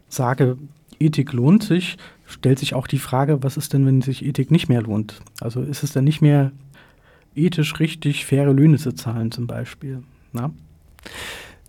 sage, 0.09 0.57
Ethik 0.99 1.34
lohnt 1.34 1.63
sich, 1.63 1.97
stellt 2.26 2.59
sich 2.59 2.74
auch 2.74 2.88
die 2.88 2.97
Frage, 2.97 3.43
was 3.43 3.57
ist 3.57 3.74
denn, 3.74 3.86
wenn 3.86 4.01
sich 4.01 4.26
Ethik 4.26 4.49
nicht 4.49 4.68
mehr 4.68 4.82
lohnt? 4.82 5.22
Also 5.39 5.61
ist 5.61 5.84
es 5.84 5.93
dann 5.93 6.03
nicht 6.03 6.22
mehr 6.22 6.51
ethisch 7.36 7.80
richtig, 7.80 8.26
faire 8.26 8.53
Löhne 8.53 8.78
zu 8.78 8.93
zahlen 8.93 9.32
zum 9.32 9.45
Beispiel? 9.45 10.03
Na? 10.32 10.51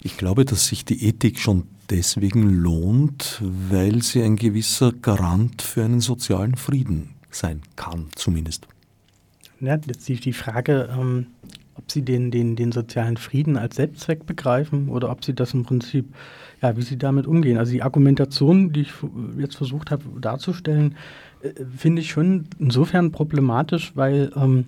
Ich 0.03 0.17
glaube, 0.17 0.45
dass 0.45 0.69
sich 0.69 0.85
die 0.85 1.07
Ethik 1.07 1.39
schon 1.39 1.65
deswegen 1.91 2.49
lohnt, 2.49 3.43
weil 3.43 4.03
sie 4.03 4.23
ein 4.23 4.37
gewisser 4.37 4.93
Garant 4.93 5.63
für 5.63 5.85
einen 5.85 6.01
sozialen 6.01 6.55
Frieden 6.55 7.11
sein 7.31 7.61
kann, 7.75 8.07
zumindest. 8.15 8.67
Ja, 9.61 9.79
jetzt 9.87 10.09
die, 10.09 10.17
die 10.17 10.33
Frage, 10.33 10.89
ähm, 10.93 11.27
ob 11.75 11.91
Sie 11.91 12.03
den, 12.03 12.31
den, 12.31 12.57
den 12.57 12.73
sozialen 12.73 13.17
Frieden 13.17 13.57
als 13.57 13.77
Selbstzweck 13.77 14.27
begreifen 14.27 14.89
oder 14.89 15.11
ob 15.11 15.25
Sie 15.25 15.35
das 15.35 15.55
im 15.55 15.65
Prinzip 15.65 16.07
ja, 16.63 16.77
wie 16.77 16.83
sie 16.83 16.97
damit 16.97 17.27
umgehen. 17.27 17.59
Also 17.59 17.73
die 17.73 17.83
Argumentation, 17.83 18.73
die 18.73 18.83
ich 18.83 18.93
jetzt 19.39 19.57
versucht 19.57 19.91
habe 19.91 20.03
darzustellen, 20.21 20.97
äh, 21.43 21.51
finde 21.77 22.03
ich 22.03 22.11
schon 22.11 22.47
insofern 22.59 23.13
problematisch, 23.13 23.93
weil 23.95 24.33
ähm, 24.37 24.67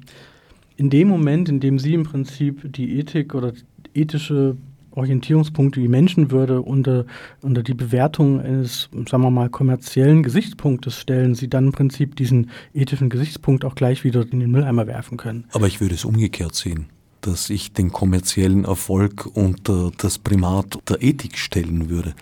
in 0.76 0.90
dem 0.90 1.08
Moment, 1.08 1.48
in 1.48 1.60
dem 1.60 1.78
sie 1.78 1.94
im 1.94 2.04
Prinzip 2.04 2.72
die 2.72 2.98
Ethik 2.98 3.34
oder 3.34 3.52
ethische 3.94 4.56
Orientierungspunkte 4.98 5.80
wie 5.80 5.88
Menschenwürde 5.88 6.60
unter, 6.60 7.06
unter 7.40 7.62
die 7.62 7.74
Bewertung 7.74 8.40
eines, 8.40 8.88
sagen 9.08 9.22
wir 9.22 9.30
mal, 9.30 9.48
kommerziellen 9.48 10.22
Gesichtspunktes 10.22 10.96
stellen, 10.96 11.34
sie 11.34 11.48
dann 11.48 11.66
im 11.66 11.72
Prinzip 11.72 12.16
diesen 12.16 12.50
ethischen 12.74 13.08
Gesichtspunkt 13.08 13.64
auch 13.64 13.74
gleich 13.74 14.04
wieder 14.04 14.26
in 14.30 14.40
den 14.40 14.50
Mülleimer 14.50 14.86
werfen 14.86 15.16
können. 15.16 15.44
Aber 15.52 15.66
ich 15.66 15.80
würde 15.80 15.94
es 15.94 16.04
umgekehrt 16.04 16.54
sehen 16.54 16.86
dass 17.20 17.50
ich 17.50 17.72
den 17.72 17.90
kommerziellen 17.90 18.64
Erfolg 18.64 19.28
unter 19.34 19.90
das 19.96 20.18
Primat 20.18 20.78
der 20.88 21.02
Ethik 21.02 21.36
stellen 21.36 21.88
würde? 21.88 22.14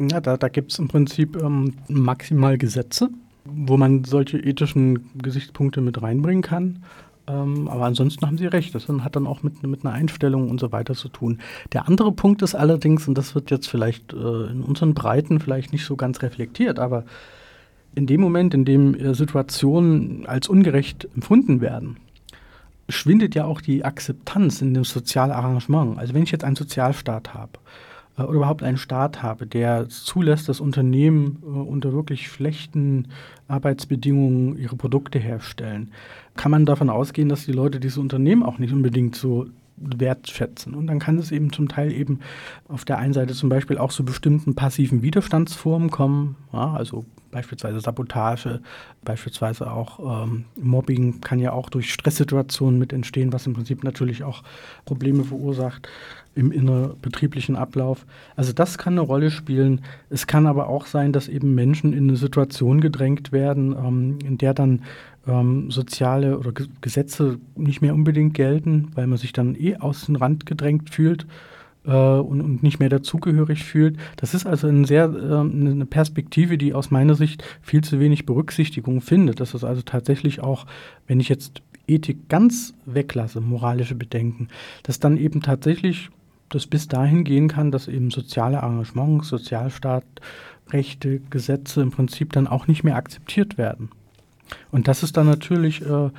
Ja, 0.00 0.20
da, 0.20 0.36
da 0.36 0.48
gibt 0.48 0.72
es 0.72 0.78
im 0.78 0.88
Prinzip 0.88 1.40
ähm, 1.42 1.74
maximal 1.88 2.58
Gesetze, 2.58 3.08
wo 3.44 3.76
man 3.76 4.04
solche 4.04 4.38
ethischen 4.38 5.08
Gesichtspunkte 5.16 5.80
mit 5.80 6.02
reinbringen 6.02 6.42
kann. 6.42 6.82
Ähm, 7.28 7.68
aber 7.68 7.84
ansonsten 7.84 8.26
haben 8.26 8.38
Sie 8.38 8.46
recht, 8.46 8.74
das 8.74 8.88
hat 8.88 9.16
dann 9.16 9.26
auch 9.26 9.42
mit, 9.42 9.62
mit 9.66 9.84
einer 9.84 9.94
Einstellung 9.94 10.48
und 10.48 10.60
so 10.60 10.72
weiter 10.72 10.94
zu 10.94 11.08
tun. 11.08 11.40
Der 11.72 11.88
andere 11.88 12.12
Punkt 12.12 12.42
ist 12.42 12.54
allerdings, 12.54 13.08
und 13.08 13.18
das 13.18 13.34
wird 13.34 13.50
jetzt 13.50 13.68
vielleicht 13.68 14.12
äh, 14.12 14.46
in 14.46 14.62
unseren 14.62 14.94
Breiten 14.94 15.40
vielleicht 15.40 15.72
nicht 15.72 15.84
so 15.84 15.96
ganz 15.96 16.22
reflektiert, 16.22 16.78
aber 16.78 17.04
in 17.94 18.06
dem 18.06 18.20
Moment, 18.20 18.54
in 18.54 18.64
dem 18.64 18.94
äh, 18.94 19.14
Situationen 19.14 20.26
als 20.26 20.48
ungerecht 20.48 21.08
empfunden 21.14 21.60
werden, 21.60 21.96
schwindet 22.88 23.34
ja 23.34 23.44
auch 23.44 23.60
die 23.60 23.84
Akzeptanz 23.84 24.62
in 24.62 24.74
dem 24.74 24.84
Sozialarrangement. 24.84 25.98
Also 25.98 26.14
wenn 26.14 26.22
ich 26.22 26.30
jetzt 26.30 26.44
einen 26.44 26.56
Sozialstaat 26.56 27.34
habe 27.34 27.58
oder 28.18 28.28
überhaupt 28.28 28.62
einen 28.62 28.78
Staat 28.78 29.22
habe, 29.22 29.46
der 29.46 29.88
zulässt, 29.88 30.48
dass 30.48 30.60
Unternehmen 30.60 31.42
äh, 31.42 31.46
unter 31.46 31.92
wirklich 31.92 32.28
schlechten 32.28 33.08
Arbeitsbedingungen 33.48 34.58
ihre 34.58 34.76
Produkte 34.76 35.18
herstellen, 35.18 35.92
kann 36.34 36.50
man 36.50 36.66
davon 36.66 36.90
ausgehen, 36.90 37.28
dass 37.28 37.46
die 37.46 37.52
Leute 37.52 37.80
diese 37.80 38.00
Unternehmen 38.00 38.42
auch 38.42 38.58
nicht 38.58 38.72
unbedingt 38.72 39.16
so 39.16 39.46
wertschätzen. 39.76 40.74
Und 40.74 40.86
dann 40.86 40.98
kann 40.98 41.18
es 41.18 41.30
eben 41.30 41.52
zum 41.52 41.68
Teil 41.68 41.92
eben 41.92 42.20
auf 42.68 42.84
der 42.84 42.98
einen 42.98 43.12
Seite 43.12 43.34
zum 43.34 43.48
Beispiel 43.48 43.78
auch 43.78 43.92
zu 43.92 44.04
bestimmten 44.04 44.54
passiven 44.54 45.02
Widerstandsformen 45.02 45.90
kommen, 45.90 46.36
ja, 46.52 46.72
also 46.72 47.04
beispielsweise 47.30 47.80
Sabotage, 47.80 48.60
beispielsweise 49.04 49.70
auch 49.70 50.24
ähm, 50.24 50.46
Mobbing 50.58 51.20
kann 51.20 51.38
ja 51.38 51.52
auch 51.52 51.68
durch 51.68 51.92
Stresssituationen 51.92 52.78
mit 52.78 52.94
entstehen, 52.94 53.32
was 53.32 53.46
im 53.46 53.52
Prinzip 53.52 53.84
natürlich 53.84 54.24
auch 54.24 54.42
Probleme 54.86 55.22
verursacht 55.22 55.88
im 56.34 56.52
innerbetrieblichen 56.52 57.56
Ablauf. 57.56 58.06
Also 58.36 58.52
das 58.52 58.78
kann 58.78 58.94
eine 58.94 59.00
Rolle 59.00 59.30
spielen. 59.30 59.82
Es 60.10 60.26
kann 60.26 60.46
aber 60.46 60.68
auch 60.68 60.86
sein, 60.86 61.12
dass 61.12 61.28
eben 61.28 61.54
Menschen 61.54 61.92
in 61.92 62.08
eine 62.08 62.16
Situation 62.16 62.80
gedrängt 62.80 63.32
werden, 63.32 63.72
ähm, 63.72 64.18
in 64.24 64.38
der 64.38 64.54
dann 64.54 64.82
ähm, 65.26 65.70
soziale 65.70 66.38
oder 66.38 66.52
G 66.52 66.64
Gesetze 66.80 67.38
nicht 67.56 67.82
mehr 67.82 67.94
unbedingt 67.94 68.34
gelten, 68.34 68.90
weil 68.94 69.06
man 69.06 69.18
sich 69.18 69.32
dann 69.32 69.54
eh 69.54 69.76
aus 69.76 70.06
dem 70.06 70.16
Rand 70.16 70.46
gedrängt 70.46 70.90
fühlt 70.90 71.26
äh, 71.84 71.90
und, 71.90 72.40
und, 72.40 72.62
nicht 72.62 72.78
mehr 72.78 72.88
dazugehörig 72.88 73.64
fühlt. 73.64 73.96
Das 74.16 74.34
ist 74.34 74.46
also 74.46 74.68
eine 74.68 74.86
sehr 74.86 75.04
äh, 75.04 75.40
eine 75.40 75.86
Perspektive, 75.86 76.58
die 76.58 76.74
aus 76.74 76.90
meiner 76.90 77.14
Sicht 77.14 77.44
viel 77.62 77.82
zu 77.82 78.00
wenig 78.00 78.26
Berücksichtigung 78.26 79.00
findet. 79.00 79.40
Das 79.40 79.54
ist 79.54 79.64
also 79.64 79.82
tatsächlich 79.82 80.40
auch, 80.40 80.66
wenn 81.06 81.20
ich 81.20 81.28
jetzt 81.28 81.62
Ethik 81.88 82.28
ganz 82.28 82.74
weglasse, 82.84 83.40
moralische 83.40 83.94
Bedenken, 83.94 84.48
dass 84.82 84.98
dann 84.98 85.16
eben 85.16 85.40
tatsächlich 85.40 86.10
das 86.48 86.66
bis 86.66 86.88
dahin 86.88 87.24
gehen 87.24 87.48
kann, 87.48 87.70
dass 87.70 87.88
eben 87.88 88.10
soziale 88.10 88.62
Arrangements, 88.62 89.28
Sozialstaat, 89.28 90.04
Rechte, 90.70 91.20
Gesetze 91.30 91.82
im 91.82 91.90
Prinzip 91.90 92.32
dann 92.32 92.46
auch 92.46 92.66
nicht 92.66 92.82
mehr 92.82 92.96
akzeptiert 92.96 93.58
werden. 93.58 93.90
Und 94.70 94.88
das 94.88 95.02
ist 95.02 95.16
dann 95.16 95.26
natürlich 95.26 95.82
äh, 95.82 96.10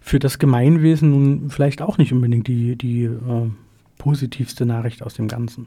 für 0.00 0.18
das 0.18 0.38
Gemeinwesen 0.38 1.10
nun 1.10 1.50
vielleicht 1.50 1.82
auch 1.82 1.98
nicht 1.98 2.12
unbedingt 2.12 2.46
die, 2.48 2.76
die 2.76 3.04
äh, 3.04 3.50
positivste 3.98 4.66
Nachricht 4.66 5.02
aus 5.02 5.14
dem 5.14 5.28
Ganzen. 5.28 5.66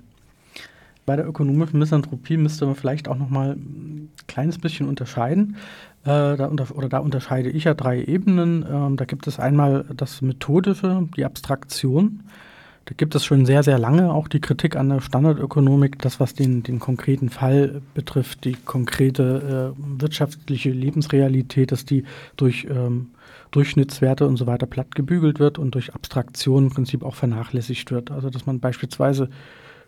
Bei 1.07 1.15
der 1.15 1.26
ökonomischen 1.26 1.80
Misanthropie 1.80 2.36
müsste 2.36 2.65
man 2.65 2.76
vielleicht 2.76 3.07
auch 3.07 3.18
noch 3.18 3.30
mal 3.30 3.51
ein 3.53 4.09
kleines 4.28 4.59
bisschen 4.59 4.89
unterscheiden. 4.89 5.55
Äh, 6.03 6.36
da 6.36 6.47
unter, 6.47 6.76
oder 6.76 6.89
da 6.89 6.99
unterscheide 6.99 7.49
ich 7.49 7.63
ja 7.63 7.74
drei 7.74 8.03
Ebenen. 8.03 8.65
Ähm, 8.70 8.97
da 8.97 9.05
gibt 9.05 9.26
es 9.26 9.39
einmal 9.39 9.86
das 9.95 10.22
Methodische, 10.22 11.07
die 11.15 11.24
Abstraktion. 11.24 12.24
Da 12.88 12.93
gibt 12.95 13.15
es 13.15 13.25
schon 13.25 13.45
sehr, 13.45 13.63
sehr 13.63 13.77
lange 13.77 14.13
auch 14.13 14.29
die 14.29 14.39
Kritik 14.39 14.77
an 14.77 14.88
der 14.88 15.01
Standardökonomik, 15.01 15.99
das 15.99 16.21
was 16.21 16.33
den, 16.33 16.63
den 16.63 16.79
konkreten 16.79 17.29
Fall 17.29 17.81
betrifft, 17.93 18.45
die 18.45 18.53
konkrete 18.53 19.75
äh, 19.77 20.01
wirtschaftliche 20.01 20.69
Lebensrealität, 20.69 21.73
dass 21.73 21.83
die 21.83 22.05
durch 22.38 22.65
ähm, 22.69 23.09
Durchschnittswerte 23.51 24.25
und 24.25 24.38
so 24.38 24.47
weiter 24.47 24.67
platt 24.67 24.95
gebügelt 24.95 25.38
wird 25.38 25.59
und 25.59 25.75
durch 25.75 25.93
Abstraktion 25.93 26.67
im 26.67 26.69
Prinzip 26.69 27.03
auch 27.03 27.15
vernachlässigt 27.15 27.91
wird. 27.91 28.09
Also 28.09 28.29
dass 28.29 28.45
man 28.45 28.61
beispielsweise 28.61 29.29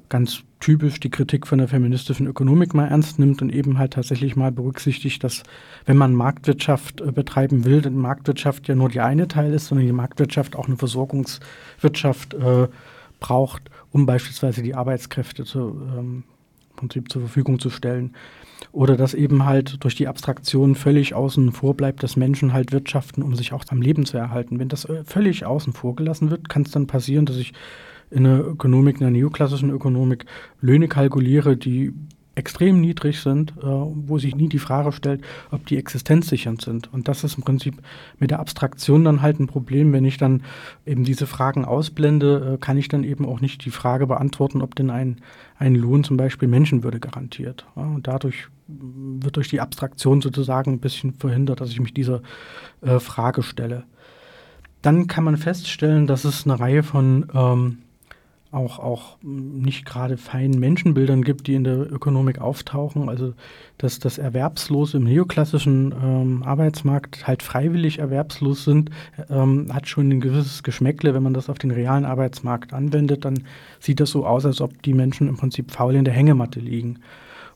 ganz 0.10 0.44
typisch 0.60 1.00
die 1.00 1.10
Kritik 1.10 1.48
von 1.48 1.60
der 1.60 1.68
feministischen 1.68 2.28
Ökonomik 2.28 2.74
mal 2.74 2.88
ernst 2.88 3.20
nimmt 3.20 3.42
und 3.42 3.50
eben 3.50 3.78
halt 3.78 3.94
tatsächlich 3.94 4.36
mal 4.36 4.52
berücksichtigt, 4.52 5.24
dass 5.24 5.44
wenn 5.86 5.98
man 5.98 6.14
Marktwirtschaft 6.14 7.02
äh, 7.02 7.12
betreiben 7.12 7.64
will, 7.64 7.82
denn 7.82 7.96
Marktwirtschaft 7.96 8.68
ja 8.68 8.76
nur 8.76 8.90
die 8.90 9.00
eine 9.00 9.28
Teil 9.28 9.54
ist, 9.54 9.68
sondern 9.68 9.88
die 9.88 9.94
Marktwirtschaft 9.94 10.56
auch 10.56 10.68
eine 10.68 10.78
Versorgungswirtschaft 10.78 12.34
äh, 12.34 12.68
braucht, 13.20 13.70
um 13.92 14.06
beispielsweise 14.06 14.62
die 14.62 14.76
Arbeitskräfte 14.76 15.46
zu, 15.46 15.82
ähm, 15.98 16.24
Prinzip 16.76 17.12
zur 17.12 17.22
Verfügung 17.22 17.60
zu 17.60 17.70
stellen. 17.70 18.16
Oder 18.72 18.98
dass 18.98 19.14
eben 19.14 19.46
halt 19.46 19.84
durch 19.84 19.96
die 19.96 20.08
Abstraktion 20.08 20.76
völlig 20.76 21.14
außen 21.14 21.52
vor 21.52 21.76
bleibt, 21.76 22.04
dass 22.04 22.18
Menschen 22.18 22.54
halt 22.54 22.72
wirtschaften, 22.72 23.24
um 23.24 23.36
sich 23.36 23.54
auch 23.54 23.64
am 23.70 23.82
Leben 23.82 24.06
zu 24.06 24.18
erhalten. 24.18 24.60
Wenn 24.60 24.70
das 24.70 24.86
äh, 24.86 25.04
völlig 25.06 25.46
außen 25.46 25.74
vor 25.74 25.96
gelassen 25.96 26.30
wird, 26.30 26.50
kann 26.50 26.64
es 26.64 26.72
dann 26.72 26.88
passieren, 26.88 27.26
dass 27.26 27.38
ich 27.38 27.54
in 28.12 28.24
der 28.24 28.46
Ökonomik, 28.46 28.96
in 28.96 29.02
der 29.02 29.12
neoklassischen 29.12 29.70
Ökonomik 29.70 30.26
Löhne 30.62 30.88
kalkuliere, 30.88 31.58
die 31.58 31.94
extrem 32.40 32.80
niedrig 32.80 33.20
sind, 33.20 33.54
äh, 33.62 33.66
wo 33.66 34.18
sich 34.18 34.36
nie 34.36 34.48
die 34.48 34.60
Frage 34.60 34.94
stellt, 34.94 35.22
ob 35.52 35.66
die 35.66 35.78
existenzsichernd 35.78 36.62
sind. 36.62 36.92
Und 36.94 37.08
das 37.10 37.24
ist 37.24 37.38
im 37.38 37.44
Prinzip 37.44 37.76
mit 38.18 38.32
der 38.32 38.40
Abstraktion 38.40 39.04
dann 39.04 39.22
halt 39.22 39.40
ein 39.40 39.48
Problem. 39.48 39.92
Wenn 39.92 40.06
ich 40.06 40.18
dann 40.18 40.44
eben 40.86 41.04
diese 41.04 41.28
Fragen 41.28 41.66
ausblende, 41.66 42.54
äh, 42.54 42.58
kann 42.58 42.78
ich 42.78 42.88
dann 42.88 43.04
eben 43.04 43.26
auch 43.26 43.42
nicht 43.42 43.66
die 43.66 43.72
Frage 43.72 44.08
beantworten, 44.08 44.62
ob 44.62 44.74
denn 44.74 44.90
ein, 44.90 45.18
ein 45.58 45.76
Lohn 45.76 46.04
zum 46.06 46.16
Beispiel 46.16 46.48
Menschenwürde 46.48 47.02
garantiert. 47.02 47.66
Ja, 47.76 47.84
und 47.84 48.08
dadurch 48.08 48.48
wird 48.68 49.36
durch 49.36 49.50
die 49.50 49.60
Abstraktion 49.60 50.22
sozusagen 50.22 50.74
ein 50.74 50.80
bisschen 50.80 51.14
verhindert, 51.14 51.60
dass 51.60 51.72
ich 51.72 51.82
mich 51.82 51.94
dieser 51.94 52.22
äh, 52.82 53.00
Frage 53.00 53.44
stelle. 53.44 53.84
Dann 54.82 55.08
kann 55.08 55.26
man 55.26 55.36
feststellen, 55.36 56.08
dass 56.08 56.24
es 56.24 56.46
eine 56.46 56.58
Reihe 56.58 56.84
von 56.84 57.26
ähm, 57.34 57.80
auch, 58.52 58.80
auch 58.80 59.18
nicht 59.22 59.86
gerade 59.86 60.18
feinen 60.18 60.60
Menschenbildern 60.60 61.24
gibt, 61.24 61.48
die 61.48 61.54
in 61.54 61.64
der 61.64 61.92
Ökonomik 61.92 62.40
auftauchen. 62.40 63.08
Also 63.08 63.34
dass 63.78 64.00
das 64.00 64.18
Erwerbslose 64.18 64.98
im 64.98 65.04
neoklassischen 65.04 65.94
ähm, 66.04 66.44
Arbeitsmarkt 66.44 67.28
halt 67.28 67.44
freiwillig 67.44 68.00
erwerbslos 68.00 68.64
sind, 68.66 68.90
ähm, 69.30 69.68
hat 69.72 69.88
schon 69.88 70.10
ein 70.10 70.22
gewisses 70.22 70.64
Geschmäckle. 70.64 71.14
Wenn 71.14 71.24
man 71.24 71.34
das 71.34 71.50
auf 71.50 71.60
den 71.60 71.72
realen 71.72 72.06
Arbeitsmarkt 72.06 72.74
anwendet, 72.74 73.24
dann 73.24 73.44
sieht 73.80 74.00
das 74.00 74.10
so 74.10 74.26
aus, 74.26 74.46
als 74.46 74.62
ob 74.62 74.82
die 74.82 74.94
Menschen 74.94 75.28
im 75.28 75.38
Prinzip 75.38 75.72
faul 75.72 75.96
in 75.96 76.06
der 76.06 76.14
Hängematte 76.14 76.60
liegen. 76.60 77.00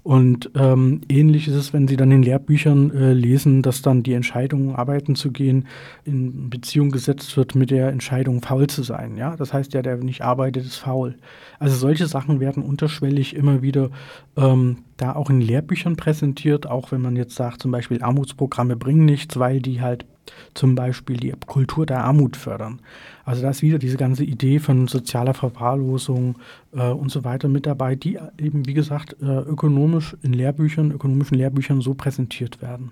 Und 0.04 0.52
ähm, 0.56 1.00
ähnlich 1.08 1.48
ist 1.48 1.56
es, 1.56 1.72
wenn 1.72 1.88
Sie 1.88 1.96
dann 1.96 2.12
in 2.12 2.24
Lehrbüchern 2.24 2.92
äh, 2.92 3.14
lesen, 3.14 3.62
dass 3.62 3.82
dann 3.82 4.04
die 4.04 4.14
Entscheidung, 4.14 4.76
arbeiten 4.76 5.16
zu 5.16 5.32
gehen, 5.32 5.66
in 6.04 6.50
Beziehung 6.50 6.92
gesetzt 6.92 7.38
wird 7.38 7.56
mit 7.56 7.72
der 7.72 7.88
Entscheidung, 7.88 8.42
faul 8.42 8.68
zu 8.68 8.84
sein. 8.84 9.16
Ja, 9.16 9.38
das 9.38 9.54
heißt, 9.54 9.74
der, 9.74 9.82
der 9.82 9.96
nicht 9.98 10.22
arbeitet, 10.22 10.66
ist 10.66 10.76
faul. 10.76 11.16
Also 11.58 11.78
solche 11.78 12.06
Sachen 12.08 12.42
werden 12.42 12.64
unterschwellig 12.64 13.34
immer 13.34 13.62
wieder 13.62 13.92
ähm, 14.36 14.80
da 14.98 15.16
auch 15.16 15.30
in 15.30 15.40
Lehrbüchern 15.40 15.96
präsentiert, 15.96 16.68
auch 16.68 16.92
wenn 16.92 17.02
man 17.02 17.16
jetzt 17.16 17.36
sagt, 17.36 17.62
zum 17.62 17.72
Beispiel 17.72 18.04
Armutsprogramme 18.04 18.76
bringen 18.76 19.06
nichts, 19.06 19.40
weil 19.40 19.62
die 19.62 19.80
halt 19.80 20.06
zum 20.54 20.76
Beispiel 20.76 21.18
die 21.18 21.34
Kultur 21.46 21.86
der 21.86 22.04
Armut 22.04 22.38
fördern. 22.38 22.80
Also 23.26 23.42
da 23.42 23.50
ist 23.50 23.62
wieder 23.62 23.80
diese 23.80 23.98
ganze 23.98 24.24
Idee 24.24 24.60
von 24.60 24.88
sozialer 24.88 25.34
Verwahrlosung 25.34 26.38
äh, 26.74 26.90
und 26.90 27.12
so 27.12 27.24
weiter 27.24 27.48
mit 27.48 27.66
dabei, 27.66 27.96
die 27.96 28.20
eben, 28.38 28.66
wie 28.66 28.74
gesagt, 28.74 29.16
äh, 29.22 29.26
ökonomisch 29.26 30.16
in 30.22 30.34
Lehrbüchern, 30.34 30.92
ökonomischen 30.92 31.38
Lehrbüchern 31.38 31.82
so 31.82 31.94
präsentiert 31.94 32.62
werden. 32.62 32.92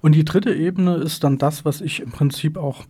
Und 0.00 0.14
die 0.14 0.24
dritte 0.24 0.54
Ebene 0.54 0.96
ist 0.96 1.24
dann 1.24 1.38
das, 1.38 1.64
was 1.64 1.80
ich 1.80 2.00
im 2.00 2.10
Prinzip 2.10 2.56
auch 2.56 2.84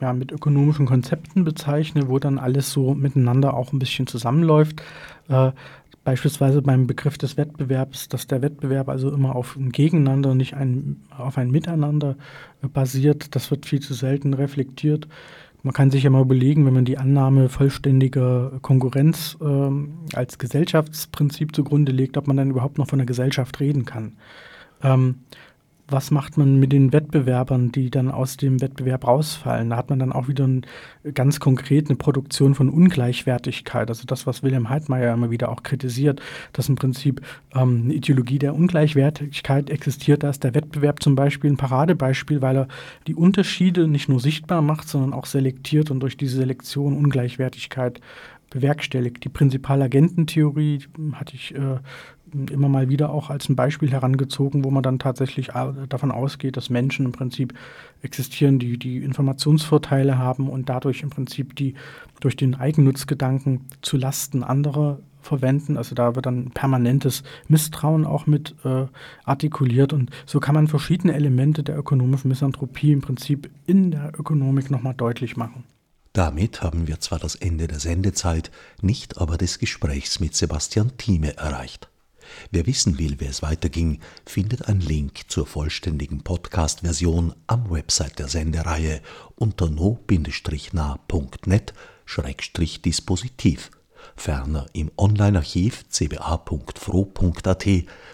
ja, 0.00 0.12
mit 0.12 0.32
ökonomischen 0.32 0.86
Konzepten 0.86 1.44
bezeichne, 1.44 2.08
wo 2.08 2.18
dann 2.18 2.38
alles 2.38 2.72
so 2.72 2.94
miteinander 2.94 3.54
auch 3.54 3.72
ein 3.72 3.78
bisschen 3.78 4.06
zusammenläuft. 4.06 4.82
Äh, 5.28 5.52
beispielsweise 6.04 6.62
beim 6.62 6.86
Begriff 6.86 7.18
des 7.18 7.36
Wettbewerbs, 7.36 8.08
dass 8.08 8.26
der 8.26 8.42
Wettbewerb 8.42 8.88
also 8.88 9.10
immer 9.10 9.36
auf 9.36 9.56
ein 9.56 9.70
Gegeneinander, 9.70 10.34
nicht 10.34 10.54
ein, 10.54 11.02
auf 11.16 11.38
ein 11.38 11.50
Miteinander 11.50 12.16
äh, 12.62 12.68
basiert. 12.68 13.34
Das 13.34 13.50
wird 13.50 13.66
viel 13.66 13.80
zu 13.80 13.94
selten 13.94 14.34
reflektiert. 14.34 15.08
Man 15.62 15.74
kann 15.74 15.90
sich 15.90 16.04
ja 16.04 16.10
mal 16.10 16.22
überlegen, 16.22 16.64
wenn 16.66 16.74
man 16.74 16.84
die 16.84 16.98
Annahme 16.98 17.48
vollständiger 17.48 18.52
Konkurrenz 18.62 19.36
äh, 19.40 20.16
als 20.16 20.38
Gesellschaftsprinzip 20.38 21.54
zugrunde 21.54 21.92
legt, 21.92 22.16
ob 22.16 22.26
man 22.26 22.36
dann 22.36 22.50
überhaupt 22.50 22.78
noch 22.78 22.88
von 22.88 23.00
einer 23.00 23.06
Gesellschaft 23.06 23.58
reden 23.60 23.84
kann. 23.84 24.16
Ähm, 24.82 25.16
was 25.90 26.10
macht 26.10 26.36
man 26.36 26.60
mit 26.60 26.70
den 26.70 26.92
Wettbewerbern, 26.92 27.72
die 27.72 27.90
dann 27.90 28.10
aus 28.10 28.36
dem 28.36 28.60
Wettbewerb 28.60 29.06
rausfallen? 29.06 29.70
Da 29.70 29.76
hat 29.76 29.88
man 29.88 29.98
dann 29.98 30.12
auch 30.12 30.28
wieder 30.28 30.46
ein, 30.46 30.66
ganz 31.14 31.40
konkret 31.40 31.88
eine 31.88 31.96
Produktion 31.96 32.54
von 32.54 32.68
Ungleichwertigkeit. 32.68 33.88
Also 33.88 34.04
das, 34.06 34.26
was 34.26 34.42
Wilhelm 34.42 34.68
Heidmeier 34.68 35.14
immer 35.14 35.30
wieder 35.30 35.48
auch 35.48 35.62
kritisiert, 35.62 36.20
dass 36.52 36.68
im 36.68 36.76
Prinzip 36.76 37.22
ähm, 37.54 37.84
eine 37.84 37.94
Ideologie 37.94 38.38
der 38.38 38.54
Ungleichwertigkeit 38.54 39.70
existiert. 39.70 40.22
Da 40.22 40.30
ist 40.30 40.44
der 40.44 40.54
Wettbewerb 40.54 41.02
zum 41.02 41.14
Beispiel 41.14 41.50
ein 41.50 41.56
Paradebeispiel, 41.56 42.42
weil 42.42 42.56
er 42.58 42.68
die 43.06 43.14
Unterschiede 43.14 43.88
nicht 43.88 44.10
nur 44.10 44.20
sichtbar 44.20 44.60
macht, 44.60 44.88
sondern 44.88 45.14
auch 45.14 45.26
selektiert 45.26 45.90
und 45.90 46.00
durch 46.00 46.18
diese 46.18 46.36
Selektion 46.36 46.98
Ungleichwertigkeit 46.98 48.00
bewerkstelligt. 48.50 49.24
Die 49.24 49.28
Prinzipalagententheorie 49.28 50.80
hatte 51.12 51.34
ich 51.34 51.54
äh, 51.54 51.78
immer 52.50 52.68
mal 52.68 52.88
wieder 52.88 53.10
auch 53.10 53.30
als 53.30 53.48
ein 53.48 53.56
Beispiel 53.56 53.90
herangezogen, 53.90 54.64
wo 54.64 54.70
man 54.70 54.82
dann 54.82 54.98
tatsächlich 54.98 55.50
davon 55.88 56.10
ausgeht, 56.10 56.56
dass 56.56 56.70
Menschen 56.70 57.06
im 57.06 57.12
Prinzip 57.12 57.54
existieren, 58.02 58.58
die 58.58 58.78
die 58.78 58.98
Informationsvorteile 58.98 60.18
haben 60.18 60.48
und 60.48 60.68
dadurch 60.68 61.02
im 61.02 61.10
Prinzip 61.10 61.56
die 61.56 61.74
durch 62.20 62.36
den 62.36 62.54
Eigennutzgedanken 62.54 63.66
zu 63.82 63.96
Lasten 63.96 64.42
anderer 64.42 64.98
verwenden. 65.20 65.76
Also 65.76 65.94
da 65.94 66.14
wird 66.14 66.26
dann 66.26 66.50
permanentes 66.50 67.22
Misstrauen 67.48 68.04
auch 68.04 68.26
mit 68.26 68.54
äh, 68.64 68.86
artikuliert 69.24 69.92
und 69.92 70.10
so 70.26 70.40
kann 70.40 70.54
man 70.54 70.68
verschiedene 70.68 71.14
Elemente 71.14 71.62
der 71.62 71.78
ökonomischen 71.78 72.28
Misanthropie 72.28 72.92
im 72.92 73.00
Prinzip 73.00 73.50
in 73.66 73.90
der 73.90 74.12
Ökonomik 74.18 74.70
nochmal 74.70 74.94
deutlich 74.94 75.36
machen. 75.36 75.64
Damit 76.12 76.62
haben 76.62 76.88
wir 76.88 76.98
zwar 77.00 77.18
das 77.18 77.34
Ende 77.34 77.68
der 77.68 77.78
Sendezeit, 77.78 78.50
nicht 78.80 79.18
aber 79.18 79.36
des 79.36 79.58
Gesprächs 79.58 80.18
mit 80.18 80.34
Sebastian 80.34 80.90
Thieme 80.96 81.36
erreicht. 81.36 81.88
Wer 82.50 82.66
wissen 82.66 82.98
will, 82.98 83.20
wie 83.20 83.26
es 83.26 83.42
weiterging, 83.42 84.00
findet 84.26 84.68
einen 84.68 84.80
Link 84.80 85.22
zur 85.28 85.46
vollständigen 85.46 86.22
Podcast-Version 86.22 87.34
am 87.46 87.70
Website 87.70 88.18
der 88.18 88.28
Sendereihe 88.28 89.00
unter 89.36 89.68
no-nah.net 89.70 90.08
cba.fro.at-dispositiv, 92.08 93.70
ferner 94.16 94.66
im 94.72 94.90
Online-Archiv 94.96 95.84
cba.fro.at 95.90 97.66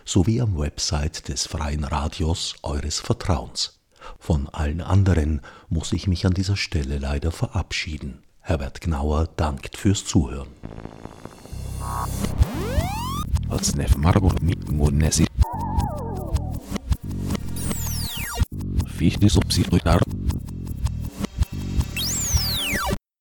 sowie 0.04 0.40
am 0.40 0.58
Website 0.58 1.28
des 1.28 1.46
Freien 1.46 1.84
Radios 1.84 2.56
eures 2.62 2.98
Vertrauens. 2.98 3.78
Von 4.18 4.48
allen 4.50 4.80
anderen 4.82 5.40
muss 5.68 5.92
ich 5.92 6.06
mich 6.06 6.26
an 6.26 6.34
dieser 6.34 6.56
Stelle 6.56 6.98
leider 6.98 7.30
verabschieden. 7.32 8.22
Herbert 8.40 8.80
Gnauer 8.82 9.28
dankt 9.36 9.78
fürs 9.78 10.04
Zuhören. 10.04 10.48
Als 13.48 13.74
Nef 13.76 13.96
Margot 13.96 14.42
mit 14.42 14.70
Nesi. 14.98 15.26
Fichte 18.86 19.28
subsidiar 19.28 20.00